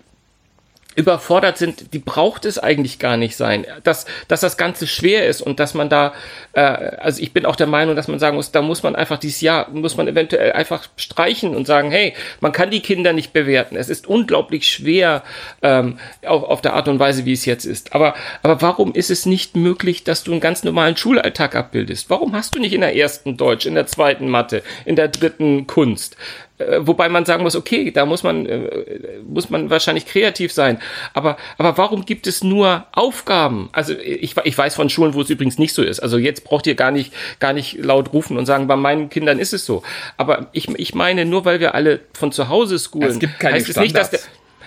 überfordert 0.99 1.59
sind, 1.59 1.95
die 1.95 2.01
braucht 2.01 2.45
es 2.45 2.59
eigentlich 2.59 2.99
gar 2.99 3.17
nicht 3.17 3.37
sein. 3.37 3.65
Dass, 3.85 4.05
dass 4.27 4.41
das 4.41 4.57
Ganze 4.57 4.89
schwer 4.89 5.27
ist 5.27 5.41
und 5.41 5.61
dass 5.61 5.73
man 5.73 5.89
da, 5.89 6.13
äh, 6.55 6.61
also 6.61 7.23
ich 7.23 7.33
bin 7.33 7.47
auch 7.47 7.55
der 7.55 7.69
Meinung, 7.69 7.95
dass 7.95 8.09
man 8.09 8.19
sagen 8.19 8.35
muss, 8.35 8.51
da 8.51 8.63
muss 8.63 8.83
man 8.83 8.97
einfach 8.97 9.17
dieses 9.17 9.41
Jahr, 9.41 9.71
muss 9.71 9.97
man 9.97 10.09
eventuell 10.09 10.53
einfach 10.53 10.89
streichen 10.97 11.55
und 11.55 11.69
sagen, 11.69 11.93
hey, 11.93 12.15
man 12.41 12.51
kann 12.51 12.73
die 12.73 12.81
Kinder 12.81 13.13
nicht 13.13 13.33
bewerten. 13.33 13.77
Es 13.77 13.89
ist 13.89 14.09
unglaublich 14.09 14.67
schwer 14.67 15.23
ähm, 15.63 16.01
auf, 16.27 16.43
auf 16.43 16.61
der 16.63 16.75
Art 16.75 16.89
und 16.89 16.99
Weise, 16.99 17.25
wie 17.25 17.33
es 17.33 17.45
jetzt 17.45 17.65
ist. 17.65 17.95
Aber, 17.95 18.15
aber 18.43 18.61
warum 18.61 18.93
ist 18.93 19.13
es 19.13 19.25
nicht 19.25 19.57
möglich, 19.57 20.03
dass 20.03 20.25
du 20.25 20.33
einen 20.33 20.41
ganz 20.41 20.65
normalen 20.65 20.97
Schulalltag 20.97 21.55
abbildest? 21.55 22.11
Warum 22.11 22.35
hast 22.35 22.57
du 22.57 22.59
nicht 22.59 22.73
in 22.73 22.81
der 22.81 22.97
ersten 22.97 23.37
Deutsch, 23.37 23.67
in 23.67 23.77
der 23.77 23.87
zweiten 23.87 24.29
Mathe, 24.29 24.65
in 24.85 24.97
der 24.97 25.07
dritten 25.07 25.69
Kunst? 25.69 26.17
Äh, 26.59 26.81
wobei 26.81 27.09
man 27.09 27.25
sagen 27.25 27.43
muss, 27.43 27.55
okay, 27.55 27.91
da 27.91 28.05
muss 28.05 28.23
man, 28.23 28.47
äh, 28.47 29.21
muss 29.27 29.49
man 29.51 29.71
wahrscheinlich 29.71 30.07
kreativ 30.07 30.53
sein. 30.53 30.81
Aber, 31.15 31.37
aber 31.57 31.79
warum 31.79 32.05
gibt 32.05 32.27
es 32.27 32.43
nur 32.43 32.87
Aufgaben? 32.93 33.69
Also 33.73 33.95
ich, 33.95 34.37
ich 34.37 34.59
weiß 34.59 34.75
von 34.75 34.91
Schulen, 34.91 35.15
wo 35.15 35.21
es 35.21 35.31
übrigens 35.31 35.59
nicht 35.59 35.73
so 35.73 35.83
ist. 35.83 36.01
Also 36.01 36.19
jetzt 36.19 36.45
braucht 36.45 36.67
ihr 36.67 36.75
gar 36.75 36.91
nicht, 36.91 37.13
gar 37.39 37.53
nicht 37.53 37.79
laut 37.79 38.13
rufen 38.13 38.37
und 38.37 38.47
sagen, 38.47 38.67
bei 38.67 38.77
meinen 38.77 39.09
Kindern 39.09 39.39
ist 39.39 39.53
es 39.53 39.65
so. 39.65 39.83
Aber 40.17 40.49
ich, 40.53 40.69
ich 40.79 40.95
meine, 40.95 41.25
nur 41.25 41.45
weil 41.45 41.61
wir 41.61 41.75
alle 41.75 42.01
von 42.13 42.33
zu 42.33 42.49
Hause 42.49 42.79
schoolen, 42.79 43.11
es 43.11 43.19
gibt 43.19 43.39
keine 43.39 43.55
heißt 43.55 43.69
es 43.69 43.77
nicht, 43.77 43.97
dass 43.97 44.11
der, 44.11 44.21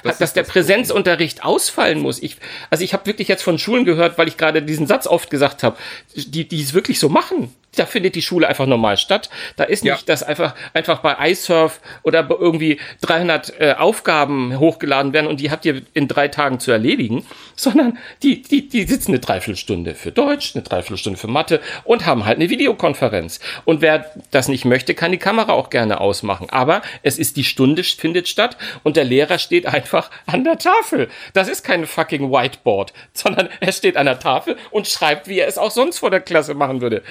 das 0.04 0.18
dass 0.18 0.34
der 0.34 0.44
Präsenzunterricht 0.44 1.44
ausfallen 1.44 2.00
muss. 2.00 2.24
Ich, 2.24 2.38
also 2.70 2.84
ich 2.84 2.94
habe 2.94 3.06
wirklich 3.06 3.28
jetzt 3.28 3.44
von 3.44 3.60
Schulen 3.60 3.86
gehört, 3.86 4.18
weil 4.18 4.28
ich 4.28 4.38
gerade 4.38 4.62
diesen 4.62 4.88
Satz 4.88 5.08
oft 5.08 5.30
gesagt 5.30 5.64
habe, 5.64 5.78
die, 6.16 6.48
die 6.48 6.62
es 6.62 6.74
wirklich 6.74 7.00
so 7.00 7.10
machen 7.10 7.54
da 7.76 7.86
findet 7.86 8.16
die 8.16 8.22
Schule 8.22 8.48
einfach 8.48 8.66
normal 8.66 8.98
statt. 8.98 9.30
Da 9.56 9.64
ist 9.64 9.84
nicht, 9.84 9.92
ja. 9.92 10.00
dass 10.06 10.24
einfach, 10.24 10.56
einfach 10.74 11.00
bei 11.00 11.32
iSurf 11.32 11.80
oder 12.04 12.28
irgendwie 12.30 12.80
300 13.02 13.54
äh, 13.60 13.76
Aufgaben 13.78 14.60
hochgeladen 14.60 15.14
werden 15.14 15.28
und 15.28 15.40
die 15.40 15.52
habt 15.52 15.66
ihr 15.66 15.82
in 15.94 16.08
drei 16.08 16.28
Tagen 16.28 16.60
zu 16.60 16.72
erledigen, 16.72 17.26
sondern 17.56 17.98
die, 18.24 18.42
die, 18.42 18.68
die 18.68 18.84
sitzen 18.84 19.12
eine 19.12 19.20
Dreiviertelstunde 19.20 19.96
für 19.96 20.12
Deutsch, 20.12 20.56
eine 20.56 20.64
Dreiviertelstunde 20.64 21.18
für 21.18 21.28
Mathe 21.28 21.62
und 21.84 22.06
haben 22.06 22.26
halt 22.26 22.38
eine 22.38 22.50
Videokonferenz. 22.50 23.40
Und 23.66 23.82
wer 23.82 24.12
das 24.32 24.48
nicht 24.48 24.66
möchte, 24.66 24.94
kann 24.94 25.12
die 25.12 25.18
Kamera 25.18 25.54
auch 25.54 25.70
gerne 25.70 26.02
ausmachen. 26.02 26.50
Aber 26.50 26.82
es 27.04 27.18
ist 27.18 27.38
die 27.38 27.44
Stunde 27.44 27.84
findet 27.84 28.28
statt 28.28 28.58
und 28.84 28.98
der 28.98 29.06
Lehrer 29.06 29.38
steht 29.38 29.66
einfach 29.66 30.12
an 30.26 30.44
der 30.44 30.58
Tafel. 30.58 31.10
Das 31.34 31.48
ist 31.48 31.64
kein 31.64 31.86
fucking 31.86 32.32
Whiteboard, 32.32 32.94
sondern 33.14 33.50
er 33.60 33.72
steht 33.72 33.96
an 33.96 34.06
der 34.06 34.20
Tafel 34.20 34.58
und 34.72 34.88
schreibt, 34.88 35.28
wie 35.28 35.40
er 35.40 35.48
es 35.48 35.58
auch 35.58 35.72
sonst 35.72 36.00
vor 36.00 36.12
der 36.12 36.20
Klasse 36.20 36.54
machen 36.54 36.82
würde 36.82 37.04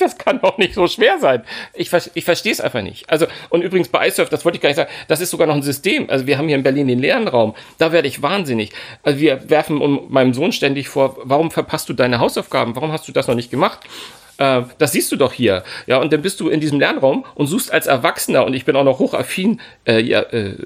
das 0.00 0.18
kann 0.18 0.40
doch 0.40 0.58
nicht 0.58 0.74
so 0.74 0.86
schwer 0.88 1.18
sein. 1.18 1.42
Ich, 1.74 1.90
ich 2.14 2.24
verstehe 2.24 2.52
es 2.52 2.60
einfach 2.60 2.82
nicht. 2.82 3.08
Also, 3.10 3.26
und 3.48 3.62
übrigens 3.62 3.88
bei 3.88 4.08
iSurf, 4.08 4.28
das 4.28 4.44
wollte 4.44 4.56
ich 4.56 4.62
gar 4.62 4.68
nicht 4.68 4.76
sagen, 4.76 4.90
das 5.08 5.20
ist 5.20 5.30
sogar 5.30 5.46
noch 5.46 5.54
ein 5.54 5.62
System. 5.62 6.08
Also 6.08 6.26
wir 6.26 6.38
haben 6.38 6.48
hier 6.48 6.56
in 6.56 6.62
Berlin 6.62 6.88
den 6.88 6.98
leeren 6.98 7.28
Raum. 7.28 7.54
Da 7.78 7.92
werde 7.92 8.08
ich 8.08 8.22
wahnsinnig. 8.22 8.72
Also 9.02 9.20
wir 9.20 9.48
werfen 9.48 10.06
meinem 10.08 10.34
Sohn 10.34 10.52
ständig 10.52 10.88
vor, 10.88 11.16
warum 11.22 11.50
verpasst 11.50 11.88
du 11.88 11.92
deine 11.92 12.18
Hausaufgaben? 12.18 12.74
Warum 12.76 12.92
hast 12.92 13.08
du 13.08 13.12
das 13.12 13.26
noch 13.26 13.34
nicht 13.34 13.50
gemacht? 13.50 13.80
Äh, 14.40 14.62
das 14.78 14.92
siehst 14.92 15.12
du 15.12 15.16
doch 15.16 15.32
hier. 15.32 15.62
Ja, 15.86 15.98
und 15.98 16.12
dann 16.12 16.22
bist 16.22 16.40
du 16.40 16.48
in 16.48 16.60
diesem 16.60 16.80
Lernraum 16.80 17.24
und 17.34 17.46
suchst 17.46 17.70
als 17.72 17.86
Erwachsener, 17.86 18.44
und 18.46 18.54
ich 18.54 18.64
bin 18.64 18.74
auch 18.74 18.84
noch 18.84 18.98
hochaffin, 18.98 19.60
äh, 19.86 20.00
ja, 20.00 20.20
äh, 20.20 20.48
äh, 20.48 20.56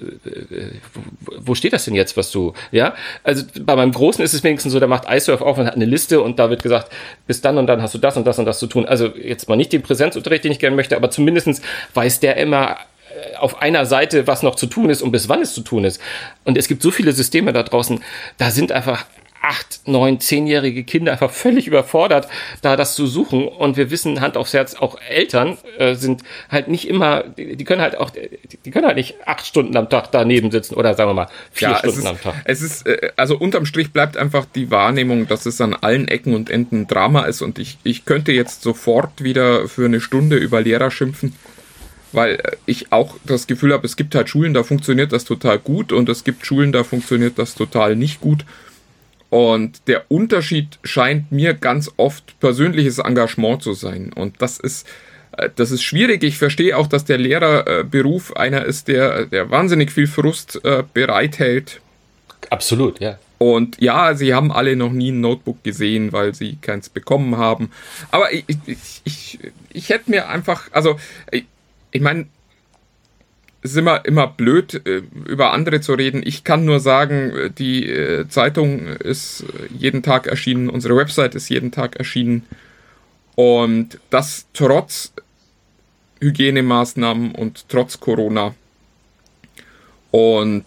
wo 1.38 1.54
steht 1.54 1.72
das 1.72 1.84
denn 1.84 1.94
jetzt, 1.94 2.16
was 2.16 2.30
du, 2.30 2.54
ja? 2.70 2.94
Also 3.24 3.44
bei 3.60 3.74
meinem 3.74 3.92
Großen 3.92 4.24
ist 4.24 4.32
es 4.32 4.44
wenigstens 4.44 4.72
so, 4.72 4.78
der 4.78 4.88
macht 4.88 5.10
iSurf 5.10 5.42
auf 5.42 5.58
und 5.58 5.66
hat 5.66 5.74
eine 5.74 5.86
Liste 5.86 6.22
und 6.22 6.38
da 6.38 6.50
wird 6.50 6.62
gesagt, 6.62 6.92
bis 7.26 7.40
dann 7.40 7.58
und 7.58 7.66
dann 7.66 7.82
hast 7.82 7.94
du 7.94 7.98
das 7.98 8.16
und 8.16 8.26
das 8.26 8.38
und 8.38 8.44
das 8.44 8.60
zu 8.60 8.68
tun. 8.68 8.86
Also 8.86 9.08
jetzt 9.08 9.48
mal 9.48 9.56
nicht 9.56 9.72
den 9.72 9.82
Präsenzunterricht, 9.82 10.44
den 10.44 10.52
ich 10.52 10.60
gerne 10.60 10.76
möchte, 10.76 10.96
aber 10.96 11.10
zumindestens 11.10 11.60
weiß 11.94 12.20
der 12.20 12.36
immer, 12.36 12.76
äh, 13.10 13.36
auf 13.38 13.60
einer 13.60 13.86
Seite, 13.86 14.28
was 14.28 14.44
noch 14.44 14.54
zu 14.54 14.66
tun 14.66 14.88
ist 14.88 15.02
und 15.02 15.10
bis 15.10 15.28
wann 15.28 15.42
es 15.42 15.52
zu 15.52 15.62
tun 15.62 15.82
ist. 15.82 16.00
Und 16.44 16.56
es 16.56 16.68
gibt 16.68 16.80
so 16.80 16.92
viele 16.92 17.10
Systeme 17.10 17.52
da 17.52 17.64
draußen, 17.64 18.04
da 18.38 18.52
sind 18.52 18.70
einfach 18.70 19.04
acht, 19.44 19.80
neun, 19.86 20.20
zehnjährige 20.20 20.84
Kinder 20.84 21.12
einfach 21.12 21.30
völlig 21.30 21.66
überfordert, 21.66 22.28
da 22.62 22.76
das 22.76 22.94
zu 22.94 23.06
suchen. 23.06 23.46
Und 23.46 23.76
wir 23.76 23.90
wissen, 23.90 24.20
Hand 24.20 24.36
aufs 24.36 24.54
Herz, 24.54 24.74
auch 24.74 24.98
Eltern 25.08 25.58
äh, 25.78 25.94
sind 25.94 26.22
halt 26.48 26.68
nicht 26.68 26.88
immer, 26.88 27.24
die, 27.24 27.56
die, 27.56 27.64
können 27.64 27.82
halt 27.82 27.98
auch, 27.98 28.10
die 28.10 28.70
können 28.70 28.86
halt 28.86 28.96
nicht 28.96 29.16
acht 29.26 29.46
Stunden 29.46 29.76
am 29.76 29.90
Tag 29.90 30.10
daneben 30.12 30.50
sitzen 30.50 30.74
oder 30.74 30.94
sagen 30.94 31.10
wir 31.10 31.14
mal 31.14 31.28
vier 31.52 31.68
ja, 31.70 31.76
Stunden 31.78 31.98
ist, 31.98 32.06
am 32.06 32.20
Tag. 32.20 32.34
Es 32.44 32.62
ist, 32.62 32.86
äh, 32.86 33.10
also 33.16 33.36
unterm 33.36 33.66
Strich 33.66 33.92
bleibt 33.92 34.16
einfach 34.16 34.46
die 34.46 34.70
Wahrnehmung, 34.70 35.28
dass 35.28 35.44
es 35.44 35.60
an 35.60 35.74
allen 35.74 36.08
Ecken 36.08 36.34
und 36.34 36.48
Enden 36.48 36.86
Drama 36.86 37.24
ist. 37.24 37.42
Und 37.42 37.58
ich, 37.58 37.78
ich 37.84 38.06
könnte 38.06 38.32
jetzt 38.32 38.62
sofort 38.62 39.22
wieder 39.22 39.68
für 39.68 39.84
eine 39.84 40.00
Stunde 40.00 40.36
über 40.36 40.62
Lehrer 40.62 40.90
schimpfen 40.90 41.34
weil 42.12 42.40
ich 42.64 42.92
auch 42.92 43.16
das 43.24 43.48
Gefühl 43.48 43.72
habe, 43.72 43.84
es 43.84 43.96
gibt 43.96 44.14
halt 44.14 44.28
Schulen, 44.28 44.54
da 44.54 44.62
funktioniert 44.62 45.12
das 45.12 45.24
total 45.24 45.58
gut 45.58 45.90
und 45.92 46.08
es 46.08 46.22
gibt 46.22 46.46
Schulen, 46.46 46.70
da 46.70 46.84
funktioniert 46.84 47.40
das 47.40 47.56
total 47.56 47.96
nicht 47.96 48.20
gut. 48.20 48.44
Und 49.34 49.88
der 49.88 50.12
Unterschied 50.12 50.78
scheint 50.84 51.32
mir 51.32 51.54
ganz 51.54 51.90
oft 51.96 52.38
persönliches 52.38 53.00
Engagement 53.00 53.64
zu 53.64 53.72
sein. 53.72 54.12
Und 54.14 54.40
das 54.40 54.60
ist, 54.60 54.86
äh, 55.36 55.50
das 55.56 55.72
ist 55.72 55.82
schwierig. 55.82 56.22
Ich 56.22 56.38
verstehe 56.38 56.76
auch, 56.76 56.86
dass 56.86 57.04
der 57.04 57.18
Lehrerberuf 57.18 58.36
einer 58.36 58.64
ist, 58.64 58.86
der, 58.86 59.26
der 59.26 59.50
wahnsinnig 59.50 59.90
viel 59.90 60.06
Frust 60.06 60.64
äh, 60.64 60.84
bereithält. 60.94 61.80
Absolut, 62.50 63.00
ja. 63.00 63.18
Und 63.38 63.82
ja, 63.82 64.14
sie 64.14 64.34
haben 64.34 64.52
alle 64.52 64.76
noch 64.76 64.92
nie 64.92 65.10
ein 65.10 65.20
Notebook 65.20 65.64
gesehen, 65.64 66.12
weil 66.12 66.32
sie 66.32 66.54
keins 66.62 66.88
bekommen 66.88 67.36
haben. 67.36 67.72
Aber 68.12 68.32
ich, 68.32 68.44
ich, 68.46 69.00
ich, 69.02 69.38
ich 69.70 69.88
hätte 69.88 70.12
mir 70.12 70.28
einfach, 70.28 70.68
also 70.70 70.96
ich, 71.32 71.44
ich 71.90 72.00
meine, 72.00 72.26
es 73.64 73.70
ist 73.70 73.78
immer, 73.78 74.04
immer 74.04 74.26
blöd, 74.26 74.86
äh, 74.86 75.02
über 75.26 75.54
andere 75.54 75.80
zu 75.80 75.94
reden. 75.94 76.22
Ich 76.22 76.44
kann 76.44 76.66
nur 76.66 76.80
sagen, 76.80 77.30
äh, 77.30 77.50
die 77.50 77.88
äh, 77.88 78.28
Zeitung 78.28 78.86
ist 78.86 79.44
jeden 79.76 80.02
Tag 80.02 80.26
erschienen, 80.26 80.68
unsere 80.68 80.94
Website 80.96 81.34
ist 81.34 81.48
jeden 81.48 81.72
Tag 81.72 81.96
erschienen. 81.96 82.44
Und 83.36 83.98
das 84.10 84.46
trotz 84.52 85.14
Hygienemaßnahmen 86.20 87.34
und 87.34 87.66
trotz 87.70 88.00
Corona. 88.00 88.54
Und 90.10 90.66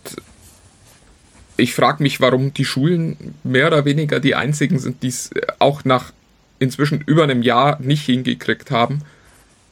ich 1.55 1.75
frage 1.75 2.01
mich, 2.01 2.19
warum 2.19 2.51
die 2.53 2.65
Schulen 2.65 3.35
mehr 3.43 3.67
oder 3.67 3.85
weniger 3.85 4.19
die 4.19 4.33
einzigen 4.33 4.79
sind, 4.79 5.03
die 5.03 5.09
es 5.09 5.29
auch 5.59 5.85
nach 5.85 6.11
inzwischen 6.57 7.01
über 7.01 7.23
einem 7.23 7.43
Jahr 7.43 7.79
nicht 7.79 8.05
hingekriegt 8.05 8.71
haben, 8.71 9.03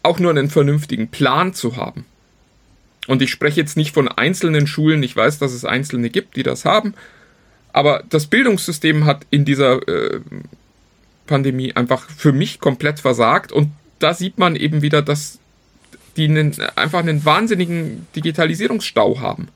auch 0.03 0.19
nur 0.19 0.29
einen 0.29 0.51
vernünftigen 0.51 1.07
Plan 1.07 1.55
zu 1.55 1.75
haben. 1.75 2.05
Und 3.07 3.21
ich 3.21 3.29
spreche 3.29 3.59
jetzt 3.59 3.77
nicht 3.77 3.93
von 3.93 4.07
einzelnen 4.07 4.67
Schulen, 4.67 5.03
ich 5.03 5.15
weiß, 5.15 5.39
dass 5.39 5.53
es 5.53 5.65
einzelne 5.65 6.09
gibt, 6.09 6.35
die 6.35 6.43
das 6.43 6.65
haben, 6.65 6.93
aber 7.73 8.03
das 8.09 8.27
Bildungssystem 8.27 9.05
hat 9.05 9.25
in 9.31 9.43
dieser 9.43 9.85
äh, 9.87 10.21
Pandemie 11.27 11.75
einfach 11.75 12.09
für 12.09 12.31
mich 12.31 12.59
komplett 12.59 12.99
versagt 12.99 13.51
und 13.51 13.71
da 13.99 14.13
sieht 14.13 14.37
man 14.37 14.55
eben 14.55 14.81
wieder, 14.81 15.01
dass 15.01 15.39
die 16.17 16.25
einen, 16.25 16.55
einfach 16.75 16.99
einen 16.99 17.25
wahnsinnigen 17.25 18.07
Digitalisierungsstau 18.15 19.19
haben. 19.19 19.49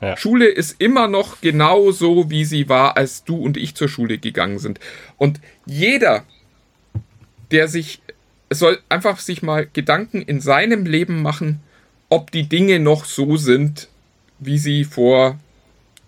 Ja. 0.00 0.16
Schule 0.16 0.46
ist 0.46 0.80
immer 0.80 1.08
noch 1.08 1.40
genau 1.40 1.90
so, 1.90 2.30
wie 2.30 2.44
sie 2.44 2.68
war, 2.68 2.96
als 2.96 3.24
du 3.24 3.36
und 3.36 3.56
ich 3.56 3.74
zur 3.74 3.88
Schule 3.88 4.18
gegangen 4.18 4.58
sind. 4.58 4.78
Und 5.16 5.40
jeder, 5.64 6.24
der 7.50 7.68
sich, 7.68 8.02
soll 8.50 8.78
einfach 8.90 9.18
sich 9.18 9.42
mal 9.42 9.66
Gedanken 9.72 10.20
in 10.20 10.40
seinem 10.40 10.84
Leben 10.84 11.22
machen, 11.22 11.60
ob 12.08 12.30
die 12.30 12.48
Dinge 12.48 12.78
noch 12.78 13.04
so 13.04 13.36
sind, 13.36 13.88
wie 14.38 14.58
sie 14.58 14.84
vor 14.84 15.38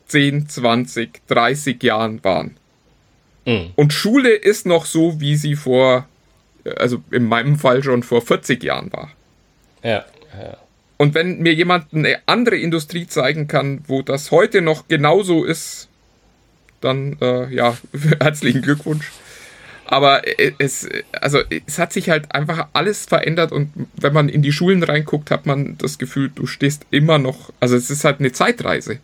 10, 0.07 0.49
20, 0.49 1.27
30 1.27 1.83
Jahren 1.83 2.23
waren. 2.25 2.57
Mhm. 3.45 3.71
Und 3.77 3.93
Schule 3.93 4.31
ist 4.31 4.67
noch 4.67 4.87
so, 4.87 5.21
wie 5.21 5.37
sie 5.37 5.57
vor, 5.57 6.07
also 6.77 7.03
in 7.11 7.25
meinem 7.25 7.59
Fall 7.59 7.83
schon 7.83 8.03
vor 8.03 8.23
40 8.23 8.63
Jahren 8.63 8.93
war. 8.93 9.11
Ja, 9.83 10.05
ja. 10.41 10.57
Und 10.97 11.15
wenn 11.15 11.39
mir 11.39 11.55
jemand 11.55 11.95
eine 11.95 12.19
andere 12.27 12.57
Industrie 12.57 13.07
zeigen 13.07 13.47
kann, 13.47 13.83
wo 13.87 14.03
das 14.03 14.33
heute 14.33 14.61
noch 14.61 14.89
genauso 14.89 15.45
ist, 15.45 15.89
dann 16.81 17.17
äh, 17.21 17.55
ja, 17.55 17.77
herzlichen 18.21 18.63
Glückwunsch. 18.63 19.11
Aber 19.91 20.21
es, 20.59 20.87
also 21.13 21.41
es 21.67 21.79
hat 21.79 21.95
sich 21.95 22.11
halt 22.11 22.35
einfach 22.35 22.69
alles 22.75 23.07
verändert 23.07 23.53
und 23.53 23.71
wenn 23.97 24.13
man 24.13 24.29
in 24.29 24.43
die 24.43 24.53
Schulen 24.53 24.83
reinguckt, 24.83 25.31
hat 25.31 25.47
man 25.47 25.79
das 25.79 25.97
Gefühl, 25.97 26.31
du 26.35 26.47
stehst 26.47 26.85
immer 26.91 27.19
noch, 27.19 27.55
also 27.59 27.75
es 27.75 27.89
ist 27.89 28.05
halt 28.05 28.21
eine 28.21 28.31
Zeitreise. 28.31 28.99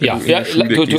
Ja, 0.00 0.20
ja 0.26 0.42
du, 0.42 0.84
du, 0.84 0.98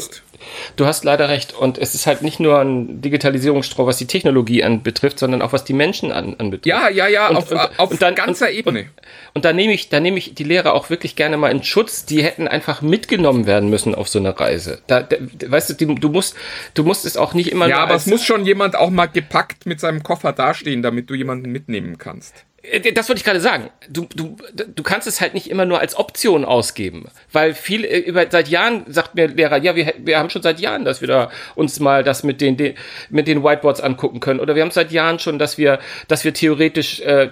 Du 0.75 0.85
hast 0.85 1.03
leider 1.03 1.29
recht. 1.29 1.53
Und 1.53 1.77
es 1.77 1.95
ist 1.95 2.07
halt 2.07 2.21
nicht 2.21 2.39
nur 2.39 2.59
ein 2.59 3.01
Digitalisierungsstrom, 3.01 3.87
was 3.87 3.97
die 3.97 4.07
Technologie 4.07 4.63
anbetrifft, 4.63 5.19
sondern 5.19 5.41
auch 5.41 5.53
was 5.53 5.63
die 5.63 5.73
Menschen 5.73 6.11
an, 6.11 6.35
anbetrifft. 6.37 6.65
Ja, 6.65 6.89
ja, 6.89 7.07
ja, 7.07 7.29
und, 7.29 7.37
auf, 7.37 7.51
und, 7.51 7.79
auf 7.79 7.91
und 7.91 8.01
dann, 8.01 8.15
ganzer 8.15 8.51
Ebene. 8.51 8.87
Und, 9.33 9.45
da 9.45 9.53
nehme 9.53 9.73
ich, 9.73 9.89
da 9.89 9.99
nehme 9.99 10.17
ich 10.17 10.35
die 10.35 10.43
Lehrer 10.43 10.73
auch 10.73 10.89
wirklich 10.89 11.15
gerne 11.15 11.37
mal 11.37 11.51
in 11.51 11.63
Schutz. 11.63 12.05
Die 12.05 12.23
hätten 12.23 12.47
einfach 12.47 12.81
mitgenommen 12.81 13.45
werden 13.45 13.69
müssen 13.69 13.95
auf 13.95 14.07
so 14.07 14.19
eine 14.19 14.39
Reise. 14.39 14.81
Da, 14.87 15.01
da 15.01 15.17
weißt 15.45 15.69
du, 15.69 15.73
die, 15.73 15.95
du 15.95 16.09
musst, 16.09 16.35
du 16.73 16.83
musst 16.83 17.05
es 17.05 17.17
auch 17.17 17.33
nicht 17.33 17.51
immer. 17.51 17.67
Ja, 17.67 17.79
aber 17.79 17.95
es 17.95 18.05
muss 18.05 18.23
schon 18.23 18.45
jemand 18.45 18.75
auch 18.75 18.89
mal 18.89 19.07
gepackt 19.07 19.65
mit 19.65 19.79
seinem 19.79 20.03
Koffer 20.03 20.33
dastehen, 20.33 20.81
damit 20.81 21.09
du 21.09 21.13
jemanden 21.13 21.51
mitnehmen 21.51 21.97
kannst. 21.97 22.45
Äh, 22.71 22.93
das 22.93 23.09
wollte 23.09 23.19
ich 23.19 23.25
gerade 23.25 23.41
sagen. 23.41 23.69
Du, 23.89 24.07
du, 24.15 24.35
du 24.53 24.83
kannst 24.83 25.07
es 25.07 25.21
halt 25.21 25.33
nicht 25.33 25.49
immer 25.49 25.65
nur 25.65 25.79
als 25.79 25.97
Option 25.97 26.45
ausgeben, 26.45 27.07
weil 27.31 27.53
viel 27.53 27.83
äh, 27.85 27.99
über 27.99 28.25
seit 28.29 28.47
Jahren 28.47 28.85
sagt 28.87 29.15
mir 29.15 29.27
Lehrer, 29.27 29.57
ja, 29.57 29.75
wir, 29.75 29.93
wir 29.97 30.19
haben 30.19 30.29
schon 30.29 30.41
seit 30.41 30.59
Jahren, 30.59 30.85
dass 30.85 31.01
wir 31.01 31.07
da 31.07 31.31
uns 31.55 31.79
mal 31.79 32.03
das 32.03 32.23
mit 32.23 32.41
den, 32.41 32.57
den 32.57 32.75
mit 33.09 33.27
den 33.27 33.43
Whiteboards 33.43 33.81
angucken 33.81 34.19
können 34.19 34.39
oder 34.39 34.55
wir 34.55 34.61
haben 34.61 34.71
seit 34.71 34.91
Jahren 34.91 35.19
schon, 35.19 35.39
dass 35.39 35.57
wir 35.57 35.79
dass 36.07 36.23
wir 36.23 36.33
theoretisch 36.33 36.99
äh, 37.01 37.29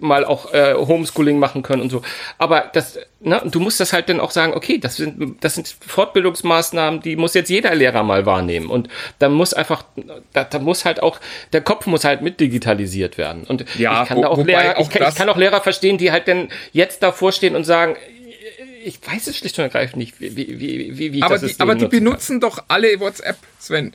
mal 0.00 0.24
auch 0.24 0.52
äh, 0.52 0.74
Homeschooling 0.74 1.38
machen 1.38 1.62
können 1.62 1.82
und 1.82 1.90
so. 1.90 2.02
Aber 2.38 2.70
das 2.72 2.98
ne, 3.20 3.42
du 3.44 3.60
musst 3.60 3.80
das 3.80 3.92
halt 3.92 4.08
dann 4.08 4.20
auch 4.20 4.30
sagen, 4.30 4.54
okay, 4.54 4.78
das 4.78 4.96
sind 4.96 5.42
das 5.42 5.54
sind 5.54 5.74
Fortbildungsmaßnahmen, 5.86 7.00
die 7.00 7.16
muss 7.16 7.34
jetzt 7.34 7.50
jeder 7.50 7.74
Lehrer 7.74 8.02
mal 8.02 8.26
wahrnehmen 8.26 8.70
und 8.70 8.88
da 9.18 9.28
muss 9.28 9.54
einfach 9.54 9.84
da, 10.32 10.44
da 10.44 10.58
muss 10.58 10.84
halt 10.84 11.02
auch 11.02 11.18
der 11.52 11.60
Kopf 11.60 11.86
muss 11.86 12.04
halt 12.04 12.22
mit 12.22 12.40
digitalisiert 12.40 13.18
werden 13.18 13.44
und 13.44 13.64
ja, 13.78 14.02
ich 14.02 14.08
kann 14.08 14.22
da 14.22 14.28
auch 14.28 14.38
Lehrer 14.38 14.61
Lehrer, 14.62 14.80
ich, 14.80 14.90
kann, 14.90 15.08
ich 15.08 15.14
kann 15.14 15.28
auch 15.28 15.36
Lehrer 15.36 15.60
verstehen, 15.60 15.98
die 15.98 16.12
halt 16.12 16.28
dann 16.28 16.48
jetzt 16.72 17.02
davor 17.02 17.32
stehen 17.32 17.56
und 17.56 17.64
sagen, 17.64 17.96
ich 18.84 18.98
weiß 19.06 19.28
es 19.28 19.36
schlicht 19.36 19.58
und 19.58 19.64
ergreifend 19.64 19.96
nicht, 19.96 20.20
wie, 20.20 20.36
wie, 20.36 20.98
wie, 20.98 21.12
wie 21.12 21.22
aber 21.22 21.38
das 21.38 21.56
die, 21.56 21.60
Aber 21.60 21.74
die 21.74 21.86
benutzen 21.86 22.40
kann. 22.40 22.50
doch 22.50 22.64
alle 22.68 22.98
WhatsApp, 23.00 23.36
Sven. 23.58 23.94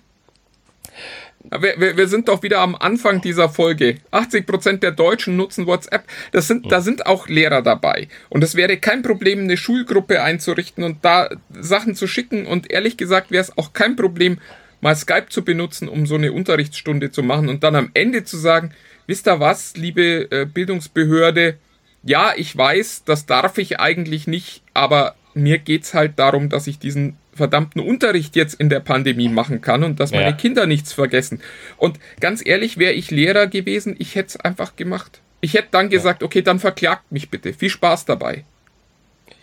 Wir, 1.49 1.79
wir, 1.79 1.95
wir, 1.95 2.07
sind 2.07 2.27
doch 2.27 2.43
wieder 2.43 2.59
am 2.59 2.75
Anfang 2.75 3.21
dieser 3.21 3.47
Folge. 3.47 3.97
80% 4.11 4.77
der 4.79 4.91
Deutschen 4.91 5.37
nutzen 5.37 5.65
WhatsApp. 5.65 6.03
Das 6.31 6.47
sind, 6.47 6.69
Da 6.71 6.81
sind 6.81 7.05
auch 7.05 7.27
Lehrer 7.27 7.61
dabei. 7.61 8.09
Und 8.29 8.43
es 8.43 8.55
wäre 8.55 8.77
kein 8.77 9.01
Problem, 9.01 9.39
eine 9.39 9.55
Schulgruppe 9.55 10.21
einzurichten 10.21 10.83
und 10.83 11.05
da 11.05 11.29
Sachen 11.51 11.95
zu 11.95 12.07
schicken. 12.07 12.45
Und 12.45 12.69
ehrlich 12.69 12.97
gesagt 12.97 13.31
wäre 13.31 13.41
es 13.41 13.57
auch 13.57 13.71
kein 13.71 13.95
Problem, 13.95 14.39
mal 14.81 14.95
Skype 14.95 15.27
zu 15.29 15.43
benutzen, 15.43 15.87
um 15.87 16.05
so 16.05 16.15
eine 16.15 16.33
Unterrichtsstunde 16.33 17.11
zu 17.11 17.23
machen 17.23 17.49
und 17.49 17.63
dann 17.63 17.75
am 17.75 17.91
Ende 17.93 18.23
zu 18.23 18.37
sagen, 18.37 18.71
wisst 19.07 19.27
ihr 19.27 19.39
was, 19.39 19.75
liebe 19.75 20.29
äh, 20.31 20.45
Bildungsbehörde, 20.45 21.57
ja, 22.03 22.33
ich 22.35 22.55
weiß, 22.55 23.03
das 23.05 23.25
darf 23.25 23.57
ich 23.57 23.79
eigentlich 23.79 24.27
nicht, 24.27 24.61
aber 24.73 25.15
mir 25.33 25.57
geht's 25.57 25.93
halt 25.93 26.19
darum, 26.19 26.49
dass 26.49 26.67
ich 26.67 26.79
diesen 26.79 27.17
verdammten 27.33 27.81
Unterricht 27.81 28.35
jetzt 28.35 28.55
in 28.55 28.69
der 28.69 28.79
Pandemie 28.79 29.29
machen 29.29 29.61
kann 29.61 29.83
und 29.83 29.99
dass 29.99 30.11
meine 30.11 30.31
ja. 30.31 30.31
Kinder 30.31 30.65
nichts 30.65 30.91
vergessen. 30.93 31.41
Und 31.77 31.99
ganz 32.19 32.45
ehrlich, 32.45 32.77
wäre 32.77 32.93
ich 32.93 33.11
Lehrer 33.11 33.47
gewesen, 33.47 33.95
ich 33.99 34.15
hätte 34.15 34.29
es 34.29 34.37
einfach 34.37 34.75
gemacht. 34.75 35.21
Ich 35.39 35.53
hätte 35.53 35.69
dann 35.71 35.89
gesagt, 35.89 36.23
okay, 36.23 36.41
dann 36.41 36.59
verklagt 36.59 37.11
mich 37.11 37.29
bitte. 37.29 37.53
Viel 37.53 37.69
Spaß 37.69 38.05
dabei. 38.05 38.43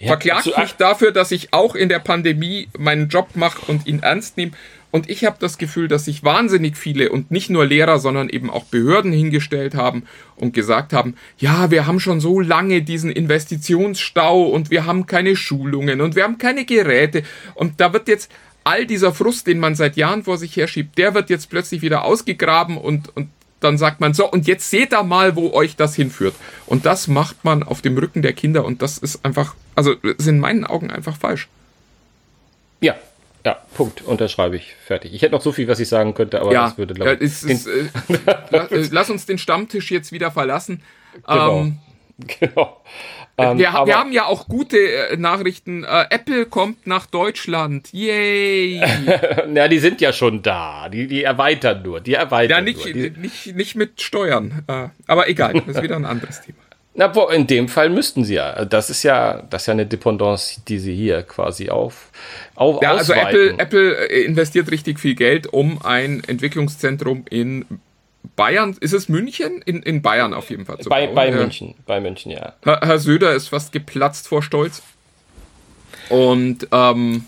Ja, 0.01 0.09
verklagt 0.09 0.59
mich 0.59 0.73
dafür, 0.73 1.12
dass 1.12 1.31
ich 1.31 1.53
auch 1.53 1.77
in 1.77 1.89
der 1.89 2.01
Pandemie 2.01 2.69
meinen 2.77 3.09
Job 3.09 3.37
mache 3.37 3.71
und 3.71 3.87
ihn 3.87 4.03
ernst 4.03 4.37
nehme 4.37 4.53
und 4.95 5.11
ich 5.11 5.24
habe 5.24 5.38
das 5.40 5.59
Gefühl, 5.59 5.88
dass 5.88 6.05
sich 6.05 6.22
wahnsinnig 6.22 6.76
viele 6.76 7.11
und 7.11 7.32
nicht 7.32 7.51
nur 7.51 7.66
Lehrer, 7.66 7.99
sondern 7.99 8.28
eben 8.28 8.49
auch 8.49 8.62
Behörden 8.62 9.11
hingestellt 9.12 9.74
haben 9.74 10.05
und 10.36 10.55
gesagt 10.55 10.92
haben, 10.92 11.16
ja, 11.36 11.72
wir 11.72 11.88
haben 11.88 11.99
schon 11.99 12.20
so 12.20 12.38
lange 12.38 12.80
diesen 12.80 13.11
Investitionsstau 13.11 14.45
und 14.45 14.70
wir 14.70 14.86
haben 14.86 15.07
keine 15.07 15.34
Schulungen 15.34 16.01
und 16.01 16.14
wir 16.14 16.22
haben 16.22 16.38
keine 16.38 16.64
Geräte. 16.64 17.24
Und 17.57 17.80
da 17.80 17.92
wird 17.92 18.07
jetzt 18.07 18.30
all 18.62 18.86
dieser 18.86 19.12
Frust, 19.12 19.49
den 19.49 19.59
man 19.59 19.74
seit 19.74 19.97
Jahren 19.97 20.22
vor 20.22 20.38
sich 20.38 20.55
herschiebt, 20.55 20.97
der 20.97 21.12
wird 21.12 21.28
jetzt 21.28 21.51
plötzlich 21.51 21.82
wieder 21.82 22.05
ausgegraben 22.05 22.78
und, 22.78 23.09
und 23.16 23.30
dann 23.59 23.78
sagt 23.78 24.01
man 24.01 24.14
so, 24.14 24.30
und 24.30 24.47
jetzt 24.47 24.70
seht 24.70 24.92
da 24.92 25.03
mal, 25.03 25.34
wo 25.34 25.51
euch 25.55 25.74
das 25.74 25.97
hinführt. 25.97 26.36
Und 26.66 26.86
das 26.86 27.09
macht 27.09 27.45
man 27.45 27.64
auf 27.64 27.82
dem 27.82 27.99
Rücken 27.99 28.22
der 28.22 28.32
Kinder 28.32 28.64
und 28.64 28.80
das 28.80 28.99
ist 28.99 29.24
einfach, 29.24 29.57
also 29.74 29.95
ist 29.95 30.28
in 30.28 30.38
meinen 30.38 30.64
Augen 30.64 30.92
einfach 30.92 31.16
falsch. 31.16 31.49
Ja, 32.80 32.95
ja, 33.45 33.59
Punkt, 33.74 34.03
unterschreibe 34.03 34.57
ich. 34.57 34.74
Fertig. 34.86 35.12
Ich 35.12 35.22
hätte 35.22 35.32
noch 35.32 35.42
so 35.42 35.53
viel, 35.53 35.68
was 35.68 35.78
ich 35.78 35.88
sagen 35.88 36.14
könnte, 36.14 36.40
aber 36.40 36.53
ja, 36.53 36.64
das 36.64 36.78
würde, 36.78 36.95
glaube 36.95 37.18
ich. 37.20 37.42
Ja, 37.42 37.51
ist, 37.51 37.66
äh, 37.66 38.88
lass 38.90 39.11
uns 39.11 39.26
den 39.26 39.38
Stammtisch 39.38 39.90
jetzt 39.90 40.12
wieder 40.12 40.30
verlassen. 40.30 40.82
Genau. 41.26 41.61
Ähm, 41.61 41.78
genau. 42.40 42.80
Ähm, 43.36 43.59
wir, 43.59 43.72
wir, 43.72 43.99
haben 43.99 44.12
ja 44.12 44.26
auch 44.26 44.47
gute 44.47 44.78
äh, 44.78 45.16
Nachrichten. 45.16 45.82
Äh, 45.82 46.07
Apple 46.11 46.47
kommt 46.47 46.86
nach 46.86 47.07
Deutschland. 47.07 47.92
Yay! 47.92 48.76
ja, 49.55 49.68
die 49.68 49.78
sind 49.80 50.01
ja 50.01 50.12
schon 50.12 50.40
da. 50.40 50.88
Die, 50.88 51.09
die 51.09 51.24
erweitern 51.24 51.82
nur. 51.82 52.01
Die 52.01 52.14
erweitern 52.14 52.59
ja, 52.59 52.61
nicht, 52.62 52.84
nur. 52.84 52.95
Die, 52.95 53.11
nicht, 53.11 53.57
nicht 53.57 53.74
mit 53.74 54.01
Steuern. 54.01 54.62
Äh, 54.68 54.88
aber 55.09 55.28
egal, 55.28 55.55
das 55.55 55.76
ist 55.76 55.82
wieder 55.82 55.97
ein 55.97 56.05
anderes 56.05 56.42
Thema. 56.42 56.59
Na, 56.97 57.07
in 57.32 57.47
dem 57.49 57.68
Fall 57.68 57.90
müssten 57.90 58.24
sie 58.24 58.34
ja. 58.34 58.64
Das 58.64 58.88
ist 58.88 59.03
ja, 59.03 59.42
das 59.51 59.62
ist 59.62 59.66
ja 59.66 59.72
eine 59.72 59.84
Dependance, 59.86 60.61
die 60.68 60.78
sie 60.78 60.95
hier 60.95 61.22
quasi 61.22 61.68
auf, 61.68 62.11
auf 62.55 62.80
Ja, 62.82 62.92
also 62.92 63.12
Apple, 63.12 63.59
Apple 63.59 64.09
äh, 64.09 64.24
investiert 64.24 64.70
richtig 64.70 65.01
viel 65.01 65.16
Geld, 65.16 65.53
um 65.53 65.82
ein 65.82 66.22
Entwicklungszentrum 66.24 67.24
in 67.28 67.64
Bayern, 68.36 68.76
ist 68.80 68.92
es 68.92 69.09
München? 69.09 69.61
In, 69.64 69.82
in 69.82 70.03
Bayern 70.03 70.34
auf 70.34 70.51
jeden 70.51 70.66
Fall 70.66 70.78
zu 70.78 70.88
bei, 70.88 71.07
bauen. 71.07 71.14
Bei 71.14 71.28
ja. 71.28 71.36
München, 71.36 71.74
bei 71.86 72.01
München, 72.01 72.30
ja. 72.30 72.55
Herr, 72.62 72.80
Herr, 72.80 72.99
Söder 72.99 73.32
ist 73.34 73.49
fast 73.49 73.72
geplatzt 73.72 74.28
vor 74.28 74.42
Stolz. 74.42 74.82
Und, 76.09 76.68
ähm, 76.72 77.24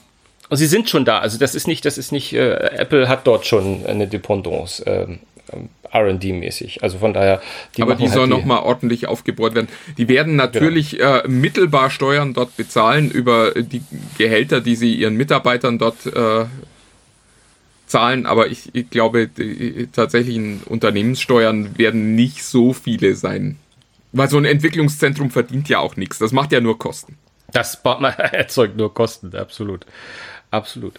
und 0.48 0.56
sie 0.56 0.66
sind 0.66 0.88
schon 0.88 1.04
da. 1.04 1.18
Also 1.18 1.38
das 1.38 1.54
ist 1.54 1.66
nicht, 1.66 1.84
das 1.84 1.98
ist 1.98 2.12
nicht, 2.12 2.32
äh, 2.32 2.52
Apple 2.52 3.08
hat 3.08 3.26
dort 3.26 3.46
schon 3.46 3.84
eine 3.86 4.06
Dependance. 4.06 4.82
Ähm, 4.86 5.18
RD-mäßig. 5.92 6.82
Also 6.82 6.98
von 6.98 7.12
daher. 7.12 7.40
Die 7.76 7.82
Aber 7.82 7.94
die 7.94 8.04
halt 8.04 8.14
soll 8.14 8.26
nochmal 8.26 8.62
ordentlich 8.62 9.06
aufgebohrt 9.06 9.54
werden. 9.54 9.68
Die 9.98 10.08
werden 10.08 10.36
natürlich 10.36 10.98
genau. 10.98 11.18
äh, 11.18 11.28
mittelbar 11.28 11.90
Steuern 11.90 12.34
dort 12.34 12.56
bezahlen 12.56 13.10
über 13.10 13.52
die 13.52 13.82
Gehälter, 14.18 14.60
die 14.60 14.76
sie 14.76 14.94
ihren 14.94 15.16
Mitarbeitern 15.16 15.78
dort 15.78 16.06
äh, 16.06 16.46
zahlen. 17.86 18.26
Aber 18.26 18.48
ich, 18.48 18.74
ich 18.74 18.90
glaube, 18.90 19.28
die 19.28 19.88
tatsächlichen 19.92 20.62
Unternehmenssteuern 20.64 21.78
werden 21.78 22.14
nicht 22.14 22.44
so 22.44 22.72
viele 22.72 23.14
sein. 23.14 23.58
Weil 24.12 24.28
so 24.28 24.38
ein 24.38 24.44
Entwicklungszentrum 24.44 25.30
verdient 25.30 25.68
ja 25.68 25.78
auch 25.78 25.96
nichts. 25.96 26.18
Das 26.18 26.32
macht 26.32 26.52
ja 26.52 26.60
nur 26.60 26.78
Kosten. 26.78 27.18
Das 27.52 27.80
erzeugt 28.32 28.76
nur 28.76 28.92
Kosten, 28.92 29.34
absolut. 29.36 29.86
Absolut. 30.50 30.94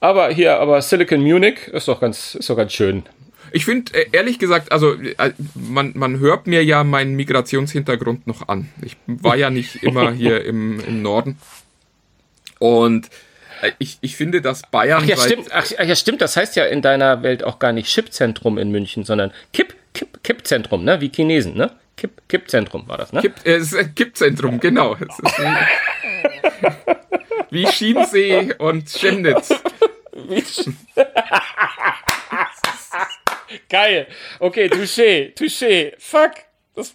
Aber 0.00 0.30
hier, 0.30 0.58
aber 0.58 0.82
Silicon 0.82 1.20
Munich 1.20 1.68
ist 1.68 1.88
doch 1.88 2.00
ganz, 2.00 2.34
ist 2.34 2.50
doch 2.50 2.56
ganz 2.56 2.72
schön. 2.72 3.04
Ich 3.52 3.64
finde, 3.64 3.94
äh, 3.94 4.06
ehrlich 4.12 4.38
gesagt, 4.38 4.72
also 4.72 4.94
äh, 4.94 5.32
man, 5.54 5.92
man 5.94 6.18
hört 6.18 6.46
mir 6.46 6.64
ja 6.64 6.84
meinen 6.84 7.14
Migrationshintergrund 7.14 8.26
noch 8.26 8.48
an. 8.48 8.68
Ich 8.82 8.96
war 9.06 9.36
ja 9.36 9.50
nicht 9.50 9.82
immer 9.82 10.12
hier 10.12 10.44
im, 10.44 10.80
im 10.80 11.02
Norden. 11.02 11.38
Und 12.58 13.08
äh, 13.62 13.72
ich, 13.78 13.98
ich 14.00 14.16
finde, 14.16 14.40
dass 14.40 14.62
Bayern. 14.62 15.02
Ach 15.02 15.06
ja, 15.06 15.16
stimmt. 15.16 15.48
Ach, 15.52 15.70
ja, 15.70 15.96
stimmt. 15.96 16.20
Das 16.20 16.36
heißt 16.36 16.56
ja 16.56 16.64
in 16.64 16.82
deiner 16.82 17.22
Welt 17.22 17.44
auch 17.44 17.58
gar 17.58 17.72
nicht 17.72 17.88
Chipzentrum 17.88 18.58
in 18.58 18.70
München, 18.70 19.04
sondern 19.04 19.32
Kipp, 19.52 19.74
Kipp, 19.94 20.22
Kippzentrum, 20.22 20.84
ne? 20.84 21.00
Wie 21.00 21.08
Chinesen, 21.08 21.56
ne? 21.56 21.70
Kipp, 21.96 22.22
Kippzentrum 22.28 22.86
war 22.88 22.98
das, 22.98 23.12
ne? 23.12 23.22
Kipp, 23.22 23.34
äh, 23.44 23.60
Kippzentrum, 23.94 24.60
genau. 24.60 24.96
wie, 27.50 27.64
Chiemsee 27.64 28.54
und 28.58 28.88
Chemnitz. 28.88 29.54
Wie 30.28 30.42
Geil. 33.68 34.06
Okay, 34.38 34.68
touché, 34.68 35.32
touché. 35.34 35.94
Fuck. 35.98 36.32
Das, 36.74 36.92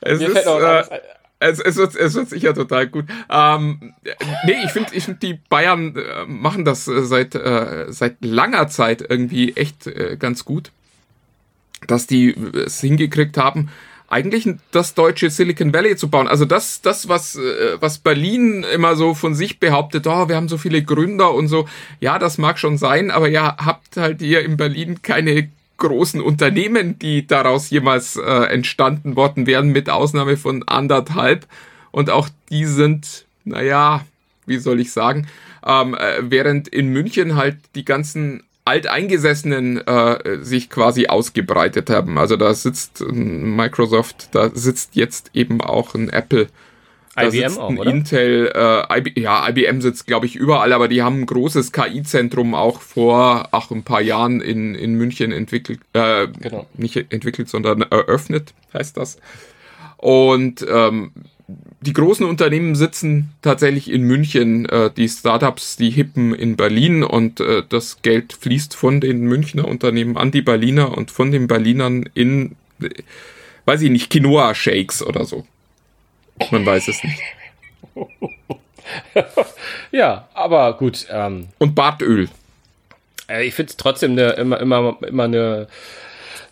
es 0.00 0.20
ist, 0.20 0.46
äh, 0.46 1.00
es, 1.38 1.58
es, 1.60 1.76
wird, 1.76 1.96
es 1.96 2.14
wird 2.14 2.28
sicher 2.28 2.54
total 2.54 2.86
gut. 2.86 3.06
Ähm, 3.30 3.94
nee, 4.44 4.56
ich 4.64 4.70
finde, 4.70 4.94
ich 4.94 5.04
find, 5.04 5.22
die 5.22 5.34
Bayern 5.34 5.96
äh, 5.96 6.24
machen 6.26 6.64
das 6.64 6.86
äh, 6.88 7.02
seit, 7.02 7.34
äh, 7.34 7.86
seit 7.88 8.24
langer 8.24 8.68
Zeit 8.68 9.04
irgendwie 9.08 9.52
echt 9.56 9.86
äh, 9.86 10.16
ganz 10.18 10.44
gut. 10.44 10.70
Dass 11.86 12.06
die 12.06 12.34
es 12.64 12.80
hingekriegt 12.80 13.36
haben, 13.36 13.70
eigentlich 14.08 14.46
das 14.70 14.94
deutsche 14.94 15.30
Silicon 15.30 15.72
Valley 15.72 15.96
zu 15.96 16.10
bauen. 16.10 16.28
Also 16.28 16.44
das, 16.44 16.82
das 16.82 17.08
was, 17.08 17.34
äh, 17.36 17.80
was 17.80 17.98
Berlin 17.98 18.62
immer 18.62 18.94
so 18.94 19.14
von 19.14 19.34
sich 19.34 19.58
behauptet, 19.58 20.06
oh, 20.06 20.28
wir 20.28 20.36
haben 20.36 20.48
so 20.48 20.58
viele 20.58 20.82
Gründer 20.82 21.32
und 21.32 21.48
so. 21.48 21.66
Ja, 21.98 22.18
das 22.18 22.38
mag 22.38 22.58
schon 22.58 22.78
sein, 22.78 23.10
aber 23.10 23.28
ja, 23.28 23.56
habt 23.58 23.96
halt 23.96 24.22
ihr 24.22 24.42
in 24.42 24.56
Berlin 24.56 25.02
keine 25.02 25.50
großen 25.82 26.20
Unternehmen, 26.20 26.98
die 26.98 27.26
daraus 27.26 27.70
jemals 27.70 28.16
äh, 28.16 28.44
entstanden 28.44 29.16
worden 29.16 29.46
wären, 29.46 29.70
mit 29.70 29.90
Ausnahme 29.90 30.36
von 30.36 30.62
anderthalb. 30.66 31.46
Und 31.90 32.08
auch 32.08 32.28
die 32.50 32.64
sind, 32.64 33.26
naja, 33.44 34.04
wie 34.46 34.58
soll 34.58 34.80
ich 34.80 34.92
sagen, 34.92 35.26
ähm, 35.66 35.94
äh, 35.94 36.22
während 36.22 36.68
in 36.68 36.88
München 36.88 37.34
halt 37.34 37.56
die 37.74 37.84
ganzen 37.84 38.44
Alteingesessenen 38.64 39.84
äh, 39.86 40.38
sich 40.40 40.70
quasi 40.70 41.08
ausgebreitet 41.08 41.90
haben. 41.90 42.16
Also 42.16 42.36
da 42.36 42.54
sitzt 42.54 43.04
Microsoft, 43.10 44.28
da 44.32 44.50
sitzt 44.54 44.94
jetzt 44.94 45.30
eben 45.34 45.60
auch 45.60 45.94
ein 45.96 46.10
Apple. 46.10 46.46
Da 47.14 47.28
IBM 47.28 47.58
auch, 47.58 47.70
oder? 47.70 47.90
Intel, 47.90 48.50
äh, 48.54 48.98
IB, 48.98 49.20
ja, 49.20 49.46
IBM 49.48 49.80
sitzt, 49.80 50.06
glaube 50.06 50.26
ich, 50.26 50.34
überall, 50.36 50.72
aber 50.72 50.88
die 50.88 51.02
haben 51.02 51.20
ein 51.20 51.26
großes 51.26 51.72
KI-Zentrum 51.72 52.54
auch 52.54 52.80
vor 52.80 53.48
ach, 53.52 53.70
ein 53.70 53.82
paar 53.82 54.00
Jahren 54.00 54.40
in, 54.40 54.74
in 54.74 54.94
München 54.94 55.30
entwickelt, 55.32 55.80
äh, 55.92 56.28
Genau. 56.40 56.66
nicht 56.74 56.96
entwickelt, 56.96 57.48
sondern 57.50 57.82
eröffnet, 57.82 58.54
heißt 58.72 58.96
das. 58.96 59.18
Und 59.98 60.66
ähm, 60.68 61.12
die 61.82 61.92
großen 61.92 62.24
Unternehmen 62.24 62.74
sitzen 62.76 63.30
tatsächlich 63.42 63.90
in 63.90 64.02
München, 64.04 64.66
äh, 64.66 64.90
die 64.96 65.08
Startups, 65.08 65.76
die 65.76 65.90
Hippen 65.90 66.34
in 66.34 66.56
Berlin 66.56 67.02
und 67.02 67.40
äh, 67.40 67.62
das 67.68 68.00
Geld 68.02 68.32
fließt 68.32 68.74
von 68.74 69.00
den 69.00 69.26
Münchner 69.26 69.68
Unternehmen 69.68 70.16
an 70.16 70.30
die 70.30 70.42
Berliner 70.42 70.96
und 70.96 71.10
von 71.10 71.30
den 71.30 71.46
Berlinern 71.46 72.08
in, 72.14 72.56
äh, 72.80 72.88
weiß 73.66 73.82
ich 73.82 73.90
nicht, 73.90 74.10
Quinoa-Shakes 74.10 75.04
oder 75.04 75.24
so. 75.24 75.44
Man 76.50 76.66
weiß 76.66 76.88
es 76.88 77.02
nicht. 77.04 77.20
Ja, 79.90 80.28
aber 80.34 80.76
gut. 80.76 81.06
Ähm, 81.10 81.48
Und 81.58 81.74
Bartöl. 81.74 82.28
äh, 83.28 83.44
ich 83.46 83.54
finde 83.54 83.70
es 83.70 83.76
trotzdem 83.76 84.12
eine, 84.12 84.30
immer, 84.32 84.58
immer, 84.60 84.96
immer 85.06 85.24
eine, 85.24 85.68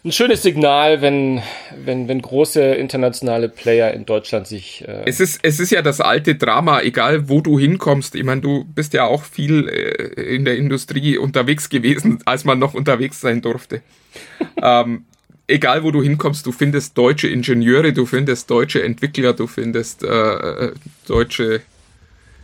ein 0.05 0.12
schönes 0.12 0.43
Signal, 0.43 1.01
wenn, 1.03 1.43
wenn, 1.84 2.07
wenn 2.09 2.22
große 2.22 2.62
internationale 2.62 3.49
Player 3.49 3.93
in 3.93 4.07
Deutschland 4.07 4.47
sich. 4.47 4.86
Äh, 4.86 5.03
Es 5.07 5.20
ist, 5.20 5.41
es 5.43 5.59
ist 5.61 5.70
ja 5.70 5.82
das 5.82 6.01
alte 6.01 6.34
Drama, 6.36 6.80
egal 6.82 7.28
wo 7.28 7.41
du 7.41 7.59
hinkommst. 7.59 8.14
Ich 8.14 8.24
meine, 8.24 8.41
du 8.43 8.64
bist 8.64 8.93
ja 8.95 9.05
auch 9.05 9.24
viel 9.24 9.68
äh, 9.68 10.34
in 10.34 10.45
der 10.45 10.57
Industrie 10.57 11.18
unterwegs 11.18 11.68
gewesen, 11.68 12.20
als 12.26 12.45
man 12.45 12.59
noch 12.59 12.74
unterwegs 12.74 13.20
sein 13.20 13.43
durfte. 13.43 13.82
ähm, 14.62 15.05
egal 15.51 15.83
wo 15.83 15.91
du 15.91 16.03
hinkommst, 16.03 16.47
du 16.47 16.53
findest 16.53 16.97
deutsche 16.97 17.29
Ingenieure, 17.29 17.93
du 17.93 18.07
findest 18.07 18.51
deutsche 18.51 18.83
Entwickler, 18.83 19.33
du 19.33 19.47
findest 19.47 20.03
äh, 20.03 20.73
deutsche 21.07 21.61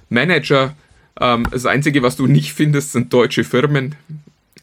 Manager. 0.08 0.74
Ähm, 1.20 1.46
das 1.50 1.66
Einzige, 1.66 2.02
was 2.02 2.16
du 2.16 2.26
nicht 2.26 2.52
findest, 2.52 2.92
sind 2.92 3.12
deutsche 3.12 3.44
Firmen. 3.44 3.94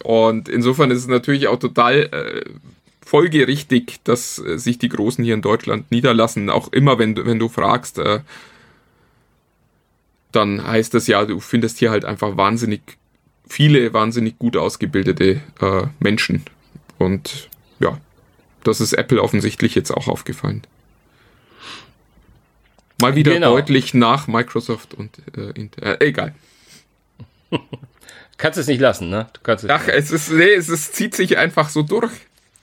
Und 0.03 0.49
insofern 0.49 0.91
ist 0.91 0.99
es 0.99 1.07
natürlich 1.07 1.47
auch 1.47 1.59
total 1.59 1.95
äh, 2.11 2.49
folgerichtig, 3.05 3.99
dass 4.03 4.39
äh, 4.39 4.57
sich 4.57 4.77
die 4.77 4.89
Großen 4.89 5.23
hier 5.23 5.33
in 5.33 5.41
Deutschland 5.41 5.89
niederlassen. 5.91 6.49
Auch 6.49 6.71
immer, 6.71 6.99
wenn, 6.99 7.15
du- 7.15 7.25
wenn 7.25 7.39
du 7.39 7.49
fragst, 7.49 7.97
äh, 7.99 8.19
dann 10.31 10.65
heißt 10.65 10.93
das 10.93 11.07
ja, 11.07 11.25
du 11.25 11.39
findest 11.39 11.77
hier 11.77 11.91
halt 11.91 12.05
einfach 12.05 12.37
wahnsinnig 12.37 12.81
viele, 13.47 13.93
wahnsinnig 13.93 14.39
gut 14.39 14.57
ausgebildete 14.57 15.41
äh, 15.61 15.83
Menschen. 15.99 16.43
Und 16.97 17.49
ja, 17.79 17.99
das 18.63 18.81
ist 18.81 18.93
Apple 18.93 19.21
offensichtlich 19.21 19.75
jetzt 19.75 19.91
auch 19.91 20.07
aufgefallen. 20.07 20.63
Mal 23.01 23.15
wieder 23.15 23.33
Genau. 23.33 23.51
deutlich 23.55 23.93
nach 23.93 24.27
Microsoft 24.27 24.93
und 24.93 25.17
äh, 25.35 25.51
Intel. 25.59 25.97
Äh, 25.99 26.07
egal. 26.07 26.33
kannst 28.37 28.57
es 28.59 28.67
nicht 28.67 28.79
lassen, 28.79 29.09
ne? 29.09 29.27
Du 29.33 29.41
kannst 29.41 29.63
es 29.63 29.69
Ach, 29.69 29.87
es 29.87 30.11
ist, 30.11 30.31
nee, 30.31 30.53
es 30.53 30.69
ist, 30.69 30.95
zieht 30.95 31.15
sich 31.15 31.37
einfach 31.37 31.69
so 31.69 31.81
durch. 31.81 32.11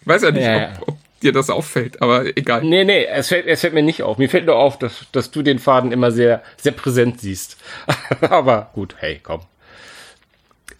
Ich 0.01 0.07
weiß 0.07 0.23
ja 0.23 0.31
nicht, 0.31 0.45
ja. 0.45 0.73
Ob, 0.81 0.89
ob 0.89 0.99
dir 1.21 1.33
das 1.33 1.51
auffällt, 1.51 2.01
aber 2.01 2.25
egal. 2.37 2.63
Nee, 2.65 2.85
nee, 2.85 3.05
es 3.05 3.29
fällt, 3.29 3.47
es 3.47 3.61
fällt 3.61 3.75
mir 3.75 3.83
nicht 3.83 4.03
auf. 4.03 4.19
Mir 4.19 4.31
fällt 4.31 4.47
nur 4.47 4.57
auf, 4.57 4.79
dass, 4.79 5.07
dass 5.13 5.31
du 5.31 5.43
den 5.43 5.59
Faden 5.59 5.93
immer 5.93 6.11
sehr, 6.11 6.43
sehr 6.57 6.73
präsent 6.73 7.21
siehst. 7.21 7.59
aber 8.23 8.71
gut, 8.73 8.97
hey, 8.99 9.21
komm. 9.23 9.43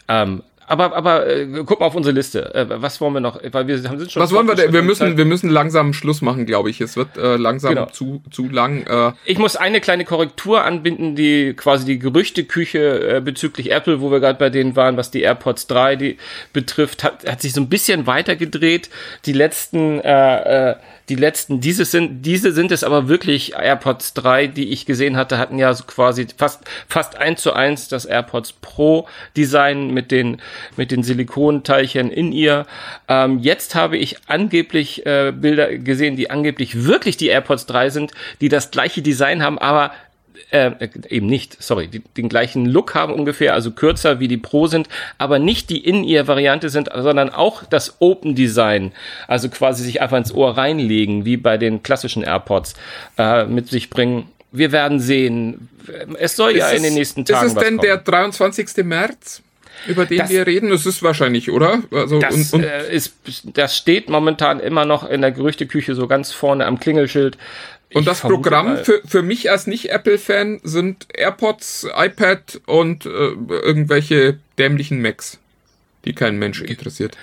Ähm, 0.09 0.43
aber, 0.71 0.97
aber 0.97 1.27
äh, 1.27 1.47
guck 1.67 1.81
mal 1.81 1.87
auf 1.87 1.95
unsere 1.95 2.15
Liste. 2.15 2.55
Äh, 2.55 2.67
was 2.69 3.01
wollen 3.01 3.13
wir 3.15 3.21
noch? 3.21 3.41
Weil 3.53 3.67
wir 3.67 3.77
haben- 3.83 3.99
sind 3.99 4.11
schon. 4.13 4.23
Was 4.23 4.33
wollen 4.33 4.47
wir 4.49 4.55
denn? 4.55 4.73
Wir 4.73 4.83
müssen, 4.83 5.17
wir 5.17 5.25
müssen 5.25 5.51
langsam 5.51 5.93
Schluss 5.93 6.23
machen, 6.23 6.47
glaube 6.47 6.71
ich. 6.71 6.81
Es 6.81 6.97
wird 6.97 7.17
äh, 7.17 7.37
langsam 7.37 7.75
Genau. 7.75 7.87
zu, 7.87 8.23
zu 8.31 8.49
lang. 8.49 8.87
Äh, 8.87 9.13
Ich 9.27 9.39
muss 9.39 9.57
eine 9.57 9.81
kleine 9.81 10.05
Korrektur 10.05 10.65
anbinden, 10.65 11.17
die 11.17 11.55
quasi 11.55 11.85
die 11.85 11.99
Gerüchteküche 11.99 13.17
äh, 13.17 13.21
bezüglich 13.21 13.71
Apple, 13.73 14.01
wo 14.01 14.11
wir 14.11 14.21
gerade 14.21 14.39
bei 14.39 14.51
denen 14.51 14.77
waren, 14.77 14.97
was 14.97 15.11
die 15.11 15.21
AirPods 15.23 15.67
3 15.67 15.97
die 15.97 16.17
betrifft, 16.53 17.05
hat, 17.05 17.29
hat 17.31 17.43
sich 17.43 17.53
so 17.53 17.61
ein 17.61 17.69
bisschen 17.69 18.07
weitergedreht. 18.07 18.89
Die 19.27 19.33
letzten, 19.33 20.01
äh, 20.01 20.71
äh, 20.71 20.77
die 21.11 21.17
letzten, 21.17 21.61
diese 21.61 21.85
sind, 21.85 22.23
diese 22.25 22.53
sind 22.53 22.71
es 22.71 22.85
aber 22.85 23.09
wirklich 23.09 23.55
AirPods 23.55 24.15
3, 24.15 24.47
die 24.47 24.71
ich 24.71 24.87
gesehen 24.87 25.17
hatte, 25.17 25.39
hatten 25.39 25.59
ja 25.59 25.75
so 25.75 25.83
quasi 25.85 26.29
fast, 26.37 26.63
fast 26.89 27.17
eins 27.17 27.43
zu 27.43 27.53
eins 27.53 27.89
das 27.89 28.05
AirPods 28.05 28.53
Pro 28.53 29.09
Design 29.37 29.93
mit 29.93 30.13
den, 30.13 30.41
mit 30.77 30.93
den 30.93 31.03
Silikonteilchen 31.03 32.13
in 32.13 32.31
ihr. 32.31 32.65
Ähm, 33.09 33.41
jetzt 33.41 33.75
habe 33.75 33.99
ich 33.99 34.19
angeblich 34.29 35.05
äh, 35.05 35.33
Bilder 35.35 35.77
gesehen, 35.79 36.15
die 36.15 36.31
angeblich 36.31 36.85
wirklich 36.85 37.17
die 37.17 37.27
AirPods 37.27 37.67
3 37.67 37.91
sind, 37.91 38.13
die 38.41 38.49
das 38.49 38.71
gleiche 38.71 39.03
Design 39.03 39.43
haben, 39.43 39.59
aber 39.59 39.91
äh, 40.51 40.73
eben 41.09 41.27
nicht, 41.27 41.63
sorry, 41.63 41.89
die, 41.89 42.01
den 42.17 42.29
gleichen 42.29 42.67
Look 42.67 42.95
haben 42.95 43.13
ungefähr, 43.13 43.55
also 43.55 43.71
kürzer 43.71 44.21
wie 44.21 44.29
die 44.29 44.37
Pro 44.37 44.67
sind, 44.67 44.89
aber 45.19 45.39
nicht 45.39 45.71
die 45.71 45.79
In-Ear-Variante 45.85 46.69
sind, 46.71 46.89
sondern 46.95 47.31
auch 47.31 47.63
das 47.65 47.97
Open 48.01 48.35
Design, 48.35 48.93
also 49.29 49.49
quasi 49.49 49.85
sich 49.85 50.01
einfach 50.03 50.17
ins 50.19 50.33
Ohr 50.35 50.57
reinlegen, 50.57 51.25
wie 51.25 51.37
bei 51.37 51.57
den 51.59 51.83
klassischen 51.83 52.23
AirPods, 52.23 52.75
äh, 53.19 53.45
mit 53.47 53.69
sich 53.69 53.91
bringen. 53.91 54.29
Wir 54.53 54.73
werden 54.73 54.99
sehen. 54.99 55.69
Es 56.19 56.35
soll 56.37 56.57
ja 56.57 56.67
ist 56.69 56.77
in 56.79 56.83
den 56.83 56.93
es- 56.93 56.99
nächsten 56.99 57.25
Tagen 57.25 57.47
Ist 57.47 57.53
es 57.53 57.59
denn 57.59 57.77
kommen. 57.77 57.87
der 57.87 57.97
23. 57.99 58.83
März, 58.85 59.43
über 59.87 60.07
den 60.07 60.19
Das- 60.19 60.31
wir 60.31 60.45
reden? 60.47 60.71
Das 60.71 60.85
ist 60.87 61.03
wahrscheinlich, 61.05 61.51
oder? 61.53 61.79
Also, 61.93 62.19
Das, 62.19 62.35
und, 62.53 62.53
und, 62.55 62.65
äh, 62.65 62.93
ist, 62.93 63.15
das 63.55 63.77
steht 63.77 64.09
momentan 64.09 64.59
immer 64.59 64.85
noch 64.85 65.09
in 65.09 65.21
der 65.21 65.31
Gerüchteküche 65.31 65.95
so 65.95 66.09
ganz 66.09 66.33
vorne 66.33 66.67
am 66.67 66.81
Klingelschild. 66.81 67.39
Und 67.93 68.03
Ich 68.03 68.07
das 68.07 68.21
Programm 68.21 68.79
für, 68.79 69.01
für 69.07 69.23
mich 69.23 69.51
als 69.51 69.67
Nicht-Apple-Fan 69.67 70.61
sind 70.63 71.07
AirPods, 71.13 71.87
iPad 71.97 72.61
und 72.67 73.07
äh, 73.07 73.09
irgendwelche 73.09 74.39
dämlichen 74.59 75.01
Macs, 75.03 75.39
die 76.05 76.13
kein 76.15 76.39
Mensch 76.39 76.61
interessiert. 76.63 77.17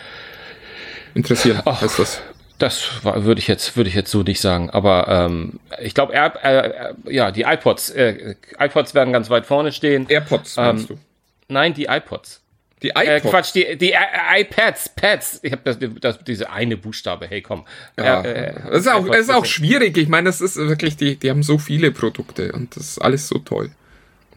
Interessieren 1.14 1.62
heißt 1.66 2.00
das. 2.00 2.22
Das 2.60 3.04
war- 3.04 3.24
würde 3.24 3.40
ich 3.40 3.48
jetzt 3.48 3.78
würde 3.78 3.88
ich 3.90 3.96
jetzt 3.96 4.10
so 4.10 4.24
nicht 4.24 4.42
sagen, 4.42 4.70
aber 4.72 5.08
ähm, 5.08 5.60
ich 5.80 5.94
glaube, 5.94 6.14
äh, 6.14 6.28
äh, 6.44 6.94
ja, 7.08 7.30
die 7.32 7.44
iPods, 7.44 7.92
äh, 7.92 8.36
iPods 8.60 8.96
werden 8.96 9.14
ganz 9.14 9.30
weit 9.30 9.46
vorne 9.46 9.72
stehen. 9.72 10.08
AirPods, 10.10 10.58
meinst 10.58 10.90
Ähm, 10.90 10.98
du? 10.98 11.54
Nein, 11.54 11.74
die 11.76 11.86
iPods. 11.86 12.42
Die 12.84 12.90
Äh, 12.90 13.18
iPods. 13.18 13.32
Quatsch, 13.32 13.56
die, 13.56 13.78
die 13.78 13.92
I 13.92 14.42
iPads, 14.42 14.90
Pads. 14.90 15.40
Ich 15.42 15.52
habe 15.52 15.62
das, 15.64 15.78
das, 16.00 16.24
diese 16.24 16.50
eine 16.52 16.78
Buchstabe. 16.78 17.28
Hey, 17.28 17.42
komm. 17.42 17.66
Ja, 17.98 18.22
Äh, 18.22 18.50
äh, 18.50 18.54
das 18.70 18.82
ist 18.82 18.88
auch, 18.88 19.06
iPods, 19.06 19.18
ist 19.20 19.32
auch 19.32 19.46
schwierig. 19.46 19.98
Ich 19.98 20.08
meine, 20.08 20.30
das 20.30 20.42
ist 20.42 20.58
wirklich, 20.58 20.96
die, 20.96 21.16
die 21.16 21.30
haben 21.30 21.44
so 21.44 21.58
viele 21.58 21.92
Produkte 21.92 22.52
und 22.52 22.76
das 22.76 22.84
ist 22.84 23.00
alles 23.00 23.28
so 23.28 23.40
toll. 23.40 23.72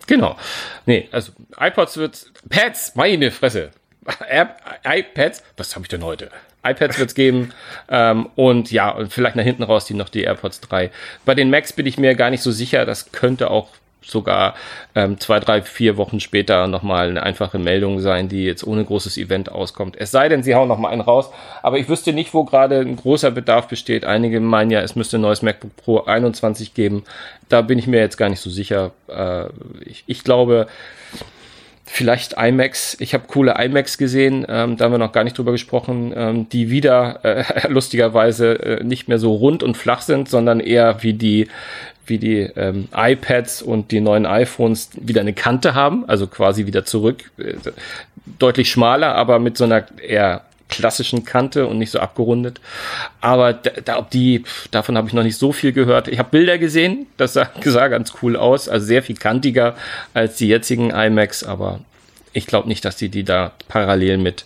Genau. 0.07 0.37
Nee, 0.87 1.09
also 1.13 1.33
iPods 1.59 1.97
wird 1.99 2.33
Pads, 2.49 2.95
meine 2.97 3.31
Fresse. 3.31 3.71
IPads, 4.85 5.43
was 5.57 5.75
habe 5.75 5.85
ich 5.85 5.89
denn 5.89 6.03
heute? 6.03 6.31
iPads 6.65 6.99
wird's 6.99 7.15
geben 7.15 7.53
ähm, 7.89 8.29
und 8.35 8.71
ja, 8.71 8.91
und 8.91 9.13
vielleicht 9.13 9.37
nach 9.37 9.45
hinten 9.45 9.63
raus 9.63 9.87
die 9.87 9.95
noch 9.95 10.09
die 10.09 10.23
AirPods 10.23 10.61
3. 10.61 10.91
Bei 11.25 11.35
den 11.35 11.51
Macs 11.51 11.73
bin 11.73 11.87
ich 11.87 11.99
mir 11.99 12.15
gar 12.15 12.31
nicht 12.31 12.43
so 12.43 12.51
sicher, 12.51 12.85
das 12.85 13.13
könnte 13.13 13.51
auch 13.51 13.69
sogar 14.03 14.55
ähm, 14.95 15.19
zwei, 15.21 15.41
drei, 15.41 15.63
vier 15.63 15.97
Wochen 15.97 16.21
später 16.21 16.67
nochmal 16.67 17.09
eine 17.09 17.23
einfache 17.23 17.59
Meldung 17.59 18.01
sein, 18.01 18.29
die 18.29 18.45
jetzt 18.45 18.67
ohne 18.67 18.85
großes 18.85 19.17
Event 19.19 19.53
auskommt. 19.53 19.97
Es 19.99 20.11
sei 20.11 20.29
denn, 20.29 20.43
sie 20.43 20.55
hauen 20.55 20.69
nochmal 20.69 20.93
einen 20.93 21.01
raus, 21.01 21.31
aber 21.63 21.79
ich 21.79 21.89
wüsste 21.89 22.13
nicht, 22.13 22.35
wo 22.35 22.45
gerade 22.45 22.81
ein 22.81 22.97
großer 22.97 23.31
Bedarf 23.31 23.69
besteht. 23.69 24.05
Einige 24.05 24.41
meinen 24.41 24.71
ja, 24.71 24.81
es 24.81 24.97
müsste 24.97 25.19
ein 25.19 25.23
neues 25.23 25.43
MacBook 25.43 25.77
Pro 25.77 26.01
21 26.01 26.75
geben. 26.75 27.05
Da 27.49 27.63
bin 27.63 27.79
ich 27.79 27.87
mir 27.87 28.01
jetzt 28.01 28.17
gar 28.17 28.29
nicht 28.29 28.41
so 28.41 28.51
sicher. 28.51 28.93
Äh, 29.09 29.47
ich, 29.85 30.05
ich 30.07 30.25
glaube, 30.25 30.67
vielleicht 31.93 32.37
iMacs. 32.39 32.97
Ich 33.01 33.15
habe 33.15 33.25
coole 33.27 33.57
iMacs 33.59 33.99
gesehen, 33.99 34.47
ähm, 34.49 34.77
da 34.77 34.85
haben 34.85 34.93
wir 34.93 34.99
noch 34.99 35.11
gar 35.11 35.25
nicht 35.25 35.37
drüber 35.37 35.51
gesprochen, 35.51 36.13
ähm, 36.15 36.49
die 36.49 36.71
wieder 36.71 37.19
äh, 37.25 37.45
lustigerweise 37.69 38.53
äh, 38.63 38.85
nicht 38.85 39.09
mehr 39.09 39.19
so 39.19 39.35
rund 39.35 39.65
und 39.65 39.77
flach 39.77 40.01
sind, 40.01 40.29
sondern 40.29 40.61
eher 40.61 41.03
wie 41.03 41.15
die 41.15 41.49
wie 42.07 42.19
die 42.19 42.41
ähm, 42.41 42.89
iPads 42.95 43.63
und 43.63 43.91
die 43.91 44.01
neuen 44.01 44.27
iPhones 44.27 44.91
wieder 44.95 45.21
eine 45.21 45.33
Kante 45.33 45.75
haben, 45.75 46.05
also 46.09 46.27
quasi 46.27 46.67
wieder 46.67 46.85
zurück, 46.85 47.31
äh, 47.39 47.55
deutlich 48.39 48.71
schmaler, 48.71 49.15
aber 49.15 49.39
mit 49.39 49.57
so 49.57 49.65
einer 49.65 49.87
eher 50.01 50.43
klassischen 50.71 51.25
Kante 51.25 51.67
und 51.67 51.79
nicht 51.79 51.91
so 51.91 51.99
abgerundet. 51.99 52.61
Aber 53.21 53.53
da, 53.53 53.71
da, 53.85 53.99
ob 53.99 54.11
die, 54.11 54.45
davon 54.71 54.97
habe 54.97 55.09
ich 55.09 55.15
noch 55.15 55.25
nicht 55.25 55.37
so 55.37 55.53
viel 55.53 55.73
gehört. 55.73 56.09
Ich 56.09 56.19
habe 56.19 56.31
Bilder 56.31 56.59
gesehen, 56.59 57.07
das 57.17 57.35
sah, 57.35 57.51
sah 57.65 57.89
ganz 57.89 58.15
cool 58.23 58.37
aus, 58.37 58.69
also 58.69 58.87
sehr 58.87 59.03
viel 59.03 59.17
kantiger 59.17 59.75
als 60.15 60.37
die 60.37 60.49
jetzigen 60.49 60.91
iMacs, 60.91 61.45
aber 61.45 61.81
ich 62.33 62.47
glaube 62.47 62.69
nicht, 62.69 62.85
dass 62.85 62.97
die 62.97 63.09
die 63.09 63.25
da 63.25 63.53
parallel 63.69 64.19
mit, 64.19 64.45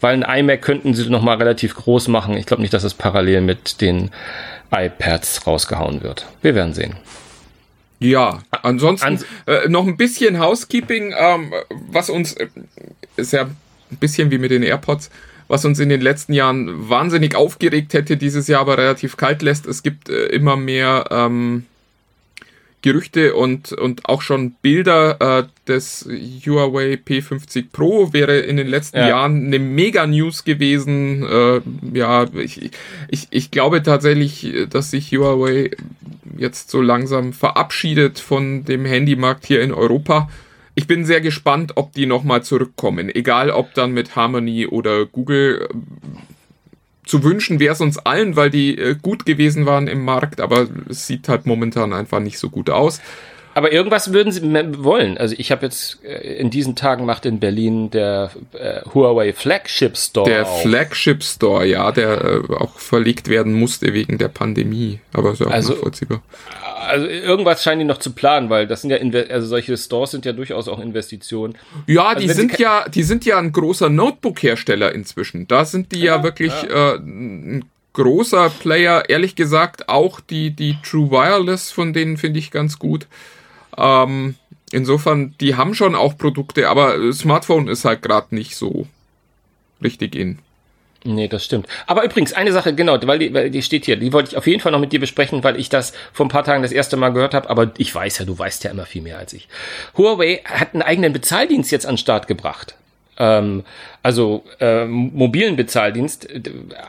weil 0.00 0.22
ein 0.22 0.40
iMac 0.40 0.62
könnten 0.62 0.94
sie 0.94 1.08
noch 1.10 1.22
mal 1.22 1.36
relativ 1.36 1.74
groß 1.74 2.08
machen. 2.08 2.36
Ich 2.36 2.46
glaube 2.46 2.62
nicht, 2.62 2.72
dass 2.72 2.84
es 2.84 2.94
parallel 2.94 3.42
mit 3.42 3.80
den 3.82 4.10
iPads 4.70 5.46
rausgehauen 5.46 6.02
wird. 6.02 6.26
Wir 6.42 6.54
werden 6.54 6.74
sehen. 6.74 6.96
Ja, 7.98 8.42
ansonsten 8.50 9.06
Ans- 9.06 9.26
äh, 9.46 9.68
noch 9.68 9.86
ein 9.86 9.96
bisschen 9.96 10.38
Housekeeping, 10.38 11.14
ähm, 11.16 11.52
was 11.90 12.10
uns 12.10 12.34
äh, 12.34 12.48
ist 13.16 13.32
ja 13.32 13.42
ein 13.44 13.96
bisschen 13.98 14.30
wie 14.30 14.38
mit 14.38 14.50
den 14.50 14.62
AirPods, 14.62 15.10
was 15.48 15.64
uns 15.64 15.78
in 15.78 15.88
den 15.88 16.00
letzten 16.02 16.32
Jahren 16.34 16.90
wahnsinnig 16.90 17.34
aufgeregt 17.34 17.94
hätte, 17.94 18.16
dieses 18.18 18.48
Jahr 18.48 18.60
aber 18.60 18.76
relativ 18.76 19.16
kalt 19.16 19.40
lässt. 19.42 19.64
Es 19.66 19.82
gibt 19.82 20.10
äh, 20.10 20.26
immer 20.26 20.56
mehr 20.56 21.06
ähm, 21.10 21.64
Gerüchte 22.82 23.34
und, 23.34 23.72
und 23.72 24.08
auch 24.08 24.22
schon 24.22 24.52
Bilder 24.62 25.20
äh, 25.20 25.44
des 25.66 26.06
Huawei 26.06 26.94
P50 26.94 27.66
Pro 27.72 28.12
wäre 28.12 28.38
in 28.38 28.56
den 28.56 28.68
letzten 28.68 28.98
ja. 28.98 29.08
Jahren 29.08 29.46
eine 29.46 29.58
Mega-News 29.58 30.44
gewesen. 30.44 31.24
Äh, 31.24 31.60
ja, 31.92 32.26
ich, 32.34 32.70
ich, 33.08 33.26
ich 33.30 33.50
glaube 33.50 33.82
tatsächlich, 33.82 34.54
dass 34.70 34.90
sich 34.90 35.10
Huawei 35.12 35.70
jetzt 36.36 36.70
so 36.70 36.80
langsam 36.80 37.32
verabschiedet 37.32 38.18
von 38.18 38.64
dem 38.64 38.84
Handymarkt 38.84 39.46
hier 39.46 39.62
in 39.62 39.72
Europa. 39.72 40.28
Ich 40.74 40.86
bin 40.86 41.06
sehr 41.06 41.22
gespannt, 41.22 41.72
ob 41.76 41.92
die 41.92 42.06
nochmal 42.06 42.42
zurückkommen. 42.42 43.08
Egal 43.08 43.50
ob 43.50 43.72
dann 43.74 43.92
mit 43.92 44.14
Harmony 44.14 44.66
oder 44.66 45.06
Google 45.06 45.68
zu 47.06 47.22
wünschen 47.24 47.60
wäre 47.60 47.72
es 47.72 47.80
uns 47.80 47.98
allen, 47.98 48.36
weil 48.36 48.50
die 48.50 48.76
äh, 48.76 48.96
gut 49.00 49.24
gewesen 49.24 49.64
waren 49.64 49.86
im 49.86 50.04
Markt, 50.04 50.40
aber 50.40 50.68
es 50.90 51.06
sieht 51.06 51.28
halt 51.28 51.46
momentan 51.46 51.92
einfach 51.92 52.20
nicht 52.20 52.38
so 52.38 52.50
gut 52.50 52.68
aus. 52.68 53.00
Aber 53.56 53.72
irgendwas 53.72 54.12
würden 54.12 54.32
sie 54.32 54.42
wollen. 54.84 55.16
Also 55.16 55.34
ich 55.38 55.50
habe 55.50 55.64
jetzt 55.64 56.04
äh, 56.04 56.34
in 56.36 56.50
diesen 56.50 56.76
Tagen 56.76 57.06
macht 57.06 57.24
in 57.24 57.40
Berlin 57.40 57.90
der 57.90 58.30
äh, 58.52 58.82
Huawei 58.92 59.32
Flagship 59.32 59.96
Store. 59.96 60.28
Der 60.28 60.42
auf. 60.42 60.60
Flagship 60.60 61.24
Store, 61.24 61.64
ja, 61.64 61.90
der 61.90 62.22
äh, 62.22 62.54
auch 62.54 62.78
verlegt 62.78 63.28
werden 63.28 63.54
musste 63.54 63.94
wegen 63.94 64.18
der 64.18 64.28
Pandemie. 64.28 65.00
Aber 65.14 65.32
ist 65.32 65.40
ja 65.40 65.46
auch 65.46 65.52
also, 65.52 65.72
nachvollziehbar 65.72 66.20
also 66.86 67.06
irgendwas 67.06 67.62
scheinen 67.62 67.80
die 67.80 67.84
noch 67.86 67.98
zu 67.98 68.12
planen, 68.12 68.50
weil 68.50 68.66
das 68.66 68.82
sind 68.82 68.90
ja, 68.90 68.98
Inve 68.98 69.26
also 69.30 69.46
solche 69.46 69.76
Stores 69.76 70.10
sind 70.10 70.24
ja 70.24 70.32
durchaus 70.32 70.68
auch 70.68 70.78
Investitionen. 70.78 71.56
Ja, 71.86 72.08
also 72.08 72.20
die 72.20 72.32
sind 72.32 72.58
ja, 72.58 72.88
die 72.88 73.02
sind 73.02 73.24
ja 73.24 73.38
ein 73.38 73.52
großer 73.52 73.88
Notebook-Hersteller 73.88 74.92
inzwischen. 74.92 75.48
Da 75.48 75.64
sind 75.64 75.92
die 75.92 76.00
ja, 76.00 76.16
ja 76.16 76.22
wirklich 76.22 76.52
ja. 76.62 76.94
Äh, 76.94 76.98
ein 76.98 77.64
großer 77.92 78.50
Player. 78.50 79.08
Ehrlich 79.08 79.34
gesagt, 79.34 79.88
auch 79.88 80.20
die, 80.20 80.50
die 80.50 80.76
True 80.82 81.10
Wireless 81.10 81.72
von 81.72 81.92
denen 81.92 82.18
finde 82.18 82.38
ich 82.38 82.50
ganz 82.50 82.78
gut. 82.78 83.06
Ähm, 83.76 84.34
insofern, 84.72 85.34
die 85.40 85.56
haben 85.56 85.74
schon 85.74 85.94
auch 85.94 86.16
Produkte, 86.16 86.68
aber 86.68 87.12
Smartphone 87.12 87.68
ist 87.68 87.84
halt 87.84 88.02
gerade 88.02 88.34
nicht 88.34 88.56
so 88.56 88.86
richtig 89.82 90.14
in. 90.14 90.38
Nee, 91.04 91.28
das 91.28 91.44
stimmt. 91.44 91.68
Aber 91.86 92.04
übrigens, 92.04 92.32
eine 92.32 92.52
Sache, 92.52 92.74
genau, 92.74 92.98
weil 93.06 93.20
die, 93.20 93.32
weil 93.32 93.50
die 93.50 93.62
steht 93.62 93.84
hier, 93.84 93.96
die 93.96 94.12
wollte 94.12 94.30
ich 94.30 94.36
auf 94.36 94.46
jeden 94.46 94.60
Fall 94.60 94.72
noch 94.72 94.80
mit 94.80 94.92
dir 94.92 94.98
besprechen, 94.98 95.44
weil 95.44 95.58
ich 95.58 95.68
das 95.68 95.92
vor 96.12 96.26
ein 96.26 96.30
paar 96.30 96.42
Tagen 96.42 96.62
das 96.62 96.72
erste 96.72 96.96
Mal 96.96 97.10
gehört 97.10 97.32
habe, 97.32 97.48
aber 97.48 97.70
ich 97.78 97.94
weiß 97.94 98.18
ja, 98.18 98.24
du 98.24 98.36
weißt 98.36 98.64
ja 98.64 98.72
immer 98.72 98.86
viel 98.86 99.02
mehr 99.02 99.18
als 99.18 99.32
ich. 99.32 99.48
Huawei 99.96 100.40
hat 100.44 100.74
einen 100.74 100.82
eigenen 100.82 101.12
Bezahldienst 101.12 101.70
jetzt 101.70 101.86
an 101.86 101.94
den 101.94 101.98
Start 101.98 102.26
gebracht 102.26 102.74
ähm, 103.18 103.64
also 104.02 104.44
äh, 104.60 104.84
mobilen 104.84 105.56
Bezahldienst, 105.56 106.30
äh, 106.30 106.40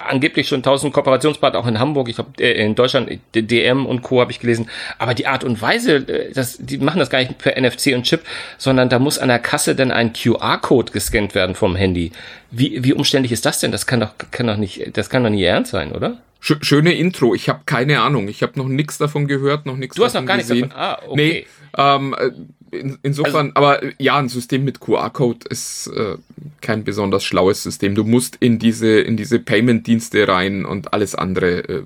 angeblich 0.07 0.47
schon 0.47 0.59
1000 0.59 0.93
Kooperationspartner 0.93 1.59
auch 1.59 1.67
in 1.67 1.79
Hamburg, 1.79 2.09
ich 2.09 2.15
glaube 2.15 2.31
äh, 2.39 2.63
in 2.63 2.75
Deutschland, 2.75 3.09
DM 3.33 3.85
und 3.85 4.01
Co. 4.01 4.21
habe 4.21 4.31
ich 4.31 4.39
gelesen, 4.39 4.69
aber 4.99 5.13
die 5.13 5.25
Art 5.25 5.43
und 5.43 5.61
Weise, 5.61 5.95
äh, 5.95 6.31
das, 6.33 6.57
die 6.59 6.77
machen 6.77 6.99
das 6.99 7.09
gar 7.09 7.19
nicht 7.19 7.37
per 7.37 7.59
NFC 7.59 7.93
und 7.95 8.03
Chip, 8.03 8.21
sondern 8.57 8.89
da 8.89 8.99
muss 8.99 9.17
an 9.17 9.29
der 9.29 9.39
Kasse 9.39 9.75
dann 9.75 9.91
ein 9.91 10.13
QR-Code 10.13 10.91
gescannt 10.91 11.33
werden 11.33 11.55
vom 11.55 11.75
Handy. 11.75 12.11
Wie, 12.51 12.83
wie 12.83 12.93
umständlich 12.93 13.31
ist 13.31 13.45
das 13.45 13.59
denn? 13.59 13.71
Das 13.71 13.87
kann 13.87 13.99
doch, 13.99 14.11
kann 14.31 14.47
doch 14.47 14.57
nicht, 14.57 14.95
das 14.97 15.09
kann 15.09 15.23
doch 15.23 15.29
nie 15.29 15.43
ernst 15.43 15.71
sein, 15.71 15.91
oder? 15.91 16.17
Schöne 16.39 16.93
Intro. 16.93 17.33
Ich 17.33 17.49
habe 17.49 17.61
keine 17.65 17.99
Ahnung. 18.01 18.27
Ich 18.27 18.43
habe 18.43 18.53
noch 18.57 18.67
nichts 18.67 18.99
davon 18.99 19.27
gehört, 19.27 19.65
noch 19.65 19.75
nichts 19.75 19.95
davon 19.95 20.03
Du 20.03 20.05
hast 20.05 20.13
noch 20.13 20.25
gar 20.25 20.37
gesehen. 20.37 20.57
nichts 20.57 20.73
davon. 20.75 20.83
Ah, 20.83 20.99
okay. 21.07 21.15
Nee, 21.15 21.45
ähm, 21.77 22.15
in, 22.71 22.97
insofern, 23.03 23.51
also, 23.55 23.67
aber 23.67 23.81
ja, 23.97 24.17
ein 24.17 24.29
System 24.29 24.63
mit 24.63 24.79
QR-Code 24.79 25.47
ist 25.49 25.87
äh, 25.87 26.17
kein 26.61 26.83
besonders 26.83 27.23
schlaues 27.23 27.63
System. 27.63 27.95
Du 27.95 28.03
musst 28.03 28.37
in 28.37 28.59
diese, 28.59 28.99
in 28.99 29.17
diese 29.17 29.39
Payment-Dienste 29.39 30.27
rein 30.27 30.65
und 30.65 30.93
alles 30.93 31.15
andere 31.15 31.59
äh, 31.59 31.83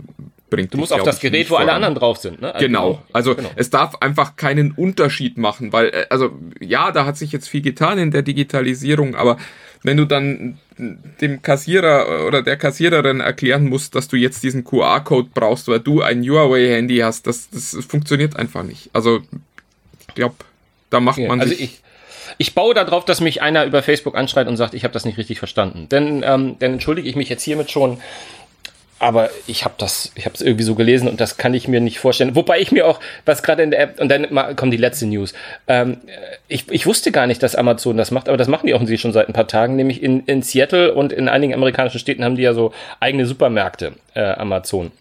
bringt 0.52 0.74
Du 0.74 0.78
musst 0.78 0.94
auf 0.94 1.04
das 1.04 1.20
Gerät, 1.20 1.50
wo 1.50 1.56
alle 1.56 1.74
anderen 1.74 1.96
drauf 1.96 2.18
sind. 2.18 2.42
Ne? 2.42 2.54
Also 2.54 2.68
genau. 2.68 3.02
Also 3.12 3.36
genau. 3.36 3.50
es 3.56 3.72
darf 3.72 3.96
einfach 4.02 4.36
keinen 4.36 4.72
Unterschied 4.72 5.38
machen, 5.38 5.74
weil, 5.74 5.88
äh, 5.88 6.06
also 6.10 6.38
ja, 6.60 6.92
da 6.92 7.06
hat 7.06 7.18
sich 7.18 7.32
jetzt 7.32 7.48
viel 7.48 7.62
getan 7.62 7.98
in 7.98 8.12
der 8.12 8.22
Digitalisierung, 8.22 9.16
aber 9.16 9.38
wenn 9.84 9.98
du 9.98 10.06
dann 10.06 10.60
dem 10.78 11.42
Kassierer 11.42 12.28
oder 12.28 12.44
der 12.44 12.58
Kassiererin 12.58 13.20
erklären 13.20 13.68
musst, 13.68 13.96
dass 13.96 14.08
du 14.08 14.16
jetzt 14.16 14.44
diesen 14.44 14.64
QR-Code 14.64 15.30
brauchst, 15.34 15.68
weil 15.68 15.80
du 15.80 16.02
ein 16.02 16.24
Huawei-Handy 16.24 16.98
hast, 16.98 17.26
das, 17.26 17.50
das 17.50 17.78
funktioniert 17.88 18.36
einfach 18.36 18.64
nicht. 18.64 18.90
Also 18.94 19.22
ich 20.08 20.16
glaube, 20.16 20.36
da 20.92 21.00
macht 21.00 21.18
man 21.18 21.42
also 21.42 21.52
sich. 21.52 21.62
Ich, 21.62 21.82
ich 22.38 22.56
baue 22.56 22.74
darauf, 22.74 23.06
dass 23.06 23.20
mich 23.22 23.42
einer 23.42 23.66
über 23.66 23.82
Facebook 23.82 24.16
anschreit 24.16 24.48
und 24.48 24.58
sagt, 24.58 24.74
ich 24.74 24.84
habe 24.84 24.94
das 24.94 25.06
nicht 25.06 25.18
richtig 25.18 25.39
verstanden. 25.39 25.88
Denn 25.89 26.24
ähm, 26.26 26.56
dann 26.60 26.74
entschuldige 26.74 27.10
ich 27.10 27.16
mich 27.16 27.30
jetzt 27.30 27.44
hiermit 27.44 27.72
schon. 27.72 28.00
Aber 29.00 29.32
ich 29.48 29.66
habe 29.66 29.74
das, 29.80 30.12
ich 30.14 30.26
habe 30.26 30.36
es 30.36 30.42
irgendwie 30.42 30.64
so 30.64 30.76
gelesen 30.76 31.08
und 31.08 31.20
das 31.20 31.38
kann 31.38 31.56
ich 31.56 31.68
mir 31.68 31.82
nicht 31.82 31.98
vorstellen. 31.98 32.36
Wobei 32.36 32.60
ich 32.60 32.72
mir 32.72 32.86
auch, 32.86 33.00
was 33.26 33.42
gerade 33.42 33.64
in 33.64 33.72
der 33.72 33.80
App, 33.80 34.00
und 34.00 34.10
dann 34.10 34.28
kommt 34.56 34.72
die 34.72 34.78
letzte 34.78 35.08
News. 35.08 35.34
Ähm, 35.68 35.98
ich, 36.48 36.70
ich 36.70 36.86
wusste 36.86 37.12
gar 37.12 37.26
nicht, 37.26 37.42
dass 37.42 37.56
Amazon 37.56 37.98
das 37.98 38.12
macht, 38.12 38.28
aber 38.28 38.38
das 38.38 38.48
machen 38.48 38.68
die 38.68 38.76
offensichtlich 38.76 39.02
schon 39.02 39.12
seit 39.12 39.28
ein 39.28 39.34
paar 39.34 39.48
Tagen. 39.48 39.76
Nämlich 39.76 40.04
in, 40.04 40.20
in 40.28 40.44
Seattle 40.44 40.94
und 40.94 41.12
in 41.14 41.30
einigen 41.30 41.56
amerikanischen 41.56 41.98
Städten 41.98 42.24
haben 42.24 42.36
die 42.36 42.44
ja 42.44 42.54
so 42.54 42.74
eigene 43.00 43.26
Supermärkte, 43.26 43.94
äh, 44.14 44.22
Amazon 44.22 44.92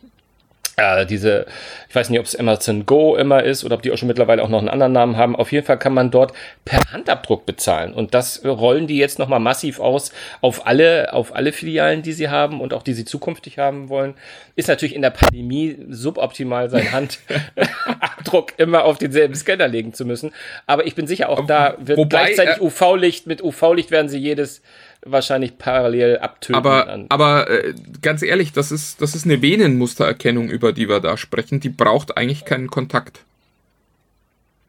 äh, 0.81 1.07
diese, 1.07 1.47
ich 1.89 1.95
weiß 1.95 2.11
nicht, 2.11 2.21
ob 2.21 2.27
es 2.27 2.37
Amazon 2.37 2.87
Go 2.87 3.17
immer 3.17 3.43
ist 3.43 3.65
oder 3.65 3.75
ob 3.75 3.83
die 3.83 3.93
auch 3.93 3.97
schon 3.97 4.09
mittlerweile 4.09 4.43
auch 4.43 4.49
noch 4.49 4.59
einen 4.59 4.69
anderen 4.69 4.93
Namen 4.93 5.17
haben. 5.17 5.37
Auf 5.37 5.53
jeden 5.53 5.67
Fall 5.67 5.79
kann 5.79 5.95
man 5.95 6.11
dort 6.11 6.33
per 6.65 6.81
Handabdruck 6.93 7.47
bezahlen. 7.47 7.93
Und 7.93 8.15
das 8.15 8.45
rollen 8.45 8.87
die 8.87 8.97
jetzt 8.97 9.19
nochmal 9.19 9.41
massiv 9.41 9.81
aus 9.81 10.13
auf 10.41 10.67
alle, 10.67 11.13
auf 11.13 11.35
alle 11.35 11.53
Filialen, 11.53 12.03
die 12.03 12.13
sie 12.13 12.29
haben 12.29 12.61
und 12.61 12.75
auch 12.75 12.83
die 12.83 12.95
sie 12.95 13.05
zukünftig 13.05 13.59
haben 13.59 13.89
wollen. 13.89 14.15
Ist 14.57 14.69
natürlich 14.69 14.95
in 14.95 15.03
der 15.03 15.11
Pandemie 15.11 15.77
suboptimal, 15.89 16.71
seinen 16.71 16.93
Handabdruck 16.93 18.59
immer 18.59 18.85
auf 18.85 18.99
denselben 18.99 19.35
Scanner 19.35 19.69
legen 19.69 19.95
zu 19.95 20.05
müssen. 20.05 20.33
Aber 20.67 20.87
ich 20.87 20.95
bin 20.95 21.07
sicher, 21.07 21.29
auch 21.29 21.47
da 21.47 21.77
wird 21.79 21.99
Wobei, 21.99 22.09
gleichzeitig 22.09 22.57
äh, 22.59 22.65
UV-Licht, 22.65 23.27
mit 23.27 23.43
UV-Licht 23.43 23.91
werden 23.91 24.09
sie 24.09 24.19
jedes 24.19 24.63
wahrscheinlich 25.03 25.59
parallel 25.59 26.19
abtöten. 26.19 26.55
Aber, 26.55 27.07
aber 27.09 27.51
äh, 27.51 27.75
ganz 28.03 28.23
ehrlich, 28.23 28.53
das 28.53 28.71
ist, 28.71 29.01
das 29.01 29.15
ist 29.15 29.25
eine 29.25 29.41
Venenmustererkennung, 29.41 30.51
über 30.51 30.73
die 30.73 30.89
wir 30.89 31.01
da 31.01 31.17
sprechen. 31.17 31.61
Die 31.61 31.69
braucht 31.69 32.17
eigentlich 32.17 32.45
keinen 32.45 32.69
Kontakt. 32.69 33.21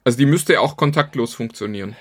Also 0.04 0.18
die 0.18 0.26
müsste 0.26 0.60
auch 0.62 0.78
kontaktlos 0.78 1.34
funktionieren. 1.34 1.96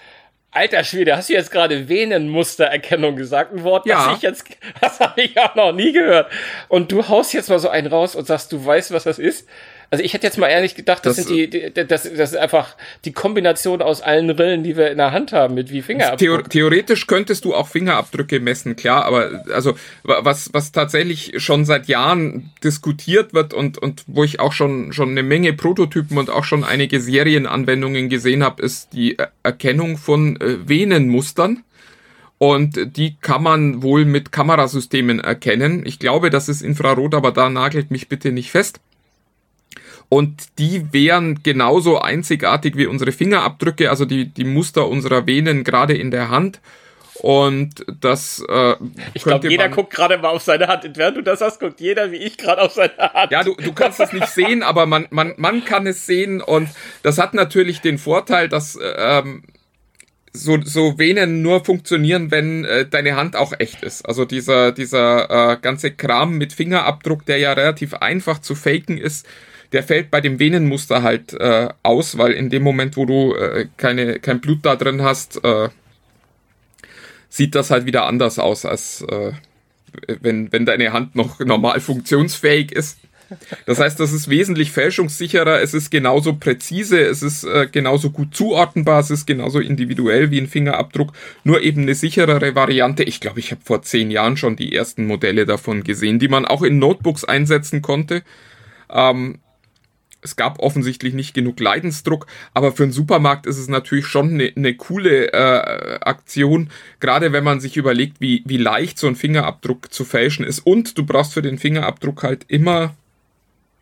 Alter 0.52 0.82
Schwede, 0.82 1.16
hast 1.16 1.28
du 1.28 1.34
jetzt 1.34 1.52
gerade 1.52 1.88
Venenmustererkennung 1.88 3.14
gesagt? 3.14 3.52
Ein 3.52 3.62
Wort, 3.62 3.86
ja. 3.86 4.08
das 4.08 4.16
ich 4.16 4.22
jetzt, 4.22 4.44
das 4.80 4.98
habe 4.98 5.22
ich 5.22 5.38
auch 5.38 5.54
noch 5.54 5.72
nie 5.72 5.92
gehört. 5.92 6.30
Und 6.68 6.90
du 6.90 7.06
haust 7.06 7.32
jetzt 7.32 7.50
mal 7.50 7.58
so 7.58 7.68
einen 7.68 7.86
raus 7.86 8.16
und 8.16 8.26
sagst, 8.26 8.50
du 8.52 8.64
weißt, 8.64 8.90
was 8.90 9.04
das 9.04 9.18
ist? 9.18 9.48
Also 9.92 10.04
ich 10.04 10.14
hätte 10.14 10.24
jetzt 10.24 10.38
mal 10.38 10.46
ehrlich 10.46 10.76
gedacht, 10.76 11.04
das, 11.04 11.16
das 11.16 11.26
sind 11.26 11.36
die, 11.36 11.50
die, 11.50 11.72
das, 11.72 12.04
das 12.04 12.30
ist 12.30 12.36
einfach 12.36 12.76
die 13.04 13.12
Kombination 13.12 13.82
aus 13.82 14.02
allen 14.02 14.30
Rillen, 14.30 14.62
die 14.62 14.76
wir 14.76 14.92
in 14.92 14.98
der 14.98 15.10
Hand 15.10 15.32
haben, 15.32 15.54
mit 15.54 15.72
wie 15.72 15.82
Fingerabdrücke. 15.82 16.48
theoretisch 16.48 17.08
könntest 17.08 17.44
du 17.44 17.54
auch 17.56 17.66
Fingerabdrücke 17.66 18.38
messen, 18.38 18.76
klar, 18.76 19.04
aber 19.04 19.42
also 19.52 19.74
was, 20.04 20.50
was 20.52 20.70
tatsächlich 20.70 21.42
schon 21.42 21.64
seit 21.64 21.88
Jahren 21.88 22.52
diskutiert 22.62 23.34
wird 23.34 23.52
und, 23.52 23.78
und 23.78 24.04
wo 24.06 24.22
ich 24.22 24.38
auch 24.38 24.52
schon, 24.52 24.92
schon 24.92 25.10
eine 25.10 25.24
Menge 25.24 25.54
Prototypen 25.54 26.18
und 26.18 26.30
auch 26.30 26.44
schon 26.44 26.62
einige 26.62 27.00
Serienanwendungen 27.00 28.08
gesehen 28.08 28.44
habe, 28.44 28.62
ist 28.62 28.92
die 28.92 29.16
Erkennung 29.42 29.96
von 29.96 30.40
äh, 30.40 30.68
Venenmustern. 30.68 31.64
Und 32.38 32.96
die 32.96 33.16
kann 33.20 33.42
man 33.42 33.82
wohl 33.82 34.06
mit 34.06 34.32
Kamerasystemen 34.32 35.20
erkennen. 35.20 35.84
Ich 35.84 35.98
glaube, 35.98 36.30
das 36.30 36.48
ist 36.48 36.62
Infrarot, 36.62 37.14
aber 37.14 37.32
da 37.32 37.50
nagelt 37.50 37.90
mich 37.90 38.08
bitte 38.08 38.32
nicht 38.32 38.50
fest. 38.50 38.80
Und 40.10 40.58
die 40.58 40.92
wären 40.92 41.42
genauso 41.44 42.00
einzigartig 42.00 42.76
wie 42.76 42.86
unsere 42.86 43.12
Fingerabdrücke, 43.12 43.90
also 43.90 44.04
die, 44.04 44.26
die 44.26 44.44
Muster 44.44 44.88
unserer 44.88 45.26
Venen 45.26 45.62
gerade 45.62 45.96
in 45.96 46.10
der 46.10 46.30
Hand. 46.30 46.60
Und 47.14 47.86
das. 48.00 48.42
Äh, 48.48 48.74
ich 49.14 49.22
glaube, 49.22 49.48
jeder 49.48 49.68
guckt 49.68 49.92
gerade 49.92 50.18
mal 50.18 50.30
auf 50.30 50.42
seine 50.42 50.66
Hand. 50.66 50.90
Während 50.96 51.16
du 51.16 51.22
das 51.22 51.40
hast, 51.40 51.60
guckt 51.60 51.80
jeder 51.80 52.10
wie 52.10 52.16
ich 52.16 52.38
gerade 52.38 52.60
auf 52.62 52.72
seine 52.72 52.96
Hand. 52.98 53.30
Ja, 53.30 53.44
du, 53.44 53.54
du 53.54 53.72
kannst 53.72 54.00
es 54.00 54.12
nicht 54.12 54.26
sehen, 54.26 54.64
aber 54.64 54.86
man, 54.86 55.06
man, 55.10 55.34
man 55.36 55.64
kann 55.64 55.86
es 55.86 56.06
sehen. 56.06 56.40
Und 56.40 56.68
das 57.04 57.18
hat 57.18 57.32
natürlich 57.32 57.80
den 57.80 57.98
Vorteil, 57.98 58.48
dass 58.48 58.76
ähm, 58.82 59.44
so, 60.32 60.58
so 60.64 60.98
Venen 60.98 61.42
nur 61.42 61.64
funktionieren, 61.64 62.32
wenn 62.32 62.64
äh, 62.64 62.84
deine 62.84 63.14
Hand 63.14 63.36
auch 63.36 63.52
echt 63.58 63.84
ist. 63.84 64.08
Also 64.08 64.24
dieser, 64.24 64.72
dieser 64.72 65.52
äh, 65.52 65.56
ganze 65.60 65.92
Kram 65.92 66.36
mit 66.36 66.52
Fingerabdruck, 66.52 67.26
der 67.26 67.38
ja 67.38 67.52
relativ 67.52 67.94
einfach 67.94 68.40
zu 68.40 68.56
faken 68.56 68.98
ist, 68.98 69.26
der 69.72 69.82
fällt 69.82 70.10
bei 70.10 70.20
dem 70.20 70.38
Venenmuster 70.38 71.02
halt 71.02 71.32
äh, 71.34 71.68
aus, 71.82 72.18
weil 72.18 72.32
in 72.32 72.50
dem 72.50 72.62
Moment, 72.62 72.96
wo 72.96 73.06
du 73.06 73.34
äh, 73.34 73.68
keine, 73.76 74.18
kein 74.18 74.40
Blut 74.40 74.60
da 74.62 74.76
drin 74.76 75.02
hast, 75.02 75.42
äh, 75.44 75.68
sieht 77.28 77.54
das 77.54 77.70
halt 77.70 77.86
wieder 77.86 78.06
anders 78.06 78.38
aus, 78.38 78.64
als 78.64 79.02
äh, 79.08 79.32
wenn, 80.20 80.52
wenn 80.52 80.66
deine 80.66 80.92
Hand 80.92 81.14
noch 81.14 81.38
normal 81.44 81.80
funktionsfähig 81.80 82.72
ist. 82.72 82.98
Das 83.64 83.78
heißt, 83.78 84.00
das 84.00 84.12
ist 84.12 84.28
wesentlich 84.28 84.72
fälschungssicherer, 84.72 85.62
es 85.62 85.72
ist 85.72 85.90
genauso 85.90 86.34
präzise, 86.34 87.00
es 87.00 87.22
ist 87.22 87.44
äh, 87.44 87.68
genauso 87.70 88.10
gut 88.10 88.34
zuordnenbar, 88.34 88.98
es 88.98 89.10
ist 89.10 89.24
genauso 89.24 89.60
individuell 89.60 90.32
wie 90.32 90.40
ein 90.40 90.48
Fingerabdruck, 90.48 91.12
nur 91.44 91.62
eben 91.62 91.82
eine 91.82 91.94
sicherere 91.94 92.56
Variante. 92.56 93.04
Ich 93.04 93.20
glaube, 93.20 93.38
ich 93.38 93.52
habe 93.52 93.60
vor 93.64 93.82
zehn 93.82 94.10
Jahren 94.10 94.36
schon 94.36 94.56
die 94.56 94.74
ersten 94.74 95.06
Modelle 95.06 95.46
davon 95.46 95.84
gesehen, 95.84 96.18
die 96.18 96.26
man 96.26 96.44
auch 96.44 96.62
in 96.62 96.80
Notebooks 96.80 97.24
einsetzen 97.24 97.82
konnte. 97.82 98.24
Ähm, 98.90 99.38
es 100.22 100.36
gab 100.36 100.58
offensichtlich 100.58 101.14
nicht 101.14 101.34
genug 101.34 101.60
Leidensdruck, 101.60 102.26
aber 102.52 102.72
für 102.72 102.84
einen 102.84 102.92
Supermarkt 102.92 103.46
ist 103.46 103.58
es 103.58 103.68
natürlich 103.68 104.06
schon 104.06 104.30
eine, 104.34 104.52
eine 104.54 104.74
coole 104.74 105.32
äh, 105.32 105.98
Aktion, 106.00 106.70
gerade 107.00 107.32
wenn 107.32 107.44
man 107.44 107.60
sich 107.60 107.76
überlegt, 107.76 108.20
wie, 108.20 108.42
wie 108.44 108.56
leicht 108.58 108.98
so 108.98 109.06
ein 109.06 109.16
Fingerabdruck 109.16 109.92
zu 109.92 110.04
fälschen 110.04 110.44
ist. 110.44 110.60
Und 110.60 110.98
du 110.98 111.06
brauchst 111.06 111.32
für 111.32 111.42
den 111.42 111.58
Fingerabdruck 111.58 112.22
halt 112.22 112.44
immer 112.48 112.94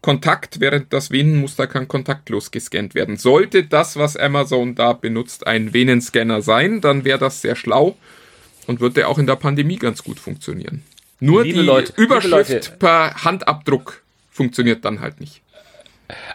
Kontakt, 0.01 0.61
während 0.61 0.93
das 0.93 1.11
Venenmuster 1.11 1.67
kann 1.67 1.89
kontaktlos 1.89 2.53
gescannt 2.53 2.95
werden. 2.95 3.17
Sollte 3.17 3.65
das, 3.65 3.97
was 3.97 4.17
Amazon 4.17 4.77
da 4.77 4.93
benutzt, 4.93 5.47
ein 5.47 5.75
Venenscanner 5.75 6.41
sein, 6.41 6.81
dann 6.81 7.05
wäre 7.05 7.19
das 7.19 7.43
sehr 7.43 7.57
schlau 7.57 7.97
und 8.69 8.81
würde 8.81 9.09
auch 9.09 9.19
in 9.19 9.27
der 9.27 9.37
Pandemie 9.37 9.77
ganz 9.77 10.05
gut 10.05 10.21
funktionieren. 10.21 10.85
Nur 11.19 11.43
Liebe 11.43 11.59
die 11.59 11.65
Leute, 11.65 11.93
Überschrift 11.97 12.79
per 12.79 13.25
Handabdruck 13.25 14.03
funktioniert 14.31 14.85
dann 14.85 15.01
halt 15.01 15.19
nicht. 15.19 15.43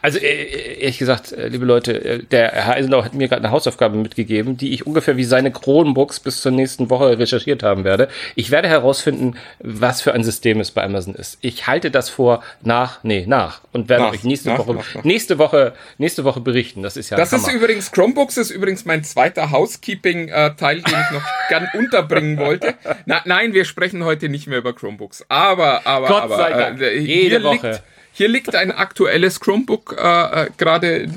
Also 0.03 0.19
äh, 0.19 0.79
ehrlich 0.81 0.99
gesagt, 0.99 1.31
äh, 1.31 1.47
liebe 1.47 1.65
Leute, 1.65 1.93
äh, 2.03 2.23
der 2.23 2.51
Herr 2.51 2.75
Eisenlau 2.75 3.03
hat 3.03 3.13
mir 3.15 3.27
gerade 3.27 3.41
eine 3.43 3.51
Hausaufgabe 3.51 3.97
mitgegeben, 3.97 4.55
die 4.55 4.71
ich 4.73 4.85
ungefähr 4.85 5.17
wie 5.17 5.23
seine 5.23 5.51
Chromebooks 5.51 6.19
bis 6.19 6.41
zur 6.41 6.51
nächsten 6.51 6.89
Woche 6.91 7.17
recherchiert 7.17 7.63
haben 7.63 7.83
werde. 7.83 8.07
Ich 8.35 8.51
werde 8.51 8.67
herausfinden, 8.67 9.35
was 9.59 10.01
für 10.01 10.13
ein 10.13 10.23
System 10.23 10.59
es 10.59 10.71
bei 10.71 10.83
Amazon 10.83 11.15
ist. 11.15 11.39
Ich 11.41 11.65
halte 11.65 11.89
das 11.89 12.09
vor 12.09 12.43
nach, 12.61 13.03
nee, 13.03 13.25
nach 13.27 13.61
und 13.71 13.89
werde 13.89 14.03
Nach, 14.03 14.13
euch 14.13 14.23
nächste 14.23 14.49
nach, 14.49 14.59
Woche, 14.59 14.75
nach, 14.75 15.03
nächste 15.03 15.39
Woche, 15.39 15.73
nächste 15.97 16.23
Woche 16.23 16.39
berichten. 16.39 16.83
Das 16.83 16.95
ist 16.95 17.09
ja 17.09 17.17
Das 17.17 17.33
ist 17.33 17.51
übrigens, 17.51 17.91
Chromebooks 17.91 18.37
ist 18.37 18.51
übrigens 18.51 18.85
mein 18.85 19.03
zweiter 19.03 19.49
Housekeeping-Teil, 19.51 20.81
den 20.81 20.85
ich 20.93 21.11
noch 21.11 21.23
gern 21.49 21.67
unterbringen 21.73 22.37
wollte. 22.37 22.75
Na, 23.05 23.21
nein, 23.25 23.53
wir 23.53 23.65
sprechen 23.65 24.03
heute 24.03 24.29
nicht 24.29 24.47
mehr 24.47 24.59
über 24.59 24.73
Chromebooks. 24.73 25.25
Aber, 25.29 25.85
aber, 25.85 26.07
Gott 26.07 26.23
aber, 26.23 26.37
sei 26.37 26.49
Dank. 26.51 26.81
äh, 26.81 26.97
Jede 26.99 27.43
Woche. 27.43 27.69
liegt, 27.71 27.83
hier 28.13 28.27
liegt 28.27 28.55
ein 28.55 28.71
aktuelles 28.71 29.39
Chromebook 29.39 29.95
äh, 29.99 30.43
äh, 30.43 30.49
gerade, 30.57 31.09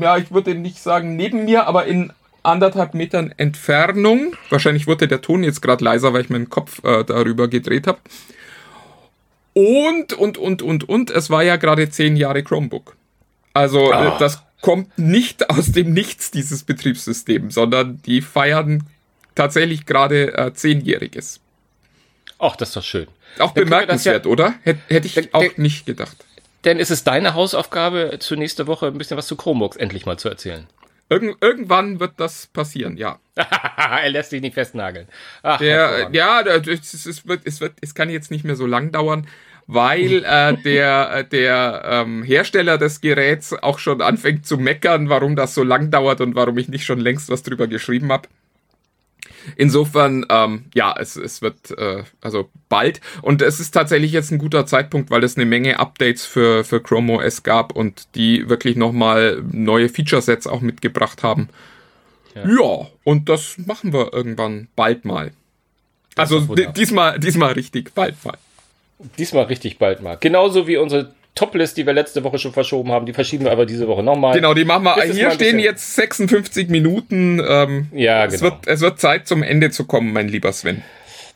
ja, 0.00 0.16
ich 0.16 0.32
würde 0.32 0.54
nicht 0.54 0.78
sagen 0.78 1.16
neben 1.16 1.44
mir, 1.44 1.66
aber 1.66 1.86
in 1.86 2.12
anderthalb 2.42 2.94
Metern 2.94 3.32
Entfernung. 3.36 4.34
Wahrscheinlich 4.50 4.86
wurde 4.86 5.08
der 5.08 5.20
Ton 5.20 5.44
jetzt 5.44 5.62
gerade 5.62 5.84
leiser, 5.84 6.12
weil 6.12 6.22
ich 6.22 6.30
meinen 6.30 6.50
Kopf 6.50 6.82
äh, 6.84 7.04
darüber 7.04 7.48
gedreht 7.48 7.86
habe. 7.86 7.98
Und, 9.54 10.12
und, 10.12 10.36
und, 10.36 10.62
und, 10.62 10.88
und, 10.88 11.10
es 11.10 11.30
war 11.30 11.42
ja 11.42 11.56
gerade 11.56 11.88
zehn 11.88 12.16
Jahre 12.16 12.42
Chromebook. 12.42 12.96
Also 13.52 13.92
äh, 13.92 13.94
Ah. 13.94 14.18
das 14.18 14.42
kommt 14.60 14.98
nicht 14.98 15.48
aus 15.50 15.72
dem 15.72 15.92
Nichts, 15.92 16.30
dieses 16.30 16.64
Betriebssystem, 16.64 17.50
sondern 17.50 18.00
die 18.06 18.20
feiern 18.22 18.84
tatsächlich 19.34 19.86
gerade 19.86 20.36
äh, 20.36 20.52
zehnjähriges. 20.54 21.40
Ach, 22.38 22.56
das 22.56 22.70
ist 22.70 22.76
doch 22.76 22.82
schön. 22.82 23.06
Auch 23.38 23.52
bemerkenswert, 23.52 24.26
oder? 24.26 24.54
Hätte 24.62 24.80
hätte 24.88 25.06
ich 25.06 25.34
auch 25.34 25.40
der- 25.40 25.52
nicht 25.56 25.86
gedacht. 25.86 26.16
Denn 26.64 26.78
ist 26.78 26.90
es 26.90 27.04
deine 27.04 27.34
Hausaufgabe, 27.34 28.16
zur 28.20 28.38
nächste 28.38 28.66
Woche 28.66 28.86
ein 28.86 28.96
bisschen 28.96 29.16
was 29.18 29.26
zu 29.26 29.36
Chromebooks 29.36 29.76
endlich 29.76 30.06
mal 30.06 30.18
zu 30.18 30.28
erzählen? 30.28 30.66
Irgend, 31.10 31.36
irgendwann 31.42 32.00
wird 32.00 32.12
das 32.16 32.46
passieren, 32.46 32.96
ja. 32.96 33.18
er 33.36 34.08
lässt 34.08 34.30
sich 34.30 34.40
nicht 34.40 34.54
festnageln. 34.54 35.06
Ach, 35.42 35.58
Der, 35.58 36.08
ja, 36.12 36.40
es 36.40 36.64
wird, 36.66 37.44
es, 37.44 37.60
wird, 37.60 37.72
es 37.82 37.94
kann 37.94 38.08
jetzt 38.08 38.30
nicht 38.30 38.44
mehr 38.44 38.56
so 38.56 38.64
lang 38.66 38.90
dauern, 38.90 39.26
weil 39.66 40.24
äh, 40.24 40.54
der, 40.56 41.10
äh, 41.16 41.24
der 41.24 41.82
ähm, 41.86 42.22
Hersteller 42.22 42.78
des 42.78 43.02
Geräts 43.02 43.52
auch 43.52 43.78
schon 43.78 44.00
anfängt 44.00 44.46
zu 44.46 44.56
meckern, 44.56 45.10
warum 45.10 45.36
das 45.36 45.54
so 45.54 45.62
lang 45.62 45.90
dauert 45.90 46.22
und 46.22 46.34
warum 46.34 46.56
ich 46.56 46.68
nicht 46.68 46.86
schon 46.86 47.00
längst 47.00 47.28
was 47.28 47.42
drüber 47.42 47.66
geschrieben 47.66 48.10
habe. 48.10 48.28
Insofern, 49.56 50.24
ähm, 50.28 50.64
ja, 50.74 50.94
es, 50.98 51.16
es 51.16 51.42
wird 51.42 51.70
äh, 51.76 52.04
also 52.20 52.48
bald. 52.68 53.00
Und 53.22 53.42
es 53.42 53.60
ist 53.60 53.70
tatsächlich 53.72 54.12
jetzt 54.12 54.30
ein 54.30 54.38
guter 54.38 54.66
Zeitpunkt, 54.66 55.10
weil 55.10 55.22
es 55.24 55.36
eine 55.36 55.44
Menge 55.46 55.78
Updates 55.78 56.24
für, 56.26 56.64
für 56.64 56.80
Chrome 56.80 57.12
OS 57.14 57.42
gab 57.42 57.72
und 57.74 58.08
die 58.14 58.48
wirklich 58.48 58.76
nochmal 58.76 59.42
neue 59.52 59.88
Feature-Sets 59.88 60.46
auch 60.46 60.60
mitgebracht 60.60 61.22
haben. 61.22 61.48
Ja. 62.34 62.88
und 63.04 63.28
das 63.28 63.58
machen 63.58 63.92
wir 63.92 64.12
irgendwann 64.12 64.66
bald 64.74 65.04
mal. 65.04 65.30
Also 66.16 66.48
wunderbar. 66.48 66.72
di- 66.72 66.80
diesmal, 66.80 67.18
diesmal 67.20 67.52
richtig, 67.52 67.94
bald 67.94 68.16
mal. 68.24 68.36
Diesmal 69.18 69.44
richtig 69.44 69.78
bald 69.78 70.02
mal. 70.02 70.16
Genauso 70.18 70.66
wie 70.66 70.76
unsere 70.76 71.14
Toplist, 71.34 71.76
die 71.76 71.86
wir 71.86 71.92
letzte 71.92 72.22
Woche 72.22 72.38
schon 72.38 72.52
verschoben 72.52 72.92
haben, 72.92 73.06
die 73.06 73.12
verschieben 73.12 73.44
wir 73.44 73.52
aber 73.52 73.66
diese 73.66 73.88
Woche 73.88 74.02
nochmal. 74.02 74.34
Genau, 74.34 74.54
die 74.54 74.64
machen 74.64 74.84
wir. 74.84 74.94
Das 74.96 75.16
Hier 75.16 75.32
stehen 75.32 75.58
jetzt 75.58 75.96
56 75.96 76.68
Minuten. 76.68 77.42
Ähm, 77.46 77.88
Ja, 77.92 78.26
es, 78.26 78.34
genau. 78.34 78.52
wird, 78.52 78.66
es 78.66 78.80
wird 78.80 79.00
Zeit 79.00 79.26
zum 79.26 79.42
Ende 79.42 79.70
zu 79.70 79.84
kommen, 79.84 80.12
mein 80.12 80.28
lieber 80.28 80.52
Sven. 80.52 80.82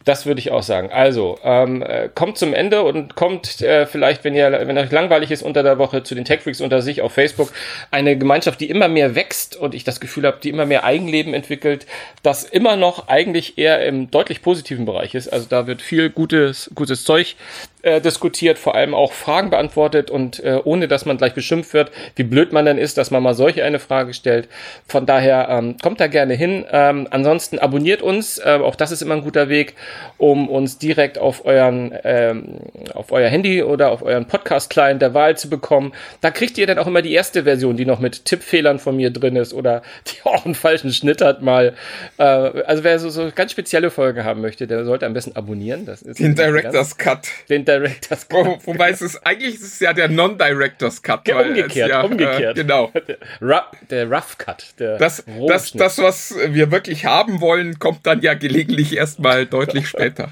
Das 0.04 0.24
würde 0.24 0.38
ich 0.38 0.52
auch 0.52 0.62
sagen. 0.62 0.90
Also, 0.90 1.38
ähm, 1.44 1.82
äh, 1.82 2.08
kommt 2.14 2.38
zum 2.38 2.54
Ende 2.54 2.82
und 2.82 3.14
kommt 3.14 3.60
äh, 3.60 3.84
vielleicht, 3.84 4.24
wenn 4.24 4.34
ihr, 4.34 4.50
wenn 4.66 4.78
euch 4.78 4.90
langweilig 4.90 5.30
ist 5.30 5.42
unter 5.42 5.62
der 5.62 5.76
Woche, 5.76 6.02
zu 6.02 6.14
den 6.14 6.24
Techfreaks 6.24 6.62
unter 6.62 6.80
sich 6.80 7.02
auf 7.02 7.12
Facebook. 7.12 7.52
Eine 7.90 8.16
Gemeinschaft, 8.16 8.58
die 8.60 8.70
immer 8.70 8.88
mehr 8.88 9.14
wächst 9.16 9.56
und 9.56 9.74
ich 9.74 9.84
das 9.84 10.00
Gefühl 10.00 10.24
habe, 10.24 10.38
die 10.42 10.48
immer 10.48 10.64
mehr 10.64 10.84
Eigenleben 10.84 11.34
entwickelt, 11.34 11.86
das 12.22 12.44
immer 12.44 12.76
noch 12.76 13.08
eigentlich 13.08 13.58
eher 13.58 13.84
im 13.84 14.10
deutlich 14.10 14.40
positiven 14.40 14.86
Bereich 14.86 15.14
ist. 15.14 15.28
Also 15.28 15.46
da 15.46 15.66
wird 15.66 15.82
viel 15.82 16.08
gutes, 16.08 16.70
gutes 16.74 17.04
Zeug 17.04 17.36
äh, 17.82 18.00
diskutiert, 18.00 18.58
vor 18.58 18.74
allem 18.74 18.94
auch 18.94 19.12
Fragen 19.12 19.50
beantwortet 19.50 20.10
und 20.10 20.42
äh, 20.42 20.60
ohne, 20.64 20.88
dass 20.88 21.04
man 21.04 21.16
gleich 21.16 21.34
beschimpft 21.34 21.74
wird, 21.74 21.90
wie 22.16 22.24
blöd 22.24 22.52
man 22.52 22.66
dann 22.66 22.78
ist, 22.78 22.98
dass 22.98 23.10
man 23.10 23.22
mal 23.22 23.34
solche 23.34 23.64
eine 23.64 23.78
Frage 23.78 24.14
stellt. 24.14 24.48
Von 24.86 25.06
daher 25.06 25.48
ähm, 25.48 25.76
kommt 25.82 26.00
da 26.00 26.06
gerne 26.06 26.34
hin. 26.34 26.64
Ähm, 26.70 27.06
ansonsten 27.10 27.58
abonniert 27.58 28.02
uns, 28.02 28.38
äh, 28.38 28.58
auch 28.62 28.74
das 28.74 28.90
ist 28.90 29.02
immer 29.02 29.14
ein 29.14 29.22
guter 29.22 29.48
Weg, 29.48 29.74
um 30.16 30.48
uns 30.48 30.78
direkt 30.78 31.18
auf 31.18 31.44
euren 31.44 31.92
ähm, 32.04 32.58
auf 32.94 33.12
euer 33.12 33.28
Handy 33.28 33.62
oder 33.62 33.90
auf 33.90 34.02
euren 34.02 34.26
Podcast-Client 34.26 35.00
der 35.00 35.14
Wahl 35.14 35.36
zu 35.36 35.48
bekommen. 35.48 35.92
Da 36.20 36.30
kriegt 36.30 36.58
ihr 36.58 36.66
dann 36.66 36.78
auch 36.78 36.86
immer 36.86 37.02
die 37.02 37.12
erste 37.12 37.44
Version, 37.44 37.76
die 37.76 37.86
noch 37.86 38.00
mit 38.00 38.24
Tippfehlern 38.24 38.78
von 38.78 38.96
mir 38.96 39.10
drin 39.10 39.36
ist 39.36 39.54
oder 39.54 39.82
die 40.06 40.24
auch 40.24 40.44
einen 40.44 40.54
falschen 40.54 40.92
Schnitt 40.92 41.20
hat 41.20 41.42
mal. 41.42 41.74
Äh, 42.18 42.22
also 42.22 42.84
wer 42.84 42.98
so, 42.98 43.10
so 43.10 43.30
ganz 43.34 43.52
spezielle 43.52 43.90
Folgen 43.90 44.24
haben 44.24 44.40
möchte, 44.40 44.66
der 44.66 44.84
sollte 44.84 45.06
am 45.06 45.14
besten 45.14 45.36
abonnieren. 45.36 45.86
Das 45.86 46.02
ist 46.02 46.18
Den 46.18 46.34
Director's 46.34 46.96
Cut. 46.96 47.28
den 47.48 47.64
Director's 47.68 48.26
Wo, 48.30 48.58
wobei 48.64 48.90
es 48.90 49.02
ist, 49.02 49.16
eigentlich 49.26 49.56
ist 49.56 49.62
es 49.62 49.80
ja 49.80 49.92
der 49.92 50.08
Non-Director's 50.08 51.02
Cut. 51.02 51.28
Ja, 51.28 51.40
umgekehrt, 51.40 51.90
ja, 51.90 52.00
umgekehrt. 52.00 52.56
Äh, 52.56 52.62
genau. 52.62 52.92
Rough, 53.42 53.70
der 53.90 54.10
Rough 54.10 54.38
Cut. 54.38 54.74
Der 54.78 54.96
Das, 54.96 55.24
das, 55.46 55.72
das, 55.72 55.98
was 55.98 56.34
wir 56.48 56.70
wirklich 56.70 57.04
haben 57.04 57.40
wollen, 57.40 57.78
kommt 57.78 58.06
dann 58.06 58.22
ja 58.22 58.34
gelegentlich 58.34 58.96
erstmal 58.96 59.46
deutlich 59.46 59.88
später. 59.88 60.30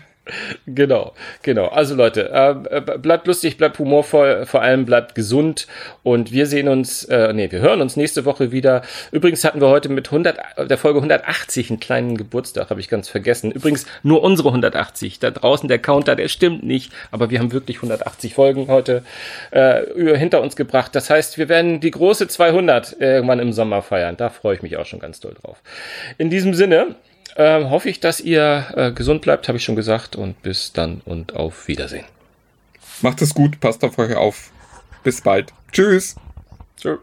Genau, 0.67 1.13
genau. 1.43 1.67
Also 1.67 1.95
Leute, 1.95 2.31
äh, 2.31 2.77
äh, 2.79 2.99
bleibt 2.99 3.29
lustig, 3.29 3.57
bleibt 3.59 3.79
humorvoll, 3.79 4.45
vor 4.45 4.61
allem 4.61 4.85
bleibt 4.85 5.15
gesund 5.15 5.69
und 6.03 6.33
wir 6.33 6.47
sehen 6.47 6.67
uns, 6.69 7.05
äh, 7.05 7.33
nee, 7.33 7.51
wir 7.53 7.61
hören 7.61 7.81
uns 7.81 7.95
nächste 7.97 8.25
Woche 8.25 8.51
wieder. 8.51 8.83
Übrigens 9.13 9.45
hatten 9.45 9.61
wir 9.61 9.69
heute 9.69 9.89
mit 9.89 10.09
100, 10.09 10.69
der 10.69 10.79
Folge 10.79 10.99
180 10.99 11.71
einen 11.71 11.79
kleinen 11.79 12.17
Geburtstag, 12.17 12.71
habe 12.71 12.81
ich 12.81 12.89
ganz 12.89 13.09
vergessen. 13.09 13.53
Übrigens 13.53 13.87
nur 14.03 14.23
unsere 14.25 14.49
180. 14.49 15.21
Da 15.21 15.31
draußen 15.31 15.69
der 15.69 15.79
Counter, 15.79 16.17
der 16.17 16.27
stimmt 16.27 16.65
nicht, 16.65 16.93
aber 17.13 17.31
wir 17.31 17.39
haben 17.39 17.53
wirklich 17.53 17.77
180 17.77 18.35
Folgen 18.35 18.67
heute 18.67 19.05
äh, 19.53 19.83
hinter 20.17 20.41
uns 20.41 20.57
gebracht. 20.57 20.97
Das 20.97 21.09
heißt, 21.09 21.39
wir 21.39 21.49
werden 21.49 21.79
die 21.79 21.93
große 21.93 22.27
200 22.27 22.97
irgendwann 22.99 23.39
im 23.39 23.53
Sommer 23.53 23.81
feiern. 23.81 24.17
Da 24.17 24.31
freue 24.31 24.57
ich 24.57 24.63
mich 24.63 24.77
auch 24.77 24.87
schon 24.87 24.99
ganz 24.99 25.21
doll 25.21 25.35
drauf. 25.41 25.63
In 26.19 26.31
diesem 26.31 26.53
Sinne, 26.53 26.97
ähm, 27.37 27.71
hoffe 27.71 27.89
ich, 27.89 28.01
dass 28.01 28.21
ihr 28.21 28.67
äh, 28.75 28.93
gesund 28.93 29.23
bleibt, 29.23 29.49
habe 29.49 29.59
ich 29.59 29.65
schon 29.65 29.77
gesagt. 29.77 30.17
Und 30.17 30.43
bis 30.43 30.73
dann 30.73 31.03
und 31.05 31.35
auf 31.37 31.69
Wiedersehen. 31.69 32.05
Macht 33.03 33.21
es 33.23 33.35
gut, 33.35 33.61
passt 33.61 33.85
auf 33.85 33.99
euch 33.99 34.15
auf. 34.15 34.51
Bis 35.03 35.21
bald. 35.21 35.53
Tschüss. 35.73 36.17
Tschüss. 36.77 36.99